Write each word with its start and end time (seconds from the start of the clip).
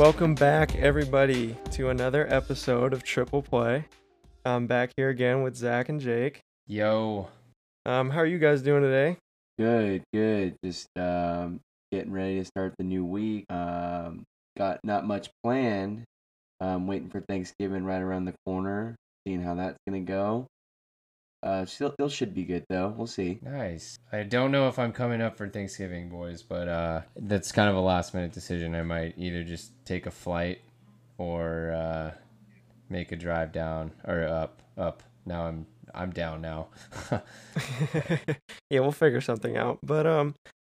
Welcome 0.00 0.34
back, 0.34 0.76
everybody, 0.76 1.54
to 1.72 1.90
another 1.90 2.26
episode 2.32 2.94
of 2.94 3.02
Triple 3.02 3.42
Play. 3.42 3.84
I'm 4.46 4.66
back 4.66 4.92
here 4.96 5.10
again 5.10 5.42
with 5.42 5.54
Zach 5.54 5.90
and 5.90 6.00
Jake. 6.00 6.40
Yo, 6.66 7.28
Um, 7.84 8.08
how 8.08 8.20
are 8.20 8.26
you 8.26 8.38
guys 8.38 8.62
doing 8.62 8.80
today? 8.80 9.18
Good, 9.58 10.02
good. 10.14 10.56
Just 10.64 10.88
um, 10.96 11.60
getting 11.92 12.12
ready 12.12 12.38
to 12.38 12.46
start 12.46 12.72
the 12.78 12.84
new 12.84 13.04
week. 13.04 13.44
Um, 13.50 14.24
got 14.56 14.80
not 14.84 15.06
much 15.06 15.28
planned. 15.44 16.04
Um, 16.62 16.86
waiting 16.86 17.10
for 17.10 17.20
Thanksgiving 17.20 17.84
right 17.84 18.00
around 18.00 18.24
the 18.24 18.34
corner, 18.46 18.96
seeing 19.26 19.42
how 19.42 19.54
that's 19.56 19.76
gonna 19.86 20.00
go. 20.00 20.46
Uh, 21.42 21.64
still, 21.64 21.92
still 21.92 22.08
should 22.08 22.34
be 22.34 22.44
good 22.44 22.64
though. 22.68 22.88
We'll 22.96 23.06
see. 23.06 23.38
nice. 23.42 23.98
I 24.12 24.24
don't 24.24 24.50
know 24.52 24.68
if 24.68 24.78
I'm 24.78 24.92
coming 24.92 25.22
up 25.22 25.36
for 25.36 25.48
Thanksgiving, 25.48 26.10
boys, 26.10 26.42
but 26.42 26.68
uh, 26.68 27.00
that's 27.16 27.50
kind 27.50 27.70
of 27.70 27.76
a 27.76 27.80
last 27.80 28.12
minute 28.12 28.32
decision. 28.32 28.74
I 28.74 28.82
might 28.82 29.14
either 29.16 29.42
just 29.42 29.72
take 29.86 30.06
a 30.06 30.10
flight 30.10 30.60
or 31.16 31.72
uh, 31.72 32.10
make 32.90 33.12
a 33.12 33.16
drive 33.16 33.52
down 33.52 33.92
or 34.06 34.24
up, 34.24 34.62
up. 34.76 35.02
Now 35.24 35.46
I'm 35.46 35.66
I'm 35.94 36.10
down 36.10 36.40
now. 36.42 36.68
yeah, 38.70 38.80
we'll 38.80 38.92
figure 38.92 39.20
something 39.20 39.56
out. 39.56 39.78
But 39.82 40.06
um, 40.06 40.34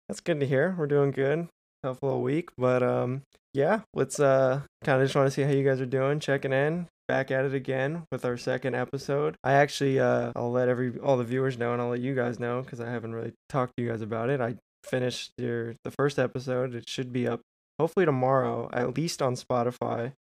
that's 0.09 0.21
good 0.21 0.41
to 0.41 0.47
hear. 0.47 0.75
We're 0.79 0.87
doing 0.87 1.11
good. 1.11 1.49
Tough 1.83 2.03
little 2.03 2.23
week, 2.23 2.51
but 2.57 2.83
um, 2.83 3.23
yeah. 3.55 3.81
Let's 3.95 4.21
uh, 4.21 4.63
kind 4.83 5.01
of 5.01 5.07
just 5.07 5.17
want 5.17 5.27
to 5.29 5.31
see 5.31 5.43
how 5.43 5.51
you 5.51 5.65
guys 5.65 5.81
are 5.81 5.87
doing. 5.87 6.21
Checking 6.21 6.53
in. 6.53 6.89
Back 7.07 7.31
at 7.31 7.45
it 7.45 7.53
again 7.53 8.05
with 8.11 8.25
our 8.25 8.39
second 8.39 8.75
episode. 8.75 9.37
I 9.45 9.53
actually 9.53 10.01
uh, 10.01 10.33
I'll 10.35 10.51
let 10.51 10.71
every 10.71 10.99
all 11.01 11.19
the 11.19 11.25
viewers 11.25 11.59
know, 11.59 11.75
and 11.75 11.83
I'll 11.83 11.91
let 11.91 12.01
you 12.01 12.15
guys 12.15 12.41
know 12.41 12.63
because 12.63 12.81
I 12.81 12.91
haven't 12.91 13.15
really 13.15 13.35
talked 13.51 13.75
to 13.77 13.83
you 13.83 13.91
guys 13.91 14.01
about 14.01 14.31
it. 14.31 14.41
I 14.41 14.57
finished 14.85 15.33
your 15.37 15.75
the 15.85 15.91
first 15.91 16.19
episode. 16.19 16.75
It 16.75 16.89
should 16.89 17.13
be 17.13 17.29
up 17.29 17.43
hopefully 17.79 18.07
tomorrow, 18.07 18.71
at 18.73 18.97
least 18.97 19.21
on 19.21 19.35
Spotify. 19.35 20.13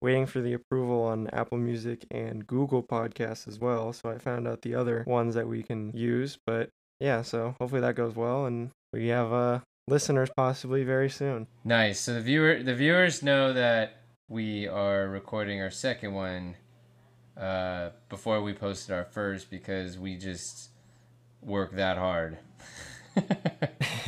Waiting 0.00 0.24
for 0.24 0.40
the 0.40 0.54
approval 0.54 1.02
on 1.04 1.28
Apple 1.28 1.58
Music 1.58 2.06
and 2.10 2.46
Google 2.46 2.82
Podcasts 2.82 3.46
as 3.46 3.60
well. 3.60 3.92
So 3.92 4.08
I 4.08 4.16
found 4.18 4.48
out 4.48 4.62
the 4.62 4.74
other 4.74 5.04
ones 5.06 5.34
that 5.34 5.46
we 5.46 5.62
can 5.62 5.92
use. 5.94 6.38
But 6.46 6.70
yeah, 6.98 7.20
so 7.22 7.54
hopefully 7.60 7.82
that 7.82 7.94
goes 7.94 8.16
well, 8.16 8.46
and 8.46 8.70
we 8.94 9.08
have 9.08 9.32
uh 9.34 9.60
listeners 9.88 10.30
possibly 10.36 10.84
very 10.84 11.10
soon. 11.10 11.46
nice. 11.64 12.00
So 12.00 12.14
the 12.14 12.20
viewer 12.20 12.62
the 12.62 12.74
viewers 12.74 13.22
know 13.22 13.52
that 13.52 14.02
we 14.28 14.66
are 14.66 15.08
recording 15.08 15.60
our 15.60 15.70
second 15.70 16.14
one 16.14 16.56
uh, 17.36 17.90
before 18.08 18.42
we 18.42 18.52
posted 18.52 18.94
our 18.94 19.04
first 19.04 19.50
because 19.50 19.98
we 19.98 20.16
just 20.16 20.70
work 21.40 21.72
that 21.76 21.98
hard. 21.98 22.38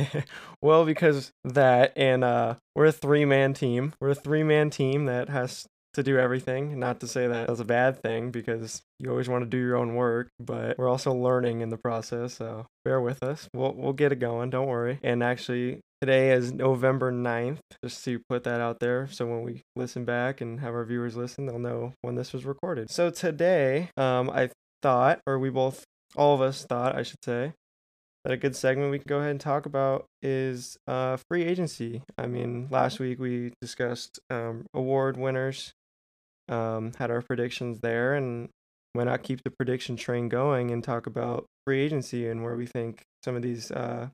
well, 0.61 0.85
because 0.85 1.31
that 1.43 1.93
and 1.95 2.23
uh 2.23 2.55
we're 2.75 2.85
a 2.85 2.91
three 2.91 3.25
man 3.25 3.53
team. 3.53 3.93
We're 3.99 4.09
a 4.09 4.15
three 4.15 4.43
man 4.43 4.69
team 4.69 5.05
that 5.05 5.29
has 5.29 5.67
to 5.95 6.03
do 6.03 6.17
everything. 6.17 6.79
Not 6.79 6.99
to 7.01 7.07
say 7.07 7.27
that 7.27 7.47
that's 7.47 7.59
a 7.59 7.65
bad 7.65 8.01
thing 8.01 8.31
because 8.31 8.81
you 8.99 9.09
always 9.09 9.27
want 9.27 9.43
to 9.43 9.49
do 9.49 9.57
your 9.57 9.75
own 9.75 9.95
work, 9.95 10.29
but 10.39 10.77
we're 10.77 10.89
also 10.89 11.13
learning 11.13 11.61
in 11.61 11.69
the 11.69 11.77
process, 11.77 12.35
so 12.35 12.67
bear 12.83 13.01
with 13.01 13.23
us. 13.23 13.47
We'll 13.53 13.73
we'll 13.73 13.93
get 13.93 14.11
it 14.11 14.19
going, 14.19 14.49
don't 14.49 14.67
worry. 14.67 14.99
And 15.03 15.23
actually 15.23 15.79
today 16.01 16.31
is 16.31 16.51
November 16.51 17.11
9th, 17.11 17.59
just 17.83 18.03
to 18.05 18.19
put 18.29 18.43
that 18.43 18.61
out 18.61 18.79
there 18.79 19.07
so 19.07 19.25
when 19.25 19.41
we 19.41 19.61
listen 19.75 20.05
back 20.05 20.41
and 20.41 20.59
have 20.59 20.73
our 20.73 20.85
viewers 20.85 21.15
listen, 21.15 21.45
they'll 21.45 21.59
know 21.59 21.93
when 22.01 22.15
this 22.15 22.33
was 22.33 22.45
recorded. 22.45 22.89
So 22.89 23.09
today, 23.09 23.89
um 23.97 24.29
I 24.29 24.49
thought 24.81 25.19
or 25.25 25.39
we 25.39 25.49
both 25.49 25.83
all 26.15 26.33
of 26.33 26.41
us 26.41 26.65
thought, 26.65 26.95
I 26.95 27.03
should 27.03 27.23
say, 27.23 27.53
that 28.25 28.33
a 28.33 28.37
good 28.37 28.55
segment 28.55 28.91
we 28.91 28.97
can 28.97 29.07
go 29.07 29.19
ahead 29.19 29.31
and 29.31 29.39
talk 29.39 29.67
about 29.67 30.05
is 30.21 30.77
uh, 30.87 31.17
free 31.29 31.43
agency. 31.43 32.01
I 32.17 32.25
mean, 32.25 32.67
last 32.71 32.99
week 32.99 33.19
we 33.19 33.53
discussed 33.61 34.19
um, 34.31 34.65
award 34.73 35.15
winners, 35.15 35.73
um, 36.49 36.91
had 36.97 37.11
our 37.11 37.21
predictions 37.21 37.79
there, 37.81 38.15
and 38.15 38.49
why 38.93 39.03
not 39.03 39.23
keep 39.23 39.43
the 39.43 39.51
prediction 39.51 39.95
train 39.95 40.29
going 40.29 40.71
and 40.71 40.83
talk 40.83 41.07
about 41.07 41.45
free 41.65 41.81
agency 41.81 42.27
and 42.27 42.43
where 42.43 42.55
we 42.55 42.65
think 42.65 43.01
some 43.23 43.35
of 43.35 43.41
these 43.41 43.71
uh, 43.71 44.07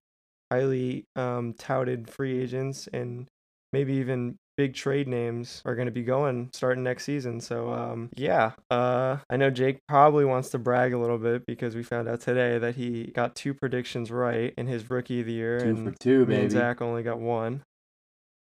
highly 0.52 1.06
um, 1.16 1.53
touted 1.53 2.09
free 2.09 2.41
agents 2.41 2.88
and 2.91 3.28
maybe 3.74 3.94
even 3.94 4.36
big 4.58 4.74
trade 4.74 5.08
names 5.08 5.62
are 5.66 5.75
going 5.75 5.86
to 5.86 5.91
be 5.91 6.03
going 6.03 6.50
starting 6.53 6.84
next 6.84 7.06
season. 7.06 7.40
So 7.40 7.72
um, 7.72 8.09
yeah, 8.16 8.52
uh, 8.70 9.18
I 9.30 9.38
know 9.38 9.50
Jake 9.50 9.80
probably 9.88 10.25
wants 10.25 10.50
to 10.50 10.59
brag 10.59 10.94
a 10.94 10.97
little 10.97 11.18
bit 11.18 11.46
because 11.46 11.75
we 11.75 11.84
found 11.84 12.08
out 12.08 12.22
today 12.22 12.58
that 12.58 12.75
he 12.75 13.12
got 13.16 13.36
two 13.36 13.53
predictions 13.53 14.12
right 14.12 14.53
in 14.58 14.68
his 14.68 14.90
rookie 14.90 15.22
of 15.22 15.25
the 15.25 15.34
year, 15.34 15.59
Two 15.59 15.70
and 15.70 15.90
for 15.90 16.00
two, 16.00 16.25
baby. 16.25 16.50
Zach 16.50 16.81
only 16.81 17.03
got 17.03 17.20
one. 17.20 17.64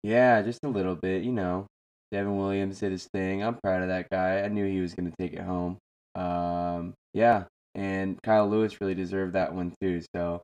Yeah, 0.04 0.42
just 0.42 0.64
a 0.64 0.68
little 0.68 0.96
bit. 0.96 1.24
You 1.24 1.32
know, 1.32 1.68
Devin 2.14 2.38
Williams 2.38 2.80
did 2.80 2.92
his 2.92 3.08
thing. 3.12 3.44
I'm 3.44 3.56
proud 3.56 3.82
of 3.82 3.88
that 3.88 4.08
guy. 4.12 4.42
I 4.42 4.48
knew 4.48 4.68
he 4.68 4.82
was 4.82 4.94
gonna 4.94 5.12
take 5.20 5.34
it 5.34 5.42
home. 5.42 5.80
Um, 6.14 6.94
yeah, 7.16 7.46
and 7.74 8.22
Kyle 8.22 8.48
Lewis 8.48 8.80
really 8.80 8.94
deserved 8.94 9.34
that 9.34 9.54
one 9.54 9.74
too. 9.82 10.00
So, 10.16 10.44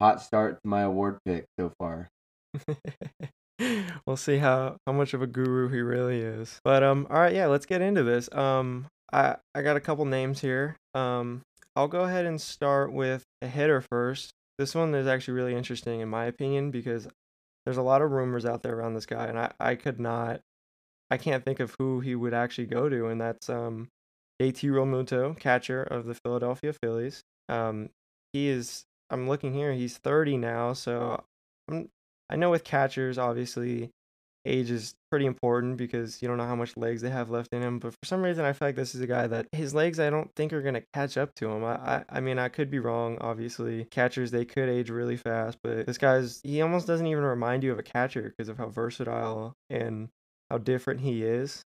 hot 0.00 0.20
start 0.20 0.54
to 0.54 0.68
my 0.68 0.82
award 0.82 1.18
pick 1.24 1.44
so 1.60 1.72
far. 1.78 2.08
we'll 4.06 4.16
see 4.16 4.38
how 4.38 4.78
how 4.84 4.92
much 4.92 5.14
of 5.14 5.22
a 5.22 5.28
guru 5.28 5.68
he 5.68 5.80
really 5.80 6.20
is. 6.20 6.58
But 6.64 6.82
um, 6.82 7.06
all 7.08 7.20
right, 7.20 7.34
yeah, 7.34 7.46
let's 7.46 7.66
get 7.66 7.82
into 7.82 8.02
this. 8.02 8.28
Um, 8.32 8.86
I 9.12 9.36
I 9.54 9.62
got 9.62 9.76
a 9.76 9.80
couple 9.80 10.04
names 10.06 10.40
here. 10.40 10.76
Um, 10.92 11.42
I'll 11.76 11.86
go 11.86 12.00
ahead 12.00 12.26
and 12.26 12.40
start 12.40 12.92
with 12.92 13.22
a 13.40 13.46
hitter 13.46 13.80
first. 13.80 14.32
This 14.58 14.74
one 14.74 14.92
is 14.96 15.06
actually 15.06 15.34
really 15.34 15.54
interesting 15.54 16.00
in 16.00 16.08
my 16.08 16.24
opinion 16.24 16.72
because 16.72 17.06
there's 17.64 17.76
a 17.76 17.82
lot 17.82 18.02
of 18.02 18.10
rumors 18.10 18.44
out 18.44 18.64
there 18.64 18.74
around 18.74 18.94
this 18.94 19.06
guy, 19.06 19.26
and 19.26 19.38
I 19.38 19.52
I 19.60 19.76
could 19.76 20.00
not, 20.00 20.40
I 21.10 21.16
can't 21.16 21.44
think 21.44 21.60
of 21.60 21.74
who 21.78 22.00
he 22.00 22.14
would 22.14 22.34
actually 22.34 22.66
go 22.66 22.88
to, 22.88 23.06
and 23.06 23.20
that's 23.20 23.48
um, 23.48 23.88
JT 24.40 25.38
catcher 25.38 25.82
of 25.82 26.06
the 26.06 26.14
Philadelphia 26.14 26.72
Phillies. 26.72 27.22
Um, 27.48 27.90
he 28.32 28.48
is. 28.48 28.84
I'm 29.08 29.28
looking 29.28 29.54
here. 29.54 29.72
He's 29.72 29.98
30 29.98 30.36
now, 30.38 30.72
so 30.72 31.22
I'm 31.70 31.88
I 32.28 32.36
know 32.36 32.50
with 32.50 32.64
catchers, 32.64 33.18
obviously, 33.18 33.90
age 34.44 34.70
is 34.70 34.94
pretty 35.10 35.26
important 35.26 35.76
because 35.76 36.22
you 36.22 36.28
don't 36.28 36.36
know 36.36 36.46
how 36.46 36.56
much 36.56 36.76
legs 36.76 37.02
they 37.02 37.10
have 37.10 37.30
left 37.30 37.52
in 37.52 37.62
him. 37.62 37.78
But 37.78 37.92
for 37.92 38.04
some 38.04 38.22
reason, 38.22 38.44
I 38.44 38.52
feel 38.52 38.68
like 38.68 38.76
this 38.76 38.94
is 38.94 39.00
a 39.00 39.06
guy 39.06 39.26
that 39.26 39.46
his 39.52 39.74
legs, 39.74 40.00
I 40.00 40.10
don't 40.10 40.30
think 40.34 40.52
are 40.52 40.62
gonna 40.62 40.82
catch 40.92 41.16
up 41.16 41.34
to 41.36 41.50
him. 41.50 41.64
I, 41.64 41.74
I, 41.74 42.04
I 42.08 42.20
mean, 42.20 42.38
I 42.38 42.48
could 42.48 42.70
be 42.70 42.78
wrong. 42.78 43.18
Obviously, 43.20 43.84
catchers 43.86 44.30
they 44.30 44.44
could 44.44 44.68
age 44.68 44.90
really 44.90 45.16
fast, 45.16 45.58
but 45.62 45.86
this 45.86 45.98
guy's 45.98 46.40
he 46.42 46.62
almost 46.62 46.86
doesn't 46.86 47.06
even 47.06 47.24
remind 47.24 47.62
you 47.62 47.72
of 47.72 47.78
a 47.78 47.84
catcher 47.84 48.34
because 48.36 48.48
of 48.48 48.58
how 48.58 48.68
versatile 48.68 49.54
and 49.70 50.08
how 50.50 50.58
different 50.58 51.00
he 51.00 51.22
is. 51.22 51.64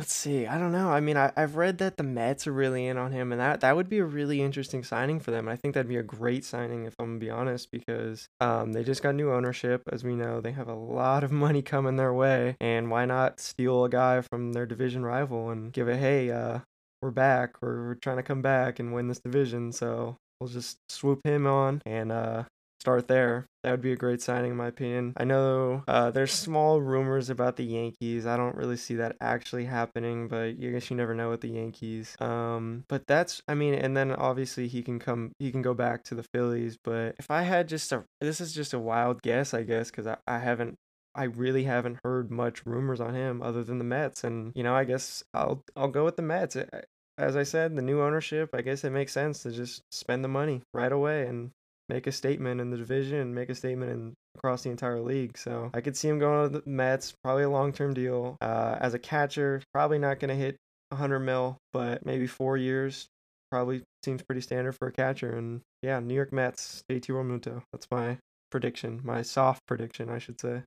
Let's 0.00 0.14
see. 0.14 0.46
I 0.46 0.56
don't 0.56 0.72
know. 0.72 0.90
I 0.90 1.00
mean, 1.00 1.18
I, 1.18 1.30
I've 1.36 1.56
read 1.56 1.76
that 1.78 1.98
the 1.98 2.02
Mets 2.02 2.46
are 2.46 2.52
really 2.52 2.86
in 2.86 2.96
on 2.96 3.12
him, 3.12 3.32
and 3.32 3.40
that, 3.40 3.60
that 3.60 3.76
would 3.76 3.90
be 3.90 3.98
a 3.98 4.04
really 4.04 4.40
interesting 4.40 4.82
signing 4.82 5.20
for 5.20 5.30
them. 5.30 5.46
I 5.46 5.56
think 5.56 5.74
that'd 5.74 5.90
be 5.90 5.98
a 5.98 6.02
great 6.02 6.42
signing, 6.42 6.86
if 6.86 6.94
I'm 6.98 7.06
gonna 7.06 7.18
be 7.18 7.28
honest, 7.28 7.70
because 7.70 8.26
um, 8.40 8.72
they 8.72 8.82
just 8.82 9.02
got 9.02 9.14
new 9.14 9.30
ownership. 9.30 9.82
As 9.92 10.02
we 10.02 10.14
know, 10.14 10.40
they 10.40 10.52
have 10.52 10.68
a 10.68 10.74
lot 10.74 11.22
of 11.22 11.30
money 11.46 11.60
coming 11.60 11.96
their 11.96 12.14
way, 12.14 12.56
and 12.62 12.90
why 12.90 13.04
not 13.04 13.40
steal 13.40 13.84
a 13.84 13.90
guy 13.90 14.22
from 14.22 14.54
their 14.54 14.64
division 14.64 15.04
rival 15.04 15.50
and 15.50 15.70
give 15.70 15.86
it, 15.86 15.98
hey, 15.98 16.30
uh, 16.30 16.60
we're 17.02 17.10
back, 17.10 17.60
we're, 17.60 17.88
we're 17.88 17.94
trying 17.96 18.16
to 18.16 18.22
come 18.22 18.40
back 18.40 18.78
and 18.78 18.94
win 18.94 19.08
this 19.08 19.20
division, 19.20 19.70
so 19.70 20.16
we'll 20.40 20.48
just 20.48 20.78
swoop 20.88 21.20
him 21.24 21.46
on 21.46 21.82
and 21.84 22.10
uh, 22.10 22.44
start 22.80 23.08
there. 23.08 23.46
That 23.62 23.72
would 23.72 23.82
be 23.82 23.92
a 23.92 23.96
great 23.96 24.22
signing, 24.22 24.52
in 24.52 24.56
my 24.56 24.68
opinion. 24.68 25.12
I 25.16 25.24
know 25.24 25.84
uh, 25.86 26.10
there's 26.10 26.32
small 26.32 26.80
rumors 26.80 27.28
about 27.28 27.56
the 27.56 27.64
Yankees. 27.64 28.26
I 28.26 28.36
don't 28.38 28.56
really 28.56 28.78
see 28.78 28.94
that 28.96 29.16
actually 29.20 29.66
happening, 29.66 30.28
but 30.28 30.42
I 30.42 30.52
guess 30.52 30.90
you 30.90 30.96
never 30.96 31.14
know 31.14 31.28
with 31.28 31.42
the 31.42 31.50
Yankees. 31.50 32.16
Um, 32.20 32.84
but 32.88 33.06
that's, 33.06 33.42
I 33.46 33.54
mean, 33.54 33.74
and 33.74 33.94
then 33.94 34.12
obviously 34.12 34.66
he 34.66 34.82
can 34.82 34.98
come, 34.98 35.32
he 35.38 35.52
can 35.52 35.60
go 35.60 35.74
back 35.74 36.04
to 36.04 36.14
the 36.14 36.24
Phillies. 36.34 36.78
But 36.82 37.16
if 37.18 37.30
I 37.30 37.42
had 37.42 37.68
just 37.68 37.92
a, 37.92 38.04
this 38.20 38.40
is 38.40 38.54
just 38.54 38.72
a 38.72 38.78
wild 38.78 39.20
guess, 39.20 39.52
I 39.52 39.62
guess, 39.62 39.90
because 39.90 40.06
I, 40.06 40.16
I 40.26 40.38
haven't 40.38 40.76
I 41.14 41.24
really 41.24 41.64
haven't 41.64 41.98
heard 42.04 42.30
much 42.30 42.64
rumors 42.64 43.00
on 43.00 43.14
him 43.14 43.42
other 43.42 43.64
than 43.64 43.78
the 43.78 43.84
Mets, 43.84 44.22
and 44.22 44.52
you 44.54 44.62
know, 44.62 44.74
I 44.74 44.84
guess 44.84 45.24
I'll 45.34 45.64
I'll 45.76 45.88
go 45.88 46.04
with 46.04 46.16
the 46.16 46.22
Mets. 46.22 46.56
As 47.18 47.36
I 47.36 47.42
said, 47.42 47.74
the 47.76 47.82
new 47.82 48.00
ownership, 48.00 48.50
I 48.54 48.62
guess 48.62 48.84
it 48.84 48.90
makes 48.90 49.12
sense 49.12 49.42
to 49.42 49.50
just 49.50 49.82
spend 49.90 50.24
the 50.24 50.28
money 50.28 50.62
right 50.72 50.92
away 50.92 51.26
and 51.26 51.50
make 51.90 52.06
a 52.06 52.12
statement 52.12 52.60
in 52.60 52.70
the 52.70 52.76
division 52.76 53.18
and 53.18 53.34
make 53.34 53.50
a 53.50 53.54
statement 53.54 53.90
in 53.90 54.14
across 54.36 54.62
the 54.62 54.70
entire 54.70 55.00
league. 55.00 55.36
So 55.36 55.70
I 55.74 55.80
could 55.80 55.96
see 55.96 56.08
him 56.08 56.18
going 56.18 56.50
to 56.50 56.60
the 56.60 56.70
Mets, 56.70 57.12
probably 57.22 57.42
a 57.42 57.50
long 57.50 57.72
term 57.72 57.92
deal. 57.92 58.36
Uh, 58.40 58.76
as 58.80 58.94
a 58.94 58.98
catcher, 58.98 59.60
probably 59.74 59.98
not 59.98 60.20
gonna 60.20 60.34
hit 60.34 60.56
100 60.90 61.20
mil, 61.20 61.58
but 61.72 62.06
maybe 62.06 62.26
four 62.26 62.56
years 62.56 63.08
probably 63.50 63.82
seems 64.04 64.22
pretty 64.22 64.40
standard 64.40 64.72
for 64.72 64.88
a 64.88 64.92
catcher. 64.92 65.36
And 65.36 65.60
yeah, 65.82 65.98
New 66.00 66.14
York 66.14 66.32
Mets, 66.32 66.82
JT 66.90 67.06
Realmuto. 67.06 67.62
That's 67.72 67.86
my 67.90 68.18
prediction, 68.50 69.00
my 69.04 69.22
soft 69.22 69.66
prediction, 69.66 70.08
I 70.08 70.18
should 70.18 70.40
say. 70.40 70.62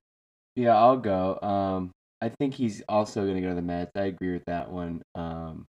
Yeah, 0.56 0.76
I'll 0.76 0.98
go. 0.98 1.40
Um, 1.40 1.90
I 2.20 2.28
think 2.28 2.54
he's 2.54 2.82
also 2.88 3.22
going 3.22 3.36
to 3.36 3.40
go 3.40 3.48
to 3.48 3.54
the 3.54 3.62
Mets. 3.62 3.90
I 3.96 4.04
agree 4.04 4.32
with 4.32 4.44
that 4.46 4.70
one. 4.70 5.02
Um, 5.14 5.64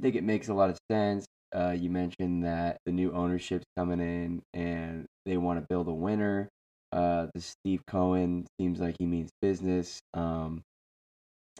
I 0.00 0.04
think 0.04 0.16
it 0.16 0.24
makes 0.24 0.48
a 0.48 0.54
lot 0.54 0.70
of 0.70 0.78
sense. 0.90 1.26
Uh, 1.54 1.70
you 1.78 1.90
mentioned 1.90 2.44
that 2.44 2.78
the 2.86 2.92
new 2.92 3.12
ownership's 3.12 3.66
coming 3.76 4.00
in 4.00 4.42
and 4.54 5.06
they 5.26 5.36
want 5.36 5.60
to 5.60 5.66
build 5.68 5.88
a 5.88 5.92
winner. 5.94 6.48
Uh, 6.92 7.26
the 7.34 7.40
Steve 7.40 7.82
Cohen 7.86 8.46
seems 8.60 8.80
like 8.80 8.96
he 8.98 9.06
means 9.06 9.30
business. 9.40 10.00
Um, 10.14 10.62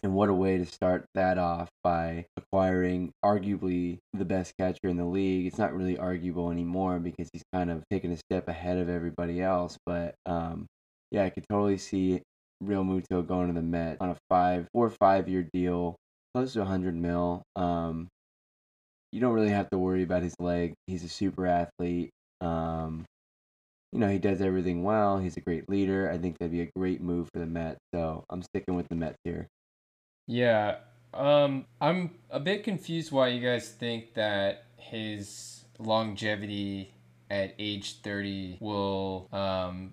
And 0.03 0.15
what 0.15 0.29
a 0.29 0.35
way 0.35 0.59
to 0.59 0.67
start 0.67 1.07
that 1.15 1.39
off 1.39 1.69
by 1.85 2.27
acquiring 2.37 3.13
arguably 3.25 3.99
the 4.13 4.25
best 4.25 4.55
catcher 4.59 4.89
in 4.89 4.97
the 4.97 5.05
league. 5.05 5.47
It's 5.47 5.59
not 5.59 5.75
really 5.75 5.97
arguable 5.97 6.51
anymore 6.51 6.99
because 6.99 7.29
he's 7.33 7.45
kind 7.53 7.71
of 7.71 7.85
taken 7.89 8.11
a 8.11 8.17
step 8.17 8.49
ahead 8.49 8.79
of 8.79 8.89
everybody 8.89 9.41
else. 9.41 9.79
But 9.87 10.15
um, 10.27 10.67
yeah, 11.13 11.25
I 11.25 11.31
could 11.31 11.45
totally 11.49 11.79
see 11.79 12.21
Realmuto 12.65 13.25
going 13.27 13.49
to 13.49 13.55
the 13.55 13.63
Met 13.63 13.99
on 14.01 14.11
a 14.11 14.17
five, 14.29 14.67
four 14.73 14.87
or 14.87 14.91
five 14.91 15.29
year 15.29 15.47
deal, 15.53 15.95
close 16.35 16.55
to 16.55 16.61
100 16.61 16.97
mil. 16.97 17.43
Um, 17.55 18.09
you 19.13 19.21
don't 19.21 19.35
really 19.35 19.51
have 19.51 19.71
to 19.71 19.79
worry 19.79 20.03
about 20.03 20.23
his 20.23 20.35
leg. 20.41 20.73
He's 20.87 21.05
a 21.05 21.09
super 21.09 21.47
athlete. 21.47 22.11
Um, 22.41 23.05
you 23.93 23.99
know, 23.99 24.09
he 24.09 24.19
does 24.19 24.41
everything 24.41 24.83
well. 24.83 25.19
He's 25.19 25.37
a 25.37 25.41
great 25.41 25.69
leader. 25.69 26.11
I 26.11 26.17
think 26.17 26.39
that'd 26.39 26.51
be 26.51 26.63
a 26.63 26.71
great 26.75 27.03
move 27.03 27.29
for 27.33 27.41
the 27.41 27.47
Mets. 27.47 27.79
So 27.95 28.25
I'm 28.31 28.43
sticking 28.43 28.75
with 28.75 28.89
the 28.89 28.97
Mets 28.97 29.19
here. 29.23 29.49
Yeah. 30.27 30.77
Um, 31.13 31.67
I'm 31.81 32.13
a 32.31 32.41
bit 32.41 32.65
confused 32.65 33.13
why 33.13 33.29
you 33.29 33.47
guys 33.47 33.69
think 33.69 34.15
that 34.15 34.65
his 34.79 35.65
longevity 35.79 36.95
at 37.31 37.55
age 37.59 38.01
30 38.01 38.57
will, 38.61 39.29
um, 39.31 39.93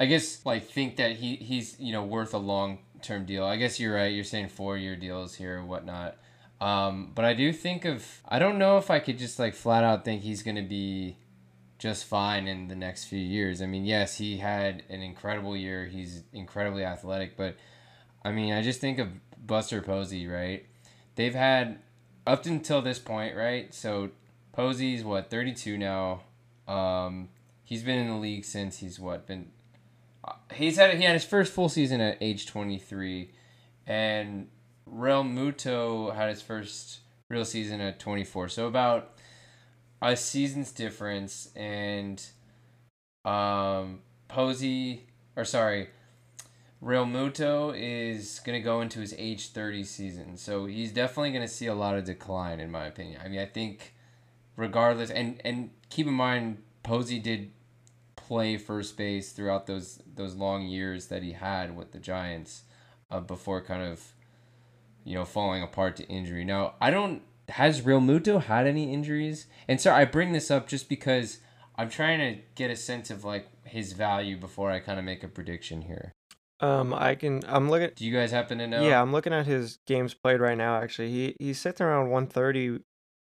I 0.00 0.06
guess, 0.06 0.44
like, 0.46 0.66
think 0.66 0.96
that 0.96 1.12
he, 1.12 1.36
he's, 1.36 1.78
you 1.78 1.92
know, 1.92 2.02
worth 2.02 2.32
a 2.32 2.38
long 2.38 2.78
term 3.02 3.26
deal. 3.26 3.44
I 3.44 3.56
guess 3.56 3.78
you're 3.78 3.94
right. 3.94 4.12
You're 4.12 4.24
saying 4.24 4.48
four 4.48 4.78
year 4.78 4.96
deals 4.96 5.34
here 5.34 5.58
or 5.58 5.64
whatnot. 5.64 6.16
Um, 6.64 7.12
but 7.14 7.26
I 7.26 7.34
do 7.34 7.52
think 7.52 7.84
of, 7.84 8.06
I 8.26 8.38
don't 8.38 8.58
know 8.58 8.78
if 8.78 8.90
I 8.90 8.98
could 8.98 9.18
just, 9.18 9.38
like, 9.38 9.54
flat 9.54 9.84
out 9.84 10.02
think 10.02 10.22
he's 10.22 10.42
to 10.56 10.62
be 10.62 11.18
just 11.78 12.06
fine 12.06 12.48
in 12.48 12.68
the 12.68 12.74
next 12.74 13.04
few 13.04 13.18
years. 13.18 13.60
I 13.60 13.66
mean, 13.66 13.84
yes, 13.84 14.16
he 14.16 14.38
had 14.38 14.82
an 14.88 15.02
incredible 15.02 15.54
year. 15.54 15.84
He's 15.84 16.22
incredibly 16.32 16.82
athletic, 16.82 17.36
but 17.36 17.56
I 18.24 18.32
mean, 18.32 18.54
I 18.54 18.62
just 18.62 18.80
think 18.80 18.98
of 18.98 19.08
Buster 19.46 19.82
Posey, 19.82 20.26
right? 20.26 20.64
They've 21.16 21.34
had 21.34 21.80
up 22.26 22.46
until 22.46 22.80
this 22.80 22.98
point, 22.98 23.36
right? 23.36 23.74
So 23.74 24.08
Posey's 24.52 25.04
what 25.04 25.28
32 25.28 25.76
now. 25.76 26.22
Um, 26.66 27.28
he's 27.62 27.82
been 27.82 27.98
in 27.98 28.08
the 28.08 28.16
league 28.16 28.46
since 28.46 28.78
he's 28.78 28.98
what 28.98 29.26
been. 29.26 29.50
Uh, 30.24 30.32
he's 30.54 30.78
had 30.78 30.94
he 30.94 31.04
had 31.04 31.12
his 31.12 31.24
first 31.24 31.52
full 31.52 31.68
season 31.68 32.00
at 32.00 32.16
age 32.22 32.46
23, 32.46 33.30
and 33.86 34.48
Realmuto 34.94 36.14
had 36.14 36.28
his 36.28 36.42
first 36.42 37.00
real 37.28 37.44
season 37.44 37.80
at 37.80 37.98
24. 37.98 38.48
So 38.48 38.66
about 38.66 39.12
a 40.00 40.16
season's 40.16 40.70
difference, 40.70 41.50
and 41.56 42.22
um, 43.24 44.00
Posey 44.28 45.04
or 45.36 45.44
sorry, 45.44 45.88
Realmuto 46.82 47.74
is 47.76 48.40
going 48.44 48.58
to 48.58 48.64
go 48.64 48.80
into 48.80 49.00
his 49.00 49.14
age 49.18 49.48
30 49.48 49.84
season. 49.84 50.36
So 50.36 50.66
he's 50.66 50.92
definitely 50.92 51.30
going 51.30 51.46
to 51.46 51.52
see 51.52 51.66
a 51.66 51.74
lot 51.74 51.96
of 51.96 52.04
decline, 52.04 52.60
in 52.60 52.70
my 52.70 52.86
opinion. 52.86 53.20
I 53.24 53.28
mean, 53.28 53.40
I 53.40 53.46
think 53.46 53.94
regardless, 54.56 55.10
and, 55.10 55.40
and 55.44 55.70
keep 55.88 56.06
in 56.06 56.14
mind, 56.14 56.58
Posey 56.82 57.18
did 57.18 57.50
play 58.16 58.56
first 58.56 58.96
base 58.96 59.32
throughout 59.32 59.66
those 59.66 60.00
those 60.14 60.34
long 60.34 60.66
years 60.66 61.08
that 61.08 61.22
he 61.22 61.32
had 61.32 61.76
with 61.76 61.92
the 61.92 61.98
Giants 61.98 62.62
uh, 63.10 63.20
before 63.20 63.60
kind 63.60 63.82
of 63.82 64.00
you 65.04 65.14
know 65.14 65.24
falling 65.24 65.62
apart 65.62 65.96
to 65.96 66.06
injury. 66.08 66.44
Now 66.44 66.74
I 66.80 66.90
don't 66.90 67.22
has 67.48 67.82
Real 67.82 68.00
Realmuto 68.00 68.42
had 68.42 68.66
any 68.66 68.92
injuries? 68.92 69.46
And 69.68 69.80
so 69.80 69.92
I 69.92 70.04
bring 70.04 70.32
this 70.32 70.50
up 70.50 70.66
just 70.66 70.88
because 70.88 71.38
I'm 71.76 71.90
trying 71.90 72.18
to 72.18 72.40
get 72.54 72.70
a 72.70 72.76
sense 72.76 73.10
of 73.10 73.24
like 73.24 73.48
his 73.64 73.92
value 73.92 74.36
before 74.36 74.70
I 74.70 74.80
kind 74.80 74.98
of 74.98 75.04
make 75.04 75.22
a 75.22 75.28
prediction 75.28 75.82
here. 75.82 76.12
Um, 76.60 76.94
I 76.94 77.14
can. 77.14 77.42
I'm 77.46 77.68
looking. 77.68 77.90
Do 77.94 78.04
you 78.06 78.12
guys 78.12 78.30
happen 78.30 78.58
to 78.58 78.66
know? 78.66 78.86
Yeah, 78.86 79.02
I'm 79.02 79.12
looking 79.12 79.32
at 79.32 79.46
his 79.46 79.78
games 79.86 80.14
played 80.14 80.40
right 80.40 80.56
now. 80.56 80.76
Actually, 80.76 81.10
he 81.10 81.36
he 81.38 81.52
sits 81.52 81.80
around 81.80 82.10
130, 82.10 82.80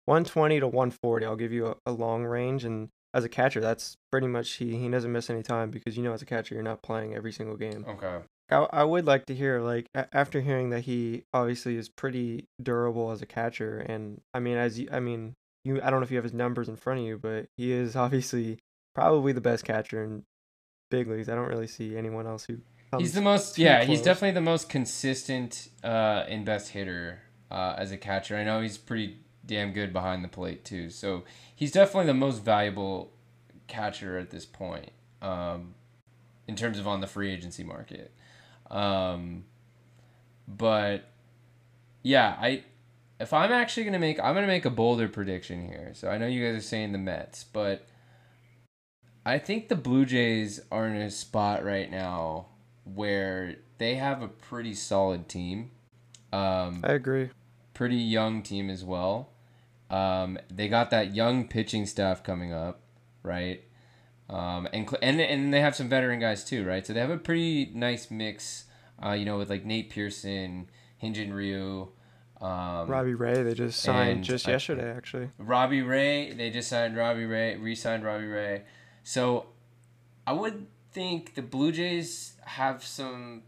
120 0.05 0.59
to 0.61 0.67
140. 0.67 1.25
I'll 1.25 1.35
give 1.35 1.51
you 1.51 1.67
a, 1.67 1.75
a 1.85 1.91
long 1.91 2.23
range, 2.23 2.63
and 2.63 2.89
as 3.13 3.25
a 3.25 3.29
catcher, 3.29 3.59
that's 3.59 3.97
pretty 4.11 4.27
much 4.27 4.53
he 4.53 4.77
he 4.77 4.89
doesn't 4.89 5.11
miss 5.11 5.29
any 5.29 5.43
time 5.43 5.69
because 5.69 5.97
you 5.97 6.03
know 6.03 6.13
as 6.13 6.21
a 6.21 6.25
catcher 6.25 6.55
you're 6.55 6.63
not 6.63 6.81
playing 6.81 7.13
every 7.13 7.33
single 7.33 7.57
game. 7.57 7.85
Okay. 7.87 8.19
I, 8.49 8.67
I 8.71 8.83
would 8.83 9.05
like 9.05 9.25
to 9.27 9.35
hear 9.35 9.61
like 9.61 9.87
a- 9.93 10.07
after 10.15 10.41
hearing 10.41 10.69
that 10.69 10.81
he 10.81 11.23
obviously 11.33 11.75
is 11.75 11.89
pretty 11.89 12.45
durable 12.61 13.11
as 13.11 13.21
a 13.21 13.25
catcher, 13.25 13.79
and 13.79 14.21
I 14.33 14.39
mean 14.39 14.57
as 14.57 14.79
you, 14.79 14.89
I 14.91 14.99
mean 14.99 15.33
you 15.63 15.81
I 15.81 15.89
don't 15.89 15.99
know 15.99 16.03
if 16.03 16.11
you 16.11 16.17
have 16.17 16.23
his 16.23 16.33
numbers 16.33 16.69
in 16.69 16.75
front 16.75 16.99
of 17.01 17.05
you, 17.05 17.17
but 17.17 17.47
he 17.57 17.71
is 17.71 17.95
obviously 18.05 18.59
probably 18.95 19.33
the 19.33 19.41
best 19.41 19.65
catcher 19.65 20.03
in 20.03 20.23
big 20.89 21.07
leagues. 21.07 21.29
I 21.29 21.35
don't 21.35 21.47
really 21.49 21.67
see 21.67 21.97
anyone 21.97 22.27
else 22.27 22.45
who. 22.45 22.59
He's 22.97 23.11
the 23.13 23.21
most, 23.21 23.57
yeah. 23.57 23.83
He's 23.83 24.01
definitely 24.01 24.31
the 24.31 24.39
most 24.41 24.69
consistent 24.69 25.67
uh, 25.83 26.23
and 26.29 26.45
best 26.45 26.69
hitter 26.69 27.19
uh, 27.51 27.75
as 27.77 27.91
a 27.91 27.97
catcher. 27.97 28.37
I 28.37 28.45
know 28.45 28.61
he's 28.61 28.77
pretty 28.77 29.17
damn 29.45 29.73
good 29.73 29.91
behind 29.91 30.23
the 30.23 30.29
plate 30.29 30.63
too. 30.63 30.89
So 30.89 31.25
he's 31.53 31.73
definitely 31.73 32.07
the 32.07 32.13
most 32.13 32.43
valuable 32.43 33.11
catcher 33.67 34.17
at 34.17 34.29
this 34.29 34.45
point 34.45 34.91
um, 35.21 35.73
in 36.47 36.55
terms 36.55 36.79
of 36.79 36.87
on 36.87 37.01
the 37.01 37.07
free 37.07 37.29
agency 37.29 37.63
market. 37.63 38.13
Um, 38.69 39.45
but 40.47 41.09
yeah, 42.03 42.35
I 42.39 42.63
if 43.19 43.33
I'm 43.33 43.51
actually 43.51 43.83
gonna 43.85 43.99
make, 43.99 44.19
I'm 44.19 44.35
gonna 44.35 44.47
make 44.47 44.65
a 44.65 44.69
bolder 44.69 45.07
prediction 45.07 45.67
here. 45.67 45.91
So 45.93 46.09
I 46.09 46.17
know 46.17 46.27
you 46.27 46.45
guys 46.45 46.57
are 46.57 46.65
saying 46.65 46.91
the 46.91 46.97
Mets, 46.97 47.43
but 47.45 47.87
I 49.25 49.39
think 49.39 49.69
the 49.69 49.75
Blue 49.75 50.05
Jays 50.05 50.61
are 50.71 50.87
in 50.87 50.95
a 50.95 51.09
spot 51.09 51.63
right 51.63 51.89
now 51.89 52.47
where 52.83 53.55
they 53.77 53.95
have 53.95 54.21
a 54.21 54.27
pretty 54.27 54.73
solid 54.73 55.27
team. 55.27 55.71
Um, 56.31 56.81
I 56.83 56.93
agree. 56.93 57.29
pretty 57.73 57.97
young 57.97 58.43
team 58.43 58.69
as 58.69 58.83
well. 58.83 59.29
Um, 59.89 60.37
they 60.49 60.67
got 60.67 60.91
that 60.91 61.15
young 61.15 61.47
pitching 61.47 61.85
staff 61.85 62.23
coming 62.23 62.53
up, 62.53 62.81
right? 63.23 63.63
Um, 64.29 64.67
and, 64.73 64.89
and 65.01 65.21
and 65.21 65.53
they 65.53 65.61
have 65.61 65.75
some 65.75 65.87
veteran 65.87 66.19
guys 66.19 66.43
too, 66.43 66.65
right? 66.65 66.85
So 66.85 66.93
they 66.93 66.99
have 66.99 67.09
a 67.09 67.17
pretty 67.17 67.71
nice 67.73 68.11
mix, 68.11 68.65
uh, 69.03 69.11
you 69.11 69.25
know, 69.25 69.37
with 69.37 69.49
like 69.49 69.63
Nate 69.63 69.89
Pearson, 69.89 70.69
Hyun-jin 71.01 71.33
Ryu, 71.33 71.87
um, 72.41 72.87
Robbie 72.87 73.15
Ray, 73.15 73.41
they 73.41 73.53
just 73.55 73.79
signed 73.81 74.23
just 74.23 74.47
yesterday, 74.47 74.95
actually. 74.95 75.31
Robbie 75.39 75.81
Ray. 75.81 76.33
They 76.33 76.51
just 76.51 76.69
signed 76.69 76.95
Robbie 76.95 77.25
Ray, 77.25 77.55
re-signed 77.55 78.03
Robbie 78.03 78.27
Ray. 78.27 78.63
So 79.03 79.47
I 80.25 80.33
would 80.33 80.67
think 80.91 81.33
the 81.33 81.41
Blue 81.41 81.71
Jays 81.71 82.33
have 82.45 82.83
some 82.83 83.43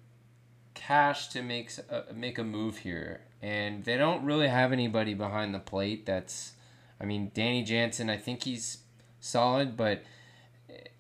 cash 0.74 1.28
to 1.30 1.44
make 1.44 1.72
uh, 1.90 2.02
make 2.16 2.40
a 2.40 2.44
move 2.44 2.80
here, 2.80 3.22
and 3.44 3.84
they 3.84 3.96
don't 3.96 4.24
really 4.26 4.48
have 4.48 4.72
anybody 4.72 5.14
behind 5.14 5.54
the 5.54 5.60
plate. 5.60 6.08
That's, 6.08 6.54
I 7.00 7.06
mean, 7.06 7.32
Danny 7.36 7.64
Jansen. 7.64 8.10
I 8.10 8.18
think 8.18 8.44
he's 8.44 8.80
solid, 9.20 9.78
but 9.78 10.02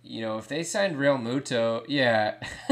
you 0.03 0.21
know, 0.21 0.37
if 0.37 0.47
they 0.47 0.63
signed 0.63 0.95
Realmuto, 0.95 1.83
yeah, 1.87 2.35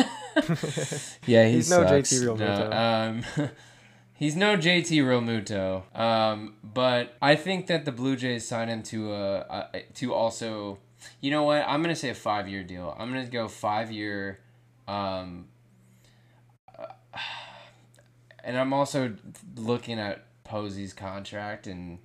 yeah, 1.25 1.45
he 1.45 1.53
He's 1.53 1.69
no 1.69 1.83
JT 1.83 2.05
sucks. 2.05 2.13
Realmuto. 2.13 2.69
No, 2.69 2.71
um, 2.71 3.49
he's 4.13 4.35
no 4.35 4.57
JT 4.57 5.03
Realmuto. 5.03 5.83
Um, 5.97 6.55
but 6.63 7.15
I 7.21 7.35
think 7.35 7.67
that 7.67 7.85
the 7.85 7.91
Blue 7.91 8.15
Jays 8.15 8.47
signed 8.47 8.69
him 8.69 8.83
to 8.83 9.13
a, 9.13 9.67
a 9.73 9.81
to 9.95 10.13
also. 10.13 10.79
You 11.21 11.31
know 11.31 11.43
what? 11.43 11.63
I'm 11.67 11.81
gonna 11.81 11.95
say 11.95 12.09
a 12.09 12.15
five 12.15 12.47
year 12.47 12.63
deal. 12.63 12.95
I'm 12.97 13.09
gonna 13.09 13.27
go 13.27 13.47
five 13.47 13.91
year. 13.91 14.39
Um, 14.87 15.47
and 18.43 18.57
I'm 18.57 18.73
also 18.73 19.15
looking 19.55 19.99
at 19.99 20.25
Posey's 20.43 20.93
contract, 20.93 21.67
and 21.67 21.99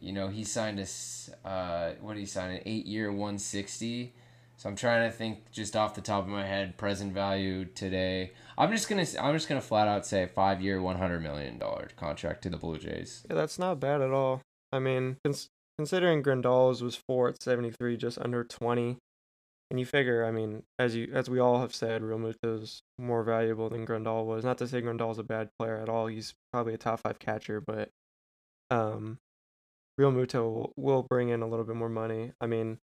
you 0.00 0.12
know 0.12 0.28
he 0.28 0.42
signed 0.44 0.80
a 0.80 1.48
uh, 1.48 1.92
what 2.00 2.14
did 2.14 2.20
he 2.20 2.26
sign 2.26 2.50
an 2.50 2.60
eight 2.64 2.86
year 2.86 3.10
160. 3.10 4.14
So 4.62 4.68
I'm 4.68 4.76
trying 4.76 5.10
to 5.10 5.16
think 5.16 5.50
just 5.50 5.74
off 5.74 5.96
the 5.96 6.00
top 6.00 6.22
of 6.22 6.28
my 6.28 6.46
head, 6.46 6.76
present 6.78 7.12
value 7.12 7.64
today. 7.64 8.30
I'm 8.56 8.70
just 8.70 8.88
gonna 8.88 9.04
I'm 9.20 9.34
just 9.34 9.48
gonna 9.48 9.60
flat 9.60 9.88
out 9.88 10.06
say 10.06 10.28
five 10.32 10.62
year 10.62 10.80
100 10.80 11.20
million 11.20 11.58
dollar 11.58 11.88
contract 11.96 12.42
to 12.42 12.48
the 12.48 12.56
Blue 12.56 12.78
Jays. 12.78 13.26
Yeah, 13.28 13.34
that's 13.34 13.58
not 13.58 13.80
bad 13.80 14.00
at 14.00 14.12
all. 14.12 14.40
I 14.70 14.78
mean, 14.78 15.16
cons- 15.24 15.48
considering 15.78 16.22
Grandal's 16.22 16.80
was 16.80 16.94
four 16.94 17.28
at 17.30 17.42
seventy 17.42 17.72
three, 17.72 17.96
just 17.96 18.18
under 18.20 18.44
twenty, 18.44 18.98
and 19.68 19.80
you 19.80 19.84
figure, 19.84 20.24
I 20.24 20.30
mean, 20.30 20.62
as 20.78 20.94
you 20.94 21.10
as 21.12 21.28
we 21.28 21.40
all 21.40 21.60
have 21.60 21.74
said, 21.74 22.02
Realmuto's 22.02 22.82
more 22.98 23.24
valuable 23.24 23.68
than 23.68 23.84
Grandal 23.84 24.26
was. 24.26 24.44
Not 24.44 24.58
to 24.58 24.68
say 24.68 24.80
Grandal's 24.80 25.18
a 25.18 25.24
bad 25.24 25.48
player 25.58 25.78
at 25.78 25.88
all. 25.88 26.06
He's 26.06 26.34
probably 26.52 26.74
a 26.74 26.78
top 26.78 27.00
five 27.00 27.18
catcher, 27.18 27.60
but 27.60 27.90
um, 28.70 29.18
Realmuto 30.00 30.70
will 30.76 31.02
bring 31.02 31.30
in 31.30 31.42
a 31.42 31.48
little 31.48 31.64
bit 31.64 31.74
more 31.74 31.88
money. 31.88 32.30
I 32.40 32.46
mean, 32.46 32.78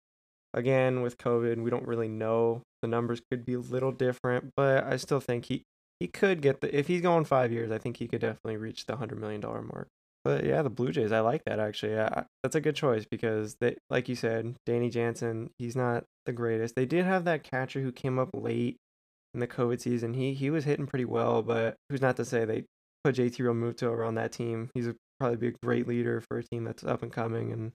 again 0.54 1.02
with 1.02 1.18
COVID, 1.18 1.62
we 1.62 1.70
don't 1.70 1.86
really 1.86 2.08
know. 2.08 2.62
The 2.82 2.88
numbers 2.88 3.20
could 3.30 3.44
be 3.44 3.54
a 3.54 3.60
little 3.60 3.92
different, 3.92 4.52
but 4.56 4.84
I 4.84 4.96
still 4.96 5.20
think 5.20 5.46
he 5.46 5.64
he 6.00 6.06
could 6.06 6.40
get 6.40 6.60
the 6.60 6.76
if 6.76 6.86
he's 6.86 7.00
going 7.00 7.24
five 7.24 7.52
years. 7.52 7.70
I 7.70 7.78
think 7.78 7.98
he 7.98 8.08
could 8.08 8.20
definitely 8.20 8.56
reach 8.56 8.86
the 8.86 8.96
hundred 8.96 9.20
million 9.20 9.40
dollar 9.40 9.62
mark. 9.62 9.88
But 10.24 10.44
yeah, 10.44 10.62
the 10.62 10.70
Blue 10.70 10.90
Jays, 10.90 11.12
I 11.12 11.20
like 11.20 11.42
that 11.44 11.58
actually. 11.58 11.94
That's 11.94 12.54
a 12.54 12.60
good 12.60 12.74
choice 12.74 13.04
because 13.04 13.56
they, 13.60 13.76
like 13.90 14.08
you 14.08 14.14
said, 14.14 14.54
Danny 14.64 14.88
Jansen, 14.88 15.50
he's 15.58 15.76
not 15.76 16.04
the 16.24 16.32
greatest. 16.32 16.74
They 16.74 16.86
did 16.86 17.04
have 17.04 17.24
that 17.24 17.44
catcher 17.44 17.82
who 17.82 17.92
came 17.92 18.18
up 18.18 18.30
late 18.32 18.78
in 19.34 19.40
the 19.40 19.46
COVID 19.46 19.80
season. 19.80 20.14
He 20.14 20.32
he 20.32 20.48
was 20.48 20.64
hitting 20.64 20.86
pretty 20.86 21.04
well, 21.04 21.42
but 21.42 21.76
who's 21.90 22.00
not 22.00 22.16
to 22.16 22.24
say 22.24 22.44
they 22.44 22.64
put 23.04 23.16
JT 23.16 23.36
Realmuto 23.36 23.90
around 23.90 24.14
that 24.14 24.32
team. 24.32 24.70
He's 24.74 24.86
a, 24.86 24.96
probably 25.20 25.36
be 25.36 25.48
a 25.48 25.54
great 25.62 25.86
leader 25.86 26.22
for 26.22 26.38
a 26.38 26.42
team 26.42 26.64
that's 26.64 26.84
up 26.84 27.02
and 27.02 27.12
coming 27.12 27.52
and 27.52 27.72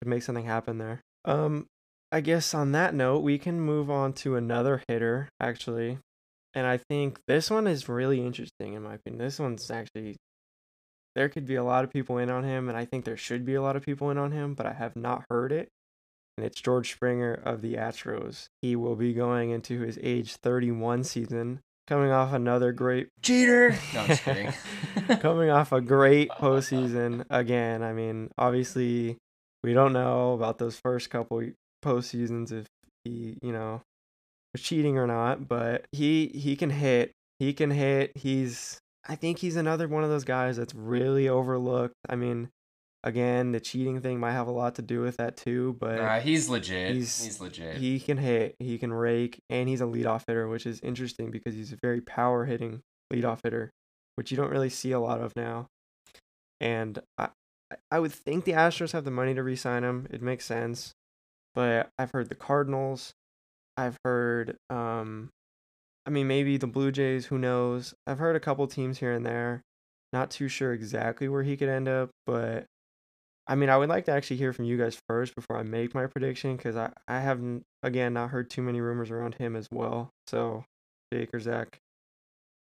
could 0.00 0.08
make 0.08 0.22
something 0.22 0.44
happen 0.44 0.78
there. 0.78 1.00
Um, 1.24 1.66
I 2.14 2.20
guess 2.20 2.54
on 2.54 2.70
that 2.70 2.94
note, 2.94 3.24
we 3.24 3.38
can 3.38 3.60
move 3.60 3.90
on 3.90 4.12
to 4.12 4.36
another 4.36 4.84
hitter 4.86 5.28
actually, 5.40 5.98
and 6.54 6.64
I 6.64 6.76
think 6.76 7.18
this 7.26 7.50
one 7.50 7.66
is 7.66 7.88
really 7.88 8.24
interesting 8.24 8.74
in 8.74 8.84
my 8.84 8.94
opinion. 8.94 9.18
This 9.18 9.40
one's 9.40 9.68
actually 9.68 10.14
there 11.16 11.28
could 11.28 11.44
be 11.44 11.56
a 11.56 11.64
lot 11.64 11.82
of 11.82 11.90
people 11.90 12.18
in 12.18 12.30
on 12.30 12.44
him, 12.44 12.68
and 12.68 12.78
I 12.78 12.84
think 12.84 13.04
there 13.04 13.16
should 13.16 13.44
be 13.44 13.54
a 13.54 13.62
lot 13.62 13.74
of 13.74 13.82
people 13.82 14.10
in 14.10 14.18
on 14.18 14.30
him, 14.30 14.54
but 14.54 14.64
I 14.64 14.74
have 14.74 14.94
not 14.94 15.24
heard 15.28 15.50
it. 15.50 15.66
And 16.36 16.46
it's 16.46 16.60
George 16.60 16.92
Springer 16.92 17.34
of 17.34 17.62
the 17.62 17.74
Astros. 17.74 18.46
He 18.62 18.76
will 18.76 18.94
be 18.94 19.12
going 19.12 19.50
into 19.50 19.80
his 19.80 19.98
age 20.00 20.36
31 20.36 21.02
season, 21.02 21.62
coming 21.88 22.12
off 22.12 22.32
another 22.32 22.70
great 22.70 23.08
cheater. 23.22 23.76
No, 23.92 24.00
I'm 24.02 24.06
just 24.06 24.22
kidding. 24.22 24.52
coming 25.18 25.50
off 25.50 25.72
a 25.72 25.80
great 25.80 26.30
postseason 26.30 27.24
again. 27.28 27.82
I 27.82 27.92
mean, 27.92 28.30
obviously, 28.38 29.18
we 29.64 29.72
don't 29.72 29.92
know 29.92 30.34
about 30.34 30.58
those 30.58 30.78
first 30.78 31.10
couple 31.10 31.42
postseasons 31.84 32.50
if 32.52 32.66
he, 33.04 33.38
you 33.42 33.52
know, 33.52 33.82
was 34.52 34.62
cheating 34.62 34.96
or 34.98 35.06
not, 35.06 35.46
but 35.48 35.84
he 35.92 36.28
he 36.34 36.56
can 36.56 36.70
hit. 36.70 37.12
He 37.38 37.52
can 37.52 37.70
hit. 37.70 38.16
He's 38.16 38.78
I 39.08 39.16
think 39.16 39.38
he's 39.38 39.56
another 39.56 39.86
one 39.88 40.02
of 40.04 40.10
those 40.10 40.24
guys 40.24 40.56
that's 40.56 40.74
really 40.74 41.28
overlooked. 41.28 41.94
I 42.08 42.16
mean, 42.16 42.48
again, 43.02 43.52
the 43.52 43.60
cheating 43.60 44.00
thing 44.00 44.18
might 44.18 44.32
have 44.32 44.46
a 44.46 44.50
lot 44.52 44.76
to 44.76 44.82
do 44.82 45.00
with 45.02 45.18
that 45.18 45.36
too, 45.36 45.76
but 45.78 45.96
Nah, 45.96 46.20
he's 46.20 46.48
legit. 46.48 46.94
He's- 46.94 47.22
He's, 47.22 47.38
legit. 47.40 47.76
he 47.76 48.00
can 48.00 48.16
hit, 48.16 48.54
he 48.58 48.78
can 48.78 48.92
rake, 48.94 49.40
and 49.50 49.68
he's 49.68 49.82
a 49.82 49.84
leadoff 49.84 50.22
hitter, 50.26 50.48
which 50.48 50.64
is 50.64 50.80
interesting 50.80 51.30
because 51.30 51.54
he's 51.54 51.72
a 51.72 51.76
very 51.82 52.00
power 52.00 52.46
hitting 52.46 52.80
leadoff 53.12 53.40
hitter, 53.44 53.70
which 54.16 54.30
you 54.30 54.38
don't 54.38 54.50
really 54.50 54.70
see 54.70 54.92
a 54.92 55.00
lot 55.00 55.20
of 55.20 55.32
now. 55.36 55.66
And 56.60 56.98
I, 57.18 57.28
I 57.90 57.98
would 57.98 58.12
think 58.12 58.44
the 58.44 58.52
Astros 58.52 58.92
have 58.92 59.04
the 59.04 59.10
money 59.10 59.34
to 59.34 59.42
re-sign 59.42 59.84
him. 59.84 60.06
It 60.10 60.22
makes 60.22 60.46
sense, 60.46 60.92
but 61.54 61.90
I've 61.98 62.10
heard 62.10 62.28
the 62.28 62.34
Cardinals, 62.34 63.12
I've 63.76 63.98
heard, 64.04 64.56
um, 64.70 65.30
I 66.06 66.10
mean 66.10 66.26
maybe 66.26 66.56
the 66.56 66.66
Blue 66.66 66.92
Jays. 66.92 67.26
Who 67.26 67.38
knows? 67.38 67.94
I've 68.06 68.18
heard 68.18 68.36
a 68.36 68.40
couple 68.40 68.66
teams 68.66 68.98
here 68.98 69.12
and 69.12 69.24
there. 69.24 69.62
Not 70.12 70.30
too 70.30 70.48
sure 70.48 70.72
exactly 70.72 71.28
where 71.28 71.42
he 71.42 71.56
could 71.56 71.68
end 71.68 71.88
up, 71.88 72.10
but 72.26 72.66
I 73.46 73.56
mean, 73.56 73.68
I 73.68 73.76
would 73.76 73.88
like 73.88 74.06
to 74.06 74.12
actually 74.12 74.38
hear 74.38 74.52
from 74.52 74.64
you 74.64 74.78
guys 74.78 74.98
first 75.06 75.34
before 75.34 75.58
I 75.58 75.62
make 75.62 75.94
my 75.94 76.06
prediction 76.06 76.56
because 76.56 76.76
I, 76.76 76.92
I 77.06 77.20
haven't, 77.20 77.62
again, 77.82 78.14
not 78.14 78.30
heard 78.30 78.48
too 78.48 78.62
many 78.62 78.80
rumors 78.80 79.10
around 79.10 79.34
him 79.34 79.54
as 79.54 79.68
well. 79.70 80.10
So, 80.26 80.64
Jake 81.12 81.34
or 81.34 81.40
Zach. 81.40 81.78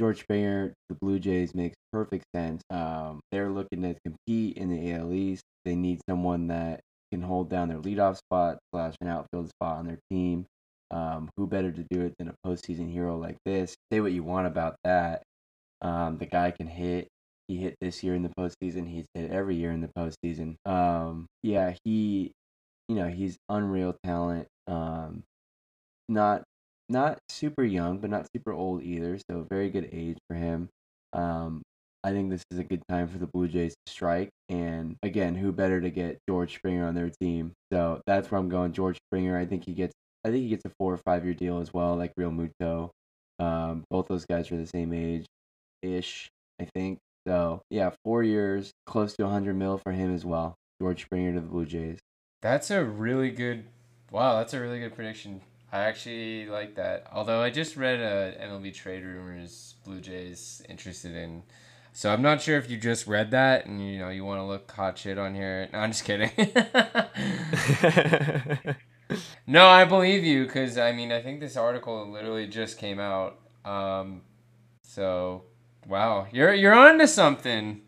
George 0.01 0.21
Springer, 0.21 0.73
the 0.89 0.95
Blue 1.01 1.19
Jays 1.19 1.55
makes 1.55 1.75
perfect 1.93 2.25
sense. 2.35 2.63
Um, 2.71 3.21
they're 3.33 3.51
looking 3.51 3.83
to 3.83 3.97
compete 4.05 4.57
in 4.57 4.71
the 4.71 4.93
AL 4.93 5.13
East. 5.13 5.43
They 5.65 5.75
need 5.75 6.01
someone 6.09 6.47
that 6.49 6.81
can 7.11 7.23
hold 7.23 7.51
down 7.51 7.69
their 7.69 7.79
leadoff 7.79 8.19
spot 8.19 8.59
slash 8.73 8.95
an 9.01 9.09
outfield 9.09 9.49
spot 9.49 9.79
on 9.79 9.87
their 9.87 9.99
team. 10.11 10.47
Um, 10.91 11.31
who 11.37 11.47
better 11.47 11.71
to 11.71 11.85
do 11.91 12.01
it 12.01 12.15
than 12.19 12.29
a 12.29 12.35
postseason 12.47 12.91
hero 12.91 13.17
like 13.17 13.37
this? 13.45 13.77
Say 13.93 14.01
what 14.01 14.13
you 14.13 14.25
want 14.25 14.49
about 14.49 14.77
that. 14.85 15.23
Um, 15.83 16.19
the 16.19 16.27
guy 16.27 16.51
can 16.51 16.67
hit. 16.67 17.09
He 17.49 17.57
hit 17.57 17.77
this 17.81 18.03
year 18.03 18.15
in 18.15 18.23
the 18.23 18.33
postseason. 18.39 18.89
He's 18.89 19.07
hit 19.15 19.31
every 19.31 19.57
year 19.57 19.71
in 19.71 19.81
the 19.81 19.91
postseason. 19.97 20.57
Um, 20.67 21.27
yeah, 21.43 21.75
he, 21.85 22.33
you 22.89 22.97
know, 22.97 23.09
he's 23.09 23.37
unreal 23.49 23.95
talent. 24.05 24.47
Um, 24.67 25.23
not 26.09 26.43
not 26.89 27.19
super 27.29 27.63
young, 27.65 27.99
but 27.99 28.11
not 28.11 28.27
super 28.35 28.53
old 28.53 28.83
either. 28.83 29.19
So 29.31 29.47
very 29.49 29.71
good 29.71 29.89
age 29.93 30.19
for 30.29 30.35
him. 30.35 30.69
Um, 31.13 31.63
I 32.03 32.13
think 32.13 32.31
this 32.31 32.45
is 32.51 32.59
a 32.59 32.65
good 32.65 32.83
time 32.89 33.09
for 33.09 33.19
the 33.19 33.27
Blue 33.27 33.47
Jays 33.47 33.75
to 33.87 33.93
strike. 33.93 34.31
And 34.49 34.97
again, 35.03 35.35
who 35.35 35.53
better 35.53 35.81
to 35.81 35.91
get 35.91 36.19
George 36.29 36.55
Springer 36.55 36.87
on 36.87 36.95
their 36.95 37.11
team? 37.21 37.53
So 37.73 38.01
that's 38.07 38.31
where 38.31 38.41
I'm 38.41 38.49
going. 38.49 38.73
George 38.73 38.99
Springer. 39.09 39.37
I 39.37 39.47
think 39.47 39.65
he 39.65 39.73
gets. 39.73 39.93
I 40.25 40.31
think 40.31 40.43
he 40.43 40.49
gets 40.49 40.65
a 40.65 40.71
four 40.79 40.93
or 40.93 40.99
five 40.99 41.25
year 41.25 41.35
deal 41.35 41.61
as 41.61 41.73
well, 41.73 41.97
like 41.97 42.13
Realmuto. 42.19 42.91
Um, 43.39 43.85
both 43.91 44.09
those 44.09 44.27
guys 44.27 44.51
are 44.51 44.57
the 44.57 44.67
same 44.67 44.93
age, 44.93 45.27
ish. 45.83 46.29
I 46.61 46.67
think. 46.75 46.99
So 47.27 47.63
yeah, 47.71 47.91
four 48.05 48.23
years, 48.23 48.71
close 48.87 49.15
to 49.17 49.25
100 49.25 49.55
mil 49.55 49.79
for 49.79 49.93
him 49.93 50.15
as 50.15 50.25
well. 50.25 50.55
George 50.81 51.03
Springer 51.03 51.35
to 51.35 51.41
the 51.41 51.47
Blue 51.47 51.67
Jays. 51.67 51.99
That's 52.41 52.71
a 52.71 52.83
really 52.83 53.31
good. 53.31 53.65
Wow, 54.11 54.39
that's 54.39 54.55
a 54.55 54.61
really 54.61 54.81
good 54.81 54.95
prediction. 54.95 55.43
I 55.71 55.81
actually 55.81 56.47
like 56.47 56.75
that. 56.77 57.07
Although 57.13 57.43
I 57.43 57.51
just 57.51 57.77
read 57.77 58.01
a 58.01 58.35
MLB 58.43 58.75
trade 58.75 59.05
rumors 59.05 59.75
Blue 59.85 60.01
Jays 60.01 60.63
interested 60.69 61.15
in. 61.15 61.43
So 61.93 62.13
I'm 62.13 62.23
not 62.23 62.41
sure 62.41 62.57
if 62.57 62.71
you 62.71 62.77
just 62.77 63.07
read 63.07 63.33
that 63.33 63.67
and 63.67 63.85
you 63.85 63.99
know 63.99 64.11
you 64.11 64.25
want 64.25 64.41
to 64.41 64.45
look 64.45 64.71
hot 64.71 64.99
shit 64.99 65.19
on 65.19 65.35
here. 65.35 65.69
No, 65.73 65.81
I'm 65.81 65.91
just 65.91 66.05
kidding. 66.05 66.31
no, 69.47 69.67
I 69.67 69.85
believe 69.85 70.25
you 70.25 70.47
because 70.47 70.79
I 70.79 70.93
mean 70.93 71.13
I 71.13 71.21
think 71.21 71.41
this 71.41 71.57
article 71.57 72.11
literally 72.11 72.47
just 72.47 72.79
came 72.79 73.01
out. 73.01 73.39
Um, 73.65 74.23
so 74.83 75.45
wow, 75.87 76.27
you're 76.33 76.55
you're 76.55 76.75
on 76.75 76.99
to 76.99 77.09
something. 77.09 77.83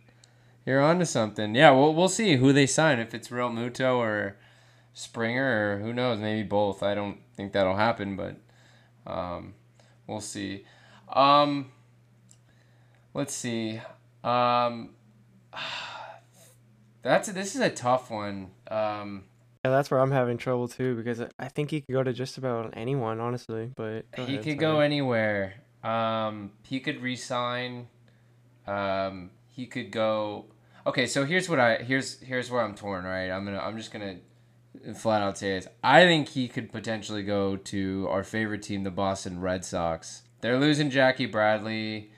You're 0.66 0.80
on 0.80 0.98
to 0.98 1.06
something. 1.06 1.54
Yeah, 1.54 1.70
we'll 1.70 1.94
we'll 1.94 2.08
see 2.08 2.36
who 2.36 2.52
they 2.52 2.66
sign 2.66 2.98
if 2.98 3.14
it's 3.14 3.28
Realmuto 3.28 3.96
or 3.96 4.36
Springer 4.94 5.74
or 5.74 5.78
who 5.78 5.92
knows, 5.92 6.20
maybe 6.20 6.46
both. 6.46 6.82
I 6.82 6.94
don't 6.94 7.18
think 7.34 7.52
that'll 7.52 7.76
happen, 7.76 8.16
but 8.16 8.36
um, 9.06 9.54
we'll 10.06 10.20
see. 10.20 10.64
Um, 11.08 11.71
let's 13.14 13.34
see. 13.34 13.80
Um, 14.24 14.90
that's 17.02 17.28
this 17.30 17.54
is 17.54 17.60
a 17.60 17.70
tough 17.70 18.10
one. 18.10 18.50
Um, 18.70 19.24
yeah, 19.64 19.70
that's 19.70 19.90
where 19.90 20.00
I'm 20.00 20.10
having 20.10 20.38
trouble 20.38 20.68
too 20.68 20.96
because 20.96 21.20
I- 21.38 21.48
think 21.48 21.70
he 21.70 21.80
could 21.80 21.92
go 21.92 22.02
to 22.02 22.12
just 22.12 22.38
about 22.38 22.74
anyone, 22.76 23.20
honestly. 23.20 23.70
But 23.76 24.06
he 24.16 24.22
ahead, 24.22 24.44
could 24.44 24.58
go 24.58 24.80
anywhere. 24.80 25.54
Um, 25.84 26.52
he 26.64 26.80
could 26.80 27.00
resign. 27.00 27.88
Um, 28.66 29.30
he 29.50 29.66
could 29.66 29.90
go. 29.90 30.46
Okay, 30.86 31.06
so 31.06 31.24
here's 31.24 31.48
what 31.48 31.60
I 31.60 31.76
here's 31.76 32.20
here's 32.20 32.50
where 32.50 32.62
I'm 32.62 32.74
torn. 32.74 33.04
Right, 33.04 33.30
I'm 33.30 33.44
gonna 33.44 33.58
I'm 33.58 33.76
just 33.76 33.92
gonna 33.92 34.16
flat 34.94 35.22
out 35.22 35.38
say 35.38 35.50
this. 35.54 35.68
I 35.82 36.04
think 36.04 36.30
he 36.30 36.48
could 36.48 36.72
potentially 36.72 37.22
go 37.22 37.56
to 37.56 38.08
our 38.10 38.24
favorite 38.24 38.62
team, 38.62 38.82
the 38.82 38.90
Boston 38.90 39.40
Red 39.40 39.64
Sox. 39.64 40.22
They're 40.40 40.58
losing 40.58 40.90
Jackie 40.90 41.26
Bradley. 41.26 42.10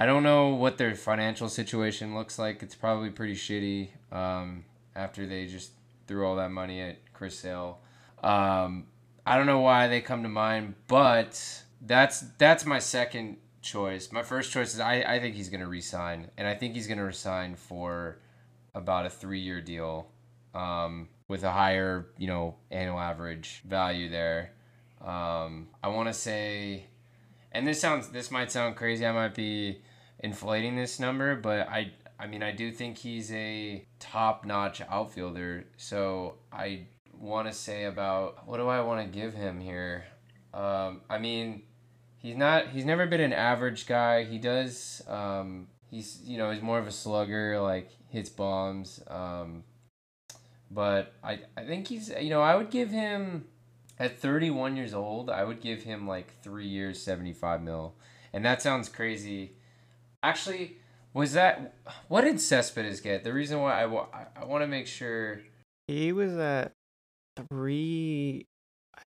I 0.00 0.06
don't 0.06 0.22
know 0.22 0.54
what 0.54 0.78
their 0.78 0.94
financial 0.94 1.50
situation 1.50 2.14
looks 2.14 2.38
like. 2.38 2.62
It's 2.62 2.74
probably 2.74 3.10
pretty 3.10 3.34
shitty 3.34 3.90
um, 4.10 4.64
after 4.96 5.26
they 5.26 5.44
just 5.44 5.72
threw 6.06 6.26
all 6.26 6.36
that 6.36 6.50
money 6.50 6.80
at 6.80 7.12
Chris 7.12 7.38
Sale. 7.38 7.78
Um, 8.22 8.86
I 9.26 9.36
don't 9.36 9.44
know 9.44 9.60
why 9.60 9.88
they 9.88 10.00
come 10.00 10.22
to 10.22 10.30
mind, 10.30 10.74
but 10.88 11.64
that's 11.82 12.20
that's 12.38 12.64
my 12.64 12.78
second 12.78 13.36
choice. 13.60 14.10
My 14.10 14.22
first 14.22 14.52
choice 14.52 14.72
is 14.72 14.80
I, 14.80 15.02
I 15.02 15.20
think 15.20 15.34
he's 15.34 15.50
going 15.50 15.60
to 15.60 15.66
resign, 15.66 16.30
and 16.38 16.48
I 16.48 16.54
think 16.54 16.72
he's 16.72 16.86
going 16.86 16.96
to 16.96 17.04
resign 17.04 17.54
for 17.54 18.16
about 18.74 19.04
a 19.04 19.10
three 19.10 19.40
year 19.40 19.60
deal 19.60 20.08
um, 20.54 21.10
with 21.28 21.44
a 21.44 21.52
higher 21.52 22.06
you 22.16 22.26
know 22.26 22.54
annual 22.70 22.98
average 22.98 23.60
value 23.66 24.08
there. 24.08 24.52
Um, 25.02 25.68
I 25.82 25.88
want 25.88 26.08
to 26.08 26.14
say, 26.14 26.86
and 27.52 27.66
this 27.66 27.78
sounds 27.78 28.08
this 28.08 28.30
might 28.30 28.50
sound 28.50 28.76
crazy. 28.76 29.04
I 29.04 29.12
might 29.12 29.34
be 29.34 29.82
inflating 30.20 30.76
this 30.76 31.00
number, 31.00 31.34
but 31.36 31.68
I 31.68 31.92
I 32.18 32.26
mean 32.26 32.42
I 32.42 32.52
do 32.52 32.70
think 32.70 32.98
he's 32.98 33.32
a 33.32 33.84
top 33.98 34.44
notch 34.44 34.80
outfielder. 34.82 35.66
So 35.76 36.36
I 36.52 36.86
want 37.18 37.48
to 37.48 37.52
say 37.52 37.84
about 37.84 38.46
what 38.46 38.58
do 38.58 38.68
I 38.68 38.80
want 38.80 39.04
to 39.04 39.18
give 39.18 39.34
him 39.34 39.60
here? 39.60 40.04
Um, 40.52 41.02
I 41.08 41.18
mean, 41.18 41.62
he's 42.18 42.36
not. 42.36 42.68
He's 42.68 42.84
never 42.84 43.06
been 43.06 43.20
an 43.20 43.32
average 43.32 43.86
guy. 43.86 44.24
He 44.24 44.38
does. 44.38 45.02
Um, 45.06 45.68
he's 45.90 46.20
you 46.24 46.38
know 46.38 46.50
he's 46.50 46.62
more 46.62 46.78
of 46.78 46.86
a 46.86 46.92
slugger. 46.92 47.60
Like 47.60 47.90
hits 48.08 48.30
bombs. 48.30 49.02
Um, 49.06 49.64
but 50.70 51.14
I 51.22 51.40
I 51.56 51.64
think 51.64 51.88
he's 51.88 52.10
you 52.20 52.30
know 52.30 52.42
I 52.42 52.54
would 52.54 52.70
give 52.70 52.90
him 52.90 53.46
at 53.98 54.18
31 54.18 54.76
years 54.76 54.94
old 54.94 55.28
I 55.28 55.44
would 55.44 55.60
give 55.60 55.82
him 55.82 56.08
like 56.08 56.32
three 56.42 56.66
years 56.66 57.02
75 57.02 57.62
mil, 57.62 57.94
and 58.32 58.44
that 58.44 58.62
sounds 58.62 58.88
crazy. 58.88 59.52
Actually, 60.22 60.76
was 61.12 61.32
that 61.32 61.74
what 62.08 62.22
did 62.22 62.40
Cespedes 62.40 63.00
get? 63.00 63.24
The 63.24 63.32
reason 63.32 63.60
why 63.60 63.80
I, 63.82 63.86
wa- 63.86 64.06
I, 64.36 64.44
want 64.44 64.62
to 64.62 64.68
make 64.68 64.86
sure. 64.86 65.40
He 65.88 66.12
was 66.12 66.36
at 66.36 66.72
three, 67.48 68.46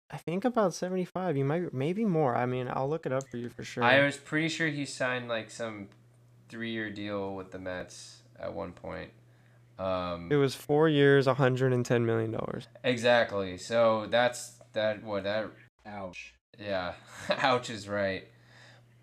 I 0.09 0.17
think 0.17 0.45
about 0.45 0.73
75. 0.73 1.37
You 1.37 1.45
might, 1.45 1.73
maybe 1.73 2.05
more. 2.05 2.35
I 2.35 2.45
mean, 2.45 2.69
I'll 2.71 2.89
look 2.89 3.05
it 3.05 3.11
up 3.11 3.27
for 3.29 3.37
you 3.37 3.49
for 3.49 3.63
sure. 3.63 3.83
I 3.83 4.03
was 4.03 4.17
pretty 4.17 4.49
sure 4.49 4.67
he 4.67 4.85
signed 4.85 5.27
like 5.27 5.51
some 5.51 5.89
three-year 6.49 6.89
deal 6.89 7.35
with 7.35 7.51
the 7.51 7.59
Mets 7.59 8.21
at 8.39 8.53
one 8.53 8.71
point. 8.71 9.11
Um, 9.77 10.29
It 10.31 10.35
was 10.37 10.55
four 10.55 10.87
years, 10.87 11.27
110 11.27 12.05
million 12.05 12.31
dollars. 12.31 12.67
exactly. 12.83 13.57
So 13.57 14.07
that's 14.09 14.53
that. 14.73 15.03
What 15.03 15.23
that? 15.23 15.49
Ouch. 15.85 16.33
Yeah. 16.59 16.93
Ouch 17.29 17.69
is 17.69 17.89
right. 17.89 18.27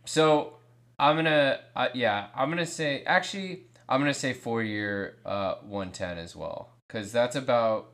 So 0.07 0.55
I'm 1.01 1.17
gonna 1.17 1.59
uh, 1.75 1.89
yeah 1.95 2.27
I'm 2.35 2.51
gonna 2.51 2.67
say 2.67 3.03
actually 3.05 3.63
I'm 3.89 4.01
gonna 4.01 4.13
say 4.13 4.35
four 4.35 4.63
year 4.63 5.17
uh 5.25 5.55
110 5.63 6.19
as 6.19 6.37
well. 6.37 6.75
Because 6.87 7.11
that's 7.11 7.37
about 7.37 7.93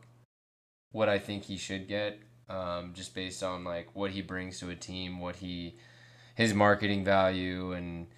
what 0.91 1.09
I 1.09 1.21
think 1.21 1.45
he 1.45 1.57
should 1.57 1.87
get 1.87 2.19
um 2.51 2.93
just 2.95 3.15
based 3.15 3.45
on 3.45 3.63
like 3.63 3.95
what 3.95 4.11
he 4.11 4.23
brings 4.23 4.59
to 4.59 4.71
a 4.71 4.75
team 4.75 5.21
what 5.21 5.37
he 5.37 5.77
his 6.35 6.53
marketing 6.53 7.05
value 7.05 7.73
and 7.73 8.09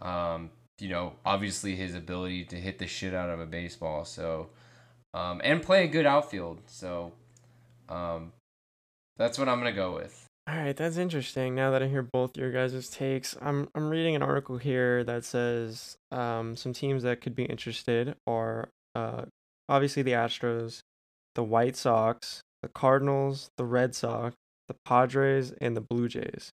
um 0.00 0.50
you 0.78 0.88
know 0.88 1.12
obviously 1.26 1.76
his 1.76 1.94
ability 1.94 2.44
to 2.46 2.56
hit 2.56 2.78
the 2.78 2.86
shit 2.86 3.12
out 3.12 3.28
of 3.28 3.40
a 3.40 3.46
baseball. 3.46 4.06
So 4.06 4.48
um 5.12 5.42
and 5.44 5.62
play 5.62 5.84
a 5.84 5.88
good 5.88 6.06
outfield. 6.06 6.62
So 6.68 7.12
um 7.90 8.32
that's 9.18 9.38
what 9.38 9.46
I'm 9.46 9.58
gonna 9.58 9.72
go 9.72 9.94
with. 9.94 10.27
All 10.48 10.56
right, 10.56 10.74
that's 10.74 10.96
interesting. 10.96 11.54
Now 11.54 11.72
that 11.72 11.82
I 11.82 11.88
hear 11.88 12.02
both 12.02 12.38
your 12.38 12.50
guys' 12.50 12.88
takes, 12.88 13.36
I'm 13.42 13.68
I'm 13.74 13.90
reading 13.90 14.16
an 14.16 14.22
article 14.22 14.56
here 14.56 15.04
that 15.04 15.26
says 15.26 15.98
um, 16.10 16.56
some 16.56 16.72
teams 16.72 17.02
that 17.02 17.20
could 17.20 17.34
be 17.34 17.44
interested 17.44 18.14
are 18.26 18.70
uh, 18.94 19.24
obviously 19.68 20.02
the 20.02 20.12
Astros, 20.12 20.80
the 21.34 21.44
White 21.44 21.76
Sox, 21.76 22.40
the 22.62 22.68
Cardinals, 22.68 23.50
the 23.58 23.66
Red 23.66 23.94
Sox, 23.94 24.36
the 24.68 24.76
Padres, 24.86 25.52
and 25.60 25.76
the 25.76 25.82
Blue 25.82 26.08
Jays. 26.08 26.50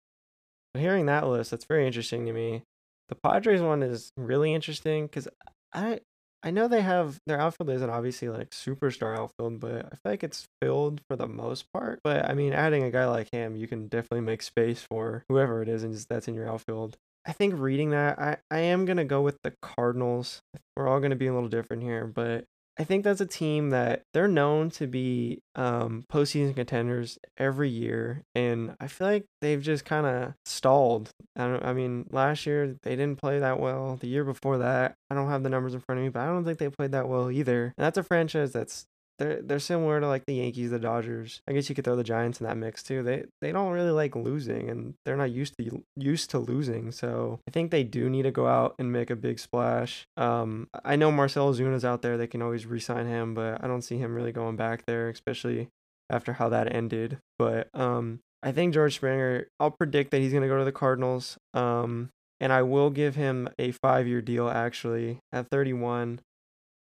But 0.73 0.81
hearing 0.81 1.05
that 1.05 1.25
list, 1.25 1.51
that's 1.51 1.65
very 1.65 1.87
interesting 1.87 2.25
to 2.25 2.33
me. 2.33 2.63
The 3.07 3.15
Padres 3.15 3.61
one 3.61 3.81
is 3.81 4.11
really 4.17 4.53
interesting 4.53 5.05
because 5.05 5.29
I 5.73 6.01
I 6.45 6.51
know 6.51 6.67
they 6.67 6.81
have 6.83 7.19
their 7.25 7.41
outfield 7.41 7.71
isn't 7.71 7.89
obviously 7.89 8.29
like 8.29 8.51
superstar 8.51 9.17
outfield, 9.17 9.59
but 9.59 9.87
I 9.87 9.89
feel 9.89 10.11
like 10.11 10.23
it's 10.23 10.45
filled 10.61 11.01
for 11.09 11.15
the 11.15 11.27
most 11.27 11.65
part. 11.73 12.01
But 12.03 12.29
I 12.29 12.35
mean, 12.35 12.53
adding 12.53 12.83
a 12.83 12.91
guy 12.91 13.07
like 13.07 13.29
him, 13.31 13.55
you 13.55 13.67
can 13.67 13.87
definitely 13.87 14.21
make 14.21 14.43
space 14.43 14.85
for 14.87 15.25
whoever 15.27 15.63
it 15.63 15.67
is, 15.67 15.81
and 15.81 15.91
just 15.91 16.07
that's 16.07 16.27
in 16.27 16.35
your 16.35 16.47
outfield. 16.47 16.97
I 17.25 17.31
think 17.31 17.55
reading 17.57 17.89
that, 17.89 18.19
I, 18.19 18.37
I 18.51 18.59
am 18.59 18.85
gonna 18.85 19.05
go 19.05 19.23
with 19.23 19.39
the 19.41 19.55
Cardinals. 19.63 20.39
We're 20.77 20.87
all 20.87 20.99
gonna 20.99 21.15
be 21.15 21.25
a 21.25 21.33
little 21.33 21.49
different 21.49 21.81
here, 21.81 22.05
but 22.05 22.45
I 22.77 22.83
think 22.83 23.03
that's 23.03 23.21
a 23.21 23.25
team 23.25 23.69
that 23.69 24.03
they're 24.13 24.27
known 24.27 24.69
to 24.71 24.87
be 24.87 25.41
um, 25.55 26.03
postseason 26.11 26.55
contenders 26.55 27.17
every 27.37 27.69
year, 27.69 28.23
and 28.35 28.75
I 28.79 28.87
feel 28.87 29.07
like 29.07 29.25
they've 29.41 29.61
just 29.61 29.85
kind 29.85 30.05
of 30.05 30.33
stalled. 30.45 31.09
I, 31.37 31.47
don't, 31.47 31.63
I 31.63 31.73
mean, 31.73 32.07
last 32.11 32.45
year 32.45 32.75
they 32.83 32.95
didn't 32.97 33.19
play 33.19 33.39
that 33.39 33.59
well. 33.59 33.95
The 33.95 34.07
year 34.07 34.25
before 34.25 34.57
that, 34.57 34.95
I 35.09 35.15
don't 35.15 35.29
have 35.29 35.43
the 35.43 35.49
numbers 35.49 35.73
in 35.73 35.79
front 35.79 35.99
of 35.99 36.03
me, 36.03 36.09
but 36.09 36.21
I 36.21 36.27
don't 36.27 36.43
think 36.43 36.57
they 36.57 36.69
played 36.69 36.91
that 36.91 37.07
well 37.07 37.31
either. 37.31 37.73
And 37.77 37.85
that's 37.85 37.97
a 37.97 38.03
franchise 38.03 38.51
that's 38.51 38.85
they're 39.17 39.41
they're 39.41 39.59
similar 39.59 39.99
to 39.99 40.07
like 40.07 40.25
the 40.25 40.35
Yankees, 40.35 40.71
the 40.71 40.79
Dodgers. 40.79 41.41
I 41.47 41.53
guess 41.53 41.69
you 41.69 41.75
could 41.75 41.85
throw 41.85 41.95
the 41.95 42.03
Giants 42.03 42.39
in 42.39 42.47
that 42.47 42.57
mix 42.57 42.83
too. 42.83 43.03
They 43.03 43.25
they 43.41 43.51
don't 43.51 43.71
really 43.71 43.91
like 43.91 44.15
losing, 44.15 44.69
and 44.69 44.95
they're 45.05 45.17
not 45.17 45.31
used 45.31 45.55
to 45.57 45.83
used 45.95 46.29
to 46.31 46.39
losing. 46.39 46.91
So 46.91 47.39
I 47.47 47.51
think 47.51 47.71
they 47.71 47.83
do 47.83 48.09
need 48.09 48.23
to 48.23 48.31
go 48.31 48.47
out 48.47 48.75
and 48.79 48.91
make 48.91 49.09
a 49.09 49.15
big 49.15 49.39
splash. 49.39 50.05
Um, 50.17 50.67
I 50.83 50.95
know 50.95 51.11
Marcell 51.11 51.53
Ozuna's 51.53 51.85
out 51.85 52.01
there. 52.01 52.17
They 52.17 52.27
can 52.27 52.41
always 52.41 52.65
re-sign 52.65 53.07
him, 53.07 53.33
but 53.33 53.63
I 53.63 53.67
don't 53.67 53.81
see 53.81 53.97
him 53.97 54.13
really 54.13 54.31
going 54.31 54.55
back 54.55 54.85
there, 54.85 55.09
especially 55.09 55.69
after 56.09 56.33
how 56.33 56.49
that 56.49 56.73
ended. 56.73 57.19
But 57.39 57.69
um, 57.73 58.19
I 58.43 58.51
think 58.51 58.73
George 58.73 58.95
Springer. 58.95 59.47
I'll 59.59 59.71
predict 59.71 60.11
that 60.11 60.21
he's 60.21 60.33
gonna 60.33 60.47
go 60.47 60.59
to 60.59 60.65
the 60.65 60.71
Cardinals. 60.71 61.37
Um, 61.53 62.09
and 62.39 62.51
I 62.51 62.63
will 62.63 62.89
give 62.89 63.15
him 63.15 63.49
a 63.57 63.71
five-year 63.71 64.21
deal 64.21 64.49
actually 64.49 65.19
at 65.31 65.47
31. 65.49 66.19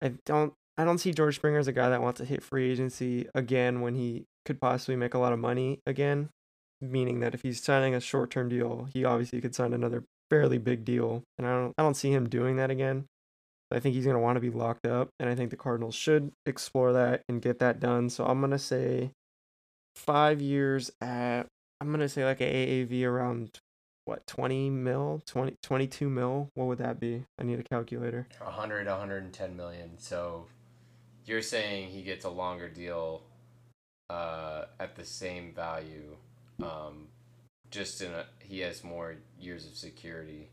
I 0.02 0.12
don't 0.26 0.52
I 0.78 0.84
don't 0.84 0.98
see 0.98 1.12
George 1.12 1.34
Springer 1.34 1.58
as 1.58 1.66
a 1.66 1.72
guy 1.72 1.88
that 1.90 2.00
wants 2.00 2.18
to 2.18 2.24
hit 2.24 2.42
free 2.42 2.70
agency 2.70 3.26
again 3.34 3.80
when 3.80 3.96
he 3.96 4.26
could 4.44 4.60
possibly 4.60 4.94
make 4.94 5.12
a 5.12 5.18
lot 5.18 5.32
of 5.32 5.40
money 5.40 5.80
again. 5.84 6.30
Meaning 6.80 7.18
that 7.20 7.34
if 7.34 7.42
he's 7.42 7.60
signing 7.60 7.96
a 7.96 8.00
short 8.00 8.30
term 8.30 8.48
deal, 8.48 8.88
he 8.92 9.04
obviously 9.04 9.40
could 9.40 9.56
sign 9.56 9.72
another 9.72 10.04
fairly 10.30 10.58
big 10.58 10.84
deal. 10.84 11.24
And 11.36 11.46
I 11.46 11.50
don't 11.50 11.74
I 11.76 11.82
don't 11.82 11.96
see 11.96 12.12
him 12.12 12.28
doing 12.28 12.56
that 12.56 12.70
again. 12.70 13.06
I 13.72 13.80
think 13.80 13.96
he's 13.96 14.06
gonna 14.06 14.20
want 14.20 14.36
to 14.36 14.40
be 14.40 14.50
locked 14.50 14.86
up, 14.86 15.08
and 15.18 15.28
I 15.28 15.34
think 15.34 15.50
the 15.50 15.56
Cardinals 15.56 15.96
should 15.96 16.30
explore 16.46 16.92
that 16.92 17.22
and 17.28 17.42
get 17.42 17.58
that 17.58 17.80
done. 17.80 18.08
So 18.08 18.24
I'm 18.24 18.40
gonna 18.40 18.60
say 18.60 19.10
five 19.96 20.40
years 20.40 20.92
at 21.00 21.46
I'm 21.80 21.90
gonna 21.90 22.08
say 22.08 22.24
like 22.24 22.40
a 22.40 22.44
AAV 22.44 23.04
around 23.04 23.58
what 24.04 24.26
20 24.26 24.70
mil 24.70 25.20
20 25.26 25.56
22 25.62 26.08
mil 26.08 26.48
what 26.54 26.64
would 26.64 26.78
that 26.78 26.98
be 26.98 27.24
i 27.38 27.42
need 27.42 27.60
a 27.60 27.62
calculator 27.62 28.26
100 28.38 28.86
110 28.86 29.54
million 29.54 29.90
so 29.98 30.46
you're 31.28 31.42
saying 31.42 31.88
he 31.88 32.02
gets 32.02 32.24
a 32.24 32.30
longer 32.30 32.68
deal 32.68 33.22
uh, 34.10 34.64
at 34.80 34.96
the 34.96 35.04
same 35.04 35.52
value, 35.54 36.16
um, 36.62 37.08
just 37.70 38.00
in 38.00 38.12
a, 38.12 38.24
he 38.40 38.60
has 38.60 38.82
more 38.82 39.16
years 39.38 39.66
of 39.66 39.76
security. 39.76 40.48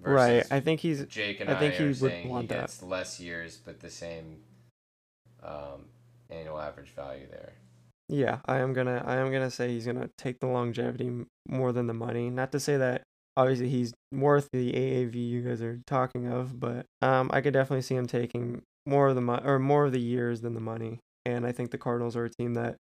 Right. 0.00 0.44
I 0.50 0.60
think 0.60 0.80
he's. 0.80 1.04
Jake 1.06 1.40
and 1.40 1.50
I, 1.50 1.56
I 1.56 1.58
think 1.58 1.74
I 1.74 1.78
he 1.78 1.84
would 2.02 2.26
want 2.26 2.42
he 2.42 2.48
gets 2.48 2.78
that. 2.78 2.86
less 2.86 3.20
years, 3.20 3.58
but 3.64 3.80
the 3.80 3.90
same 3.90 4.38
um, 5.42 5.86
annual 6.30 6.60
average 6.60 6.90
value 6.90 7.26
there. 7.30 7.52
Yeah, 8.08 8.38
I 8.46 8.58
am 8.58 8.72
gonna. 8.72 9.02
I 9.04 9.16
am 9.16 9.30
gonna 9.32 9.50
say 9.50 9.68
he's 9.68 9.86
gonna 9.86 10.08
take 10.16 10.40
the 10.40 10.46
longevity 10.46 11.10
more 11.48 11.72
than 11.72 11.86
the 11.86 11.94
money. 11.94 12.30
Not 12.30 12.52
to 12.52 12.60
say 12.60 12.76
that 12.76 13.02
obviously 13.36 13.68
he's 13.68 13.92
worth 14.12 14.48
the 14.52 14.72
AAV 14.72 15.14
you 15.14 15.42
guys 15.42 15.62
are 15.62 15.80
talking 15.86 16.26
of, 16.26 16.58
but 16.58 16.86
um, 17.02 17.30
I 17.32 17.40
could 17.40 17.52
definitely 17.52 17.82
see 17.82 17.94
him 17.94 18.06
taking 18.06 18.62
more 18.88 19.08
of 19.08 19.14
the 19.14 19.20
money 19.20 19.42
or 19.44 19.58
more 19.58 19.84
of 19.84 19.92
the 19.92 20.00
years 20.00 20.40
than 20.40 20.54
the 20.54 20.60
money. 20.60 21.00
And 21.24 21.46
I 21.46 21.52
think 21.52 21.70
the 21.70 21.78
Cardinals 21.78 22.16
are 22.16 22.24
a 22.24 22.30
team 22.30 22.54
that, 22.54 22.76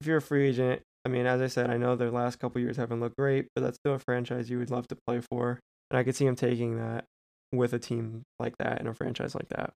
if 0.00 0.06
you're 0.06 0.16
a 0.16 0.22
free 0.22 0.48
agent, 0.48 0.82
I 1.04 1.10
mean, 1.10 1.26
as 1.26 1.40
I 1.40 1.48
said, 1.48 1.70
I 1.70 1.76
know 1.76 1.96
their 1.96 2.10
last 2.10 2.38
couple 2.38 2.60
years 2.60 2.76
haven't 2.76 3.00
looked 3.00 3.16
great, 3.16 3.46
but 3.54 3.62
that's 3.62 3.76
still 3.76 3.94
a 3.94 3.98
franchise 3.98 4.48
you 4.50 4.58
would 4.58 4.70
love 4.70 4.88
to 4.88 4.96
play 5.06 5.20
for. 5.20 5.60
And 5.90 5.98
I 5.98 6.02
could 6.02 6.16
see 6.16 6.26
him 6.26 6.34
taking 6.34 6.78
that 6.78 7.04
with 7.52 7.72
a 7.72 7.78
team 7.78 8.22
like 8.38 8.56
that 8.58 8.80
and 8.80 8.88
a 8.88 8.94
franchise 8.94 9.34
like 9.34 9.48
that. 9.50 9.72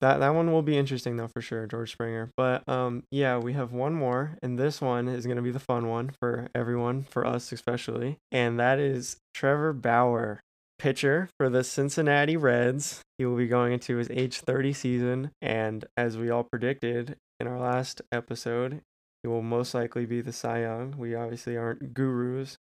That 0.00 0.18
that 0.18 0.34
one 0.34 0.50
will 0.50 0.62
be 0.62 0.76
interesting 0.76 1.16
though 1.16 1.28
for 1.28 1.40
sure, 1.40 1.66
George 1.68 1.92
Springer. 1.92 2.30
But 2.36 2.68
um 2.68 3.04
yeah, 3.12 3.38
we 3.38 3.52
have 3.52 3.72
one 3.72 3.94
more 3.94 4.36
and 4.42 4.58
this 4.58 4.80
one 4.80 5.06
is 5.08 5.24
to 5.24 5.40
be 5.40 5.52
the 5.52 5.60
fun 5.60 5.88
one 5.88 6.10
for 6.18 6.48
everyone, 6.54 7.04
for 7.04 7.24
us 7.24 7.52
especially. 7.52 8.18
And 8.32 8.58
that 8.58 8.80
is 8.80 9.18
Trevor 9.32 9.72
Bauer 9.72 10.40
pitcher 10.82 11.28
for 11.38 11.48
the 11.48 11.62
Cincinnati 11.62 12.36
Reds. 12.36 13.02
He 13.16 13.24
will 13.24 13.36
be 13.36 13.46
going 13.46 13.72
into 13.72 13.96
his 13.96 14.10
age 14.10 14.40
30 14.40 14.72
season, 14.72 15.30
and 15.40 15.84
as 15.96 16.18
we 16.18 16.28
all 16.28 16.42
predicted 16.42 17.16
in 17.38 17.46
our 17.46 17.58
last 17.58 18.02
episode, 18.10 18.80
he 19.22 19.28
will 19.28 19.42
most 19.42 19.74
likely 19.74 20.06
be 20.06 20.20
the 20.20 20.32
Cy 20.32 20.62
Young. 20.62 20.98
We 20.98 21.14
obviously 21.14 21.56
aren't 21.56 21.94
gurus. 21.94 22.56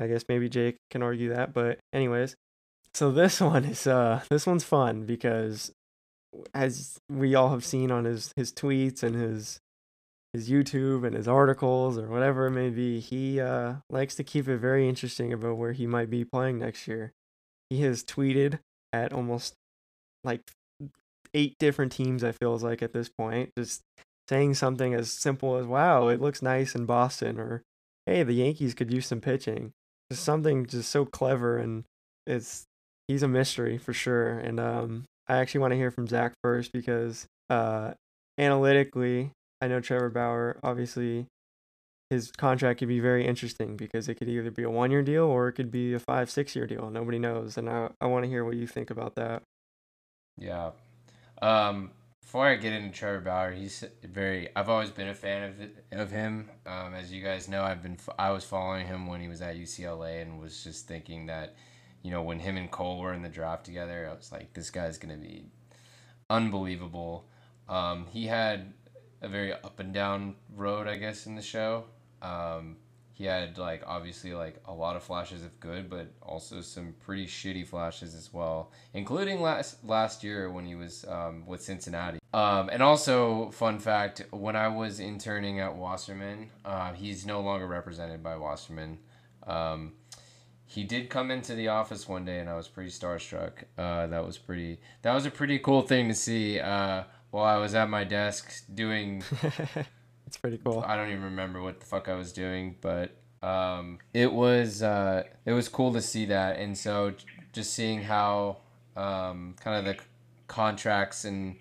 I 0.00 0.08
guess 0.08 0.24
maybe 0.28 0.48
Jake 0.48 0.74
can 0.90 1.04
argue 1.04 1.28
that, 1.28 1.54
but 1.54 1.78
anyways, 1.92 2.34
so 2.94 3.12
this 3.12 3.40
one 3.52 3.64
is 3.64 3.86
uh 3.86 4.22
this 4.28 4.44
one's 4.44 4.64
fun 4.64 5.06
because 5.06 5.70
as 6.52 6.98
we 7.08 7.36
all 7.36 7.50
have 7.50 7.64
seen 7.64 7.92
on 7.92 8.06
his 8.06 8.32
his 8.34 8.52
tweets 8.52 9.04
and 9.04 9.14
his 9.14 9.60
his 10.32 10.50
YouTube 10.50 11.06
and 11.06 11.14
his 11.14 11.28
articles 11.28 11.96
or 11.96 12.08
whatever 12.08 12.46
it 12.46 12.52
may 12.52 12.70
be, 12.70 12.98
he 12.98 13.38
uh, 13.38 13.74
likes 13.90 14.14
to 14.16 14.24
keep 14.24 14.48
it 14.48 14.56
very 14.56 14.88
interesting 14.88 15.32
about 15.32 15.58
where 15.58 15.72
he 15.72 15.86
might 15.86 16.08
be 16.08 16.24
playing 16.24 16.58
next 16.58 16.88
year 16.88 17.12
he 17.72 17.82
has 17.82 18.04
tweeted 18.04 18.58
at 18.92 19.12
almost 19.12 19.54
like 20.24 20.42
eight 21.32 21.56
different 21.58 21.92
teams. 21.92 22.22
I 22.22 22.32
feels 22.32 22.62
like 22.62 22.82
at 22.82 22.92
this 22.92 23.08
point, 23.08 23.50
just 23.56 23.80
saying 24.28 24.54
something 24.54 24.92
as 24.94 25.10
simple 25.10 25.56
as 25.56 25.66
"Wow, 25.66 26.08
it 26.08 26.20
looks 26.20 26.42
nice 26.42 26.74
in 26.74 26.84
Boston," 26.84 27.40
or 27.40 27.62
"Hey, 28.06 28.22
the 28.22 28.34
Yankees 28.34 28.74
could 28.74 28.92
use 28.92 29.06
some 29.06 29.20
pitching." 29.20 29.72
Just 30.10 30.24
something 30.24 30.66
just 30.66 30.90
so 30.90 31.06
clever, 31.06 31.56
and 31.56 31.84
it's 32.26 32.66
he's 33.08 33.22
a 33.22 33.28
mystery 33.28 33.78
for 33.78 33.94
sure. 33.94 34.38
And 34.38 34.60
um, 34.60 35.04
I 35.26 35.38
actually 35.38 35.60
want 35.60 35.72
to 35.72 35.78
hear 35.78 35.90
from 35.90 36.06
Zach 36.06 36.34
first 36.42 36.72
because 36.72 37.26
uh, 37.48 37.92
analytically, 38.38 39.30
I 39.62 39.68
know 39.68 39.80
Trevor 39.80 40.10
Bauer 40.10 40.58
obviously 40.62 41.26
his 42.12 42.30
contract 42.30 42.78
could 42.78 42.88
be 42.88 43.00
very 43.00 43.26
interesting 43.26 43.74
because 43.74 44.06
it 44.06 44.16
could 44.16 44.28
either 44.28 44.50
be 44.50 44.64
a 44.64 44.70
one 44.70 44.90
year 44.90 45.02
deal 45.02 45.24
or 45.24 45.48
it 45.48 45.54
could 45.54 45.70
be 45.70 45.94
a 45.94 45.98
five, 45.98 46.30
six 46.30 46.54
year 46.54 46.66
deal. 46.66 46.90
Nobody 46.90 47.18
knows. 47.18 47.56
And 47.56 47.70
I, 47.70 47.88
I 48.02 48.06
want 48.06 48.24
to 48.24 48.28
hear 48.28 48.44
what 48.44 48.54
you 48.54 48.66
think 48.66 48.90
about 48.90 49.14
that. 49.14 49.42
Yeah. 50.38 50.72
Um, 51.40 51.90
before 52.20 52.46
I 52.46 52.56
get 52.56 52.74
into 52.74 52.90
Trevor 52.90 53.20
Bauer, 53.20 53.52
he's 53.52 53.82
very. 54.04 54.48
I've 54.54 54.68
always 54.68 54.90
been 54.90 55.08
a 55.08 55.14
fan 55.14 55.42
of 55.90 56.00
of 56.00 56.10
him. 56.10 56.50
Um, 56.66 56.94
as 56.94 57.10
you 57.10 57.22
guys 57.22 57.48
know, 57.48 57.62
I've 57.62 57.82
been. 57.82 57.98
I 58.18 58.30
was 58.30 58.44
following 58.44 58.86
him 58.86 59.06
when 59.06 59.20
he 59.20 59.28
was 59.28 59.40
at 59.40 59.56
UCLA 59.56 60.22
and 60.22 60.38
was 60.38 60.62
just 60.62 60.86
thinking 60.86 61.26
that, 61.26 61.56
you 62.02 62.10
know, 62.10 62.22
when 62.22 62.38
him 62.38 62.56
and 62.58 62.70
Cole 62.70 63.00
were 63.00 63.14
in 63.14 63.22
the 63.22 63.28
draft 63.28 63.64
together, 63.64 64.08
I 64.10 64.14
was 64.14 64.30
like, 64.30 64.52
this 64.52 64.70
guy's 64.70 64.98
gonna 64.98 65.16
be 65.16 65.46
unbelievable. 66.30 67.26
Um, 67.68 68.06
he 68.10 68.26
had 68.26 68.74
a 69.22 69.28
very 69.28 69.52
up 69.52 69.80
and 69.80 69.92
down 69.92 70.36
road, 70.54 70.86
I 70.86 70.96
guess, 70.96 71.26
in 71.26 71.36
the 71.36 71.42
show. 71.42 71.84
Um, 72.22 72.76
he 73.14 73.24
had 73.24 73.58
like 73.58 73.82
obviously 73.86 74.32
like 74.32 74.60
a 74.66 74.72
lot 74.72 74.96
of 74.96 75.02
flashes 75.02 75.44
of 75.44 75.58
good, 75.60 75.90
but 75.90 76.12
also 76.22 76.60
some 76.60 76.94
pretty 77.00 77.26
shitty 77.26 77.66
flashes 77.66 78.14
as 78.14 78.32
well, 78.32 78.72
including 78.94 79.40
last 79.40 79.84
last 79.84 80.24
year 80.24 80.50
when 80.50 80.64
he 80.64 80.74
was 80.74 81.04
um, 81.08 81.46
with 81.46 81.62
Cincinnati. 81.62 82.18
Um, 82.32 82.70
and 82.70 82.82
also, 82.82 83.50
fun 83.50 83.78
fact: 83.78 84.22
when 84.30 84.56
I 84.56 84.68
was 84.68 84.98
interning 84.98 85.60
at 85.60 85.76
Wasserman, 85.76 86.50
uh, 86.64 86.92
he's 86.94 87.26
no 87.26 87.40
longer 87.42 87.66
represented 87.66 88.22
by 88.22 88.36
Wasserman. 88.36 88.98
Um, 89.46 89.92
he 90.64 90.84
did 90.84 91.10
come 91.10 91.30
into 91.30 91.54
the 91.54 91.68
office 91.68 92.08
one 92.08 92.24
day, 92.24 92.38
and 92.38 92.48
I 92.48 92.56
was 92.56 92.66
pretty 92.66 92.90
starstruck. 92.90 93.64
Uh, 93.76 94.06
that 94.06 94.24
was 94.24 94.38
pretty. 94.38 94.80
That 95.02 95.12
was 95.12 95.26
a 95.26 95.30
pretty 95.30 95.58
cool 95.58 95.82
thing 95.82 96.08
to 96.08 96.14
see. 96.14 96.58
Uh, 96.58 97.04
while 97.30 97.44
I 97.44 97.58
was 97.58 97.74
at 97.74 97.90
my 97.90 98.04
desk 98.04 98.64
doing, 98.74 99.22
it's 100.32 100.38
pretty 100.38 100.58
cool. 100.64 100.82
I 100.86 100.96
don't 100.96 101.10
even 101.10 101.24
remember 101.24 101.60
what 101.60 101.78
the 101.78 101.84
fuck 101.84 102.08
I 102.08 102.14
was 102.14 102.32
doing, 102.32 102.76
but 102.80 103.10
um, 103.42 103.98
it 104.14 104.32
was 104.32 104.82
uh, 104.82 105.24
it 105.44 105.52
was 105.52 105.68
cool 105.68 105.92
to 105.92 106.00
see 106.00 106.24
that, 106.24 106.56
and 106.58 106.76
so 106.76 107.12
just 107.52 107.74
seeing 107.74 108.00
how 108.00 108.56
um, 108.96 109.54
kind 109.60 109.76
of 109.76 109.84
the 109.84 110.02
contracts 110.48 111.26
and 111.26 111.56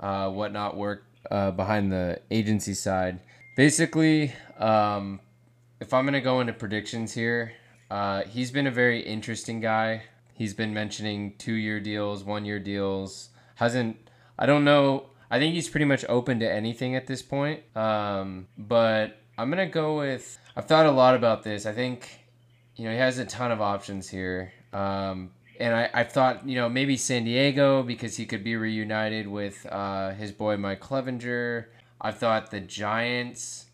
uh, 0.00 0.30
whatnot 0.30 0.76
work 0.76 1.04
uh, 1.30 1.52
behind 1.52 1.92
the 1.92 2.20
agency 2.32 2.74
side. 2.74 3.20
Basically, 3.56 4.32
um, 4.58 5.20
if 5.78 5.94
I'm 5.94 6.04
gonna 6.04 6.20
go 6.20 6.40
into 6.40 6.52
predictions 6.52 7.14
here, 7.14 7.52
uh, 7.88 8.22
he's 8.24 8.50
been 8.50 8.66
a 8.66 8.72
very 8.72 8.98
interesting 9.00 9.60
guy. 9.60 10.02
He's 10.34 10.54
been 10.54 10.74
mentioning 10.74 11.34
two-year 11.38 11.78
deals, 11.78 12.24
one-year 12.24 12.58
deals. 12.58 13.28
Hasn't 13.54 13.96
I 14.36 14.46
don't 14.46 14.64
know. 14.64 15.10
I 15.30 15.38
think 15.38 15.54
he's 15.54 15.68
pretty 15.68 15.84
much 15.84 16.04
open 16.08 16.40
to 16.40 16.50
anything 16.50 16.94
at 16.96 17.06
this 17.06 17.22
point. 17.22 17.62
Um, 17.76 18.48
but 18.56 19.18
I'm 19.36 19.50
gonna 19.50 19.66
go 19.66 19.98
with. 19.98 20.38
I've 20.56 20.66
thought 20.66 20.86
a 20.86 20.90
lot 20.90 21.14
about 21.14 21.42
this. 21.42 21.66
I 21.66 21.72
think, 21.72 22.24
you 22.76 22.84
know, 22.84 22.90
he 22.90 22.98
has 22.98 23.18
a 23.18 23.24
ton 23.24 23.52
of 23.52 23.60
options 23.60 24.08
here. 24.08 24.52
Um, 24.72 25.30
and 25.60 25.74
I, 25.74 25.90
I 25.92 26.04
thought, 26.04 26.48
you 26.48 26.54
know, 26.54 26.68
maybe 26.68 26.96
San 26.96 27.24
Diego 27.24 27.82
because 27.82 28.16
he 28.16 28.26
could 28.26 28.44
be 28.44 28.56
reunited 28.56 29.26
with 29.26 29.66
uh, 29.70 30.10
his 30.10 30.32
boy 30.32 30.56
Mike 30.56 30.80
Clevinger. 30.80 31.66
I 32.00 32.12
thought 32.12 32.50
the 32.50 32.60
Giants, 32.60 33.66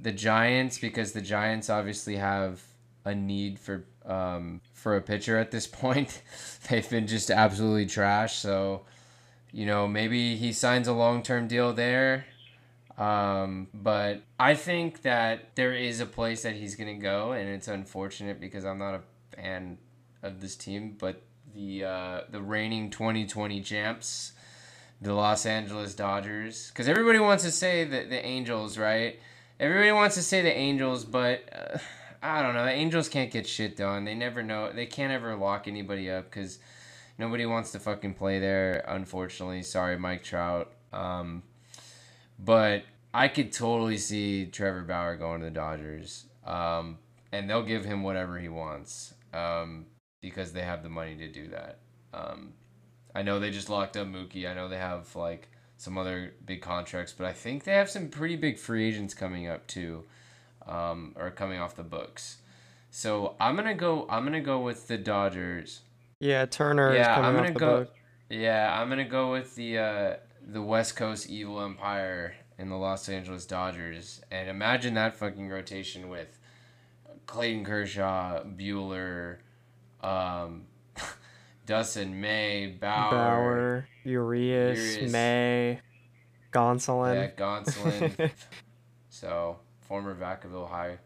the 0.00 0.12
Giants 0.12 0.78
because 0.78 1.12
the 1.12 1.20
Giants 1.20 1.68
obviously 1.68 2.16
have 2.16 2.62
a 3.04 3.14
need 3.14 3.58
for 3.58 3.84
um, 4.06 4.60
for 4.72 4.96
a 4.96 5.00
pitcher 5.00 5.38
at 5.38 5.50
this 5.50 5.66
point. 5.82 6.22
They've 6.68 6.88
been 6.88 7.06
just 7.06 7.30
absolutely 7.30 7.86
trash. 7.86 8.36
So, 8.36 8.82
you 9.52 9.66
know, 9.66 9.86
maybe 9.86 10.36
he 10.36 10.52
signs 10.52 10.88
a 10.88 10.92
long 10.92 11.22
term 11.22 11.46
deal 11.46 11.72
there. 11.72 12.26
Um, 12.98 13.68
but 13.72 14.22
I 14.38 14.54
think 14.54 15.02
that 15.02 15.54
there 15.54 15.74
is 15.74 16.00
a 16.00 16.06
place 16.06 16.42
that 16.42 16.54
he's 16.54 16.74
gonna 16.74 16.98
go, 16.98 17.32
and 17.32 17.48
it's 17.48 17.68
unfortunate 17.68 18.40
because 18.40 18.64
I'm 18.64 18.78
not 18.78 18.94
a 18.94 19.00
fan 19.36 19.78
of 20.22 20.40
this 20.40 20.56
team, 20.56 20.96
but 20.98 21.22
the 21.54 21.84
uh, 21.84 22.20
the 22.30 22.40
reigning 22.40 22.90
2020 22.90 23.60
champs, 23.62 24.32
the 25.00 25.14
Los 25.14 25.46
Angeles 25.46 25.94
Dodgers. 25.94 26.68
Because 26.68 26.88
everybody 26.88 27.18
wants 27.18 27.44
to 27.44 27.50
say 27.50 27.84
that 27.84 28.10
the 28.10 28.24
Angels, 28.24 28.78
right? 28.78 29.18
Everybody 29.60 29.92
wants 29.92 30.16
to 30.16 30.22
say 30.22 30.42
the 30.42 30.56
Angels, 30.56 31.04
but 31.04 31.42
uh, 31.52 31.78
I 32.22 32.42
don't 32.42 32.54
know. 32.54 32.64
The 32.64 32.72
Angels 32.72 33.08
can't 33.08 33.30
get 33.30 33.46
shit 33.46 33.76
done. 33.76 34.04
They 34.04 34.14
never 34.14 34.42
know. 34.42 34.72
They 34.72 34.86
can't 34.86 35.12
ever 35.12 35.34
lock 35.34 35.66
anybody 35.66 36.10
up 36.10 36.30
because 36.30 36.58
nobody 37.18 37.46
wants 37.46 37.72
to 37.72 37.78
fucking 37.78 38.14
play 38.14 38.38
there. 38.38 38.84
Unfortunately, 38.88 39.62
sorry, 39.62 39.98
Mike 39.98 40.22
Trout. 40.22 40.72
Um, 40.92 41.42
but 42.38 42.84
I 43.14 43.28
could 43.28 43.52
totally 43.52 43.98
see 43.98 44.46
Trevor 44.46 44.82
Bauer 44.82 45.16
going 45.16 45.40
to 45.40 45.46
the 45.46 45.50
Dodgers. 45.50 46.26
Um, 46.44 46.98
and 47.30 47.48
they'll 47.48 47.62
give 47.62 47.84
him 47.84 48.02
whatever 48.02 48.38
he 48.38 48.48
wants. 48.48 49.14
Um, 49.32 49.86
because 50.22 50.52
they 50.52 50.62
have 50.62 50.82
the 50.82 50.88
money 50.88 51.16
to 51.16 51.28
do 51.28 51.48
that. 51.48 51.78
Um, 52.14 52.54
I 53.14 53.22
know 53.22 53.38
they 53.38 53.50
just 53.50 53.68
locked 53.68 53.96
up 53.96 54.06
Mookie. 54.06 54.48
I 54.48 54.54
know 54.54 54.68
they 54.68 54.78
have 54.78 55.14
like 55.14 55.50
some 55.76 55.98
other 55.98 56.32
big 56.46 56.62
contracts, 56.62 57.12
but 57.12 57.26
I 57.26 57.32
think 57.32 57.64
they 57.64 57.72
have 57.72 57.90
some 57.90 58.08
pretty 58.08 58.36
big 58.36 58.58
free 58.58 58.88
agents 58.88 59.12
coming 59.12 59.48
up 59.48 59.66
too, 59.66 60.04
um, 60.66 61.14
or 61.16 61.30
coming 61.30 61.60
off 61.60 61.76
the 61.76 61.82
books. 61.82 62.38
So 62.90 63.34
I'm 63.40 63.56
gonna 63.56 63.74
go. 63.74 64.06
I'm 64.08 64.24
gonna 64.24 64.40
go 64.40 64.60
with 64.60 64.86
the 64.86 64.96
Dodgers. 64.96 65.80
Yeah, 66.22 66.46
Turner 66.46 66.94
yeah, 66.94 67.00
is 67.00 67.06
coming 67.16 67.24
I'm 67.24 67.36
gonna 67.36 67.52
go. 67.52 67.78
book. 67.80 67.94
Yeah, 68.30 68.80
I'm 68.80 68.88
gonna 68.88 69.04
go 69.04 69.32
with 69.32 69.56
the 69.56 69.78
uh, 69.78 70.16
the 70.46 70.62
West 70.62 70.94
Coast 70.94 71.28
Evil 71.28 71.60
Empire 71.60 72.36
and 72.58 72.70
the 72.70 72.76
Los 72.76 73.08
Angeles 73.08 73.44
Dodgers, 73.44 74.20
and 74.30 74.48
imagine 74.48 74.94
that 74.94 75.16
fucking 75.16 75.48
rotation 75.48 76.08
with 76.08 76.38
Clayton 77.26 77.64
Kershaw, 77.64 78.44
Buehler 78.44 79.38
um, 80.00 80.66
Dustin 81.66 82.20
May, 82.20 82.68
Bauer, 82.68 83.10
Bauer, 83.10 83.88
Urias, 84.04 84.78
Urias. 84.78 85.10
May, 85.10 85.72
yeah, 85.72 85.80
Gonsolin. 86.52 87.34
Gonsolin. 87.34 88.30
so 89.08 89.58
former 89.80 90.14
Vacaville 90.14 90.70
High 90.70 90.98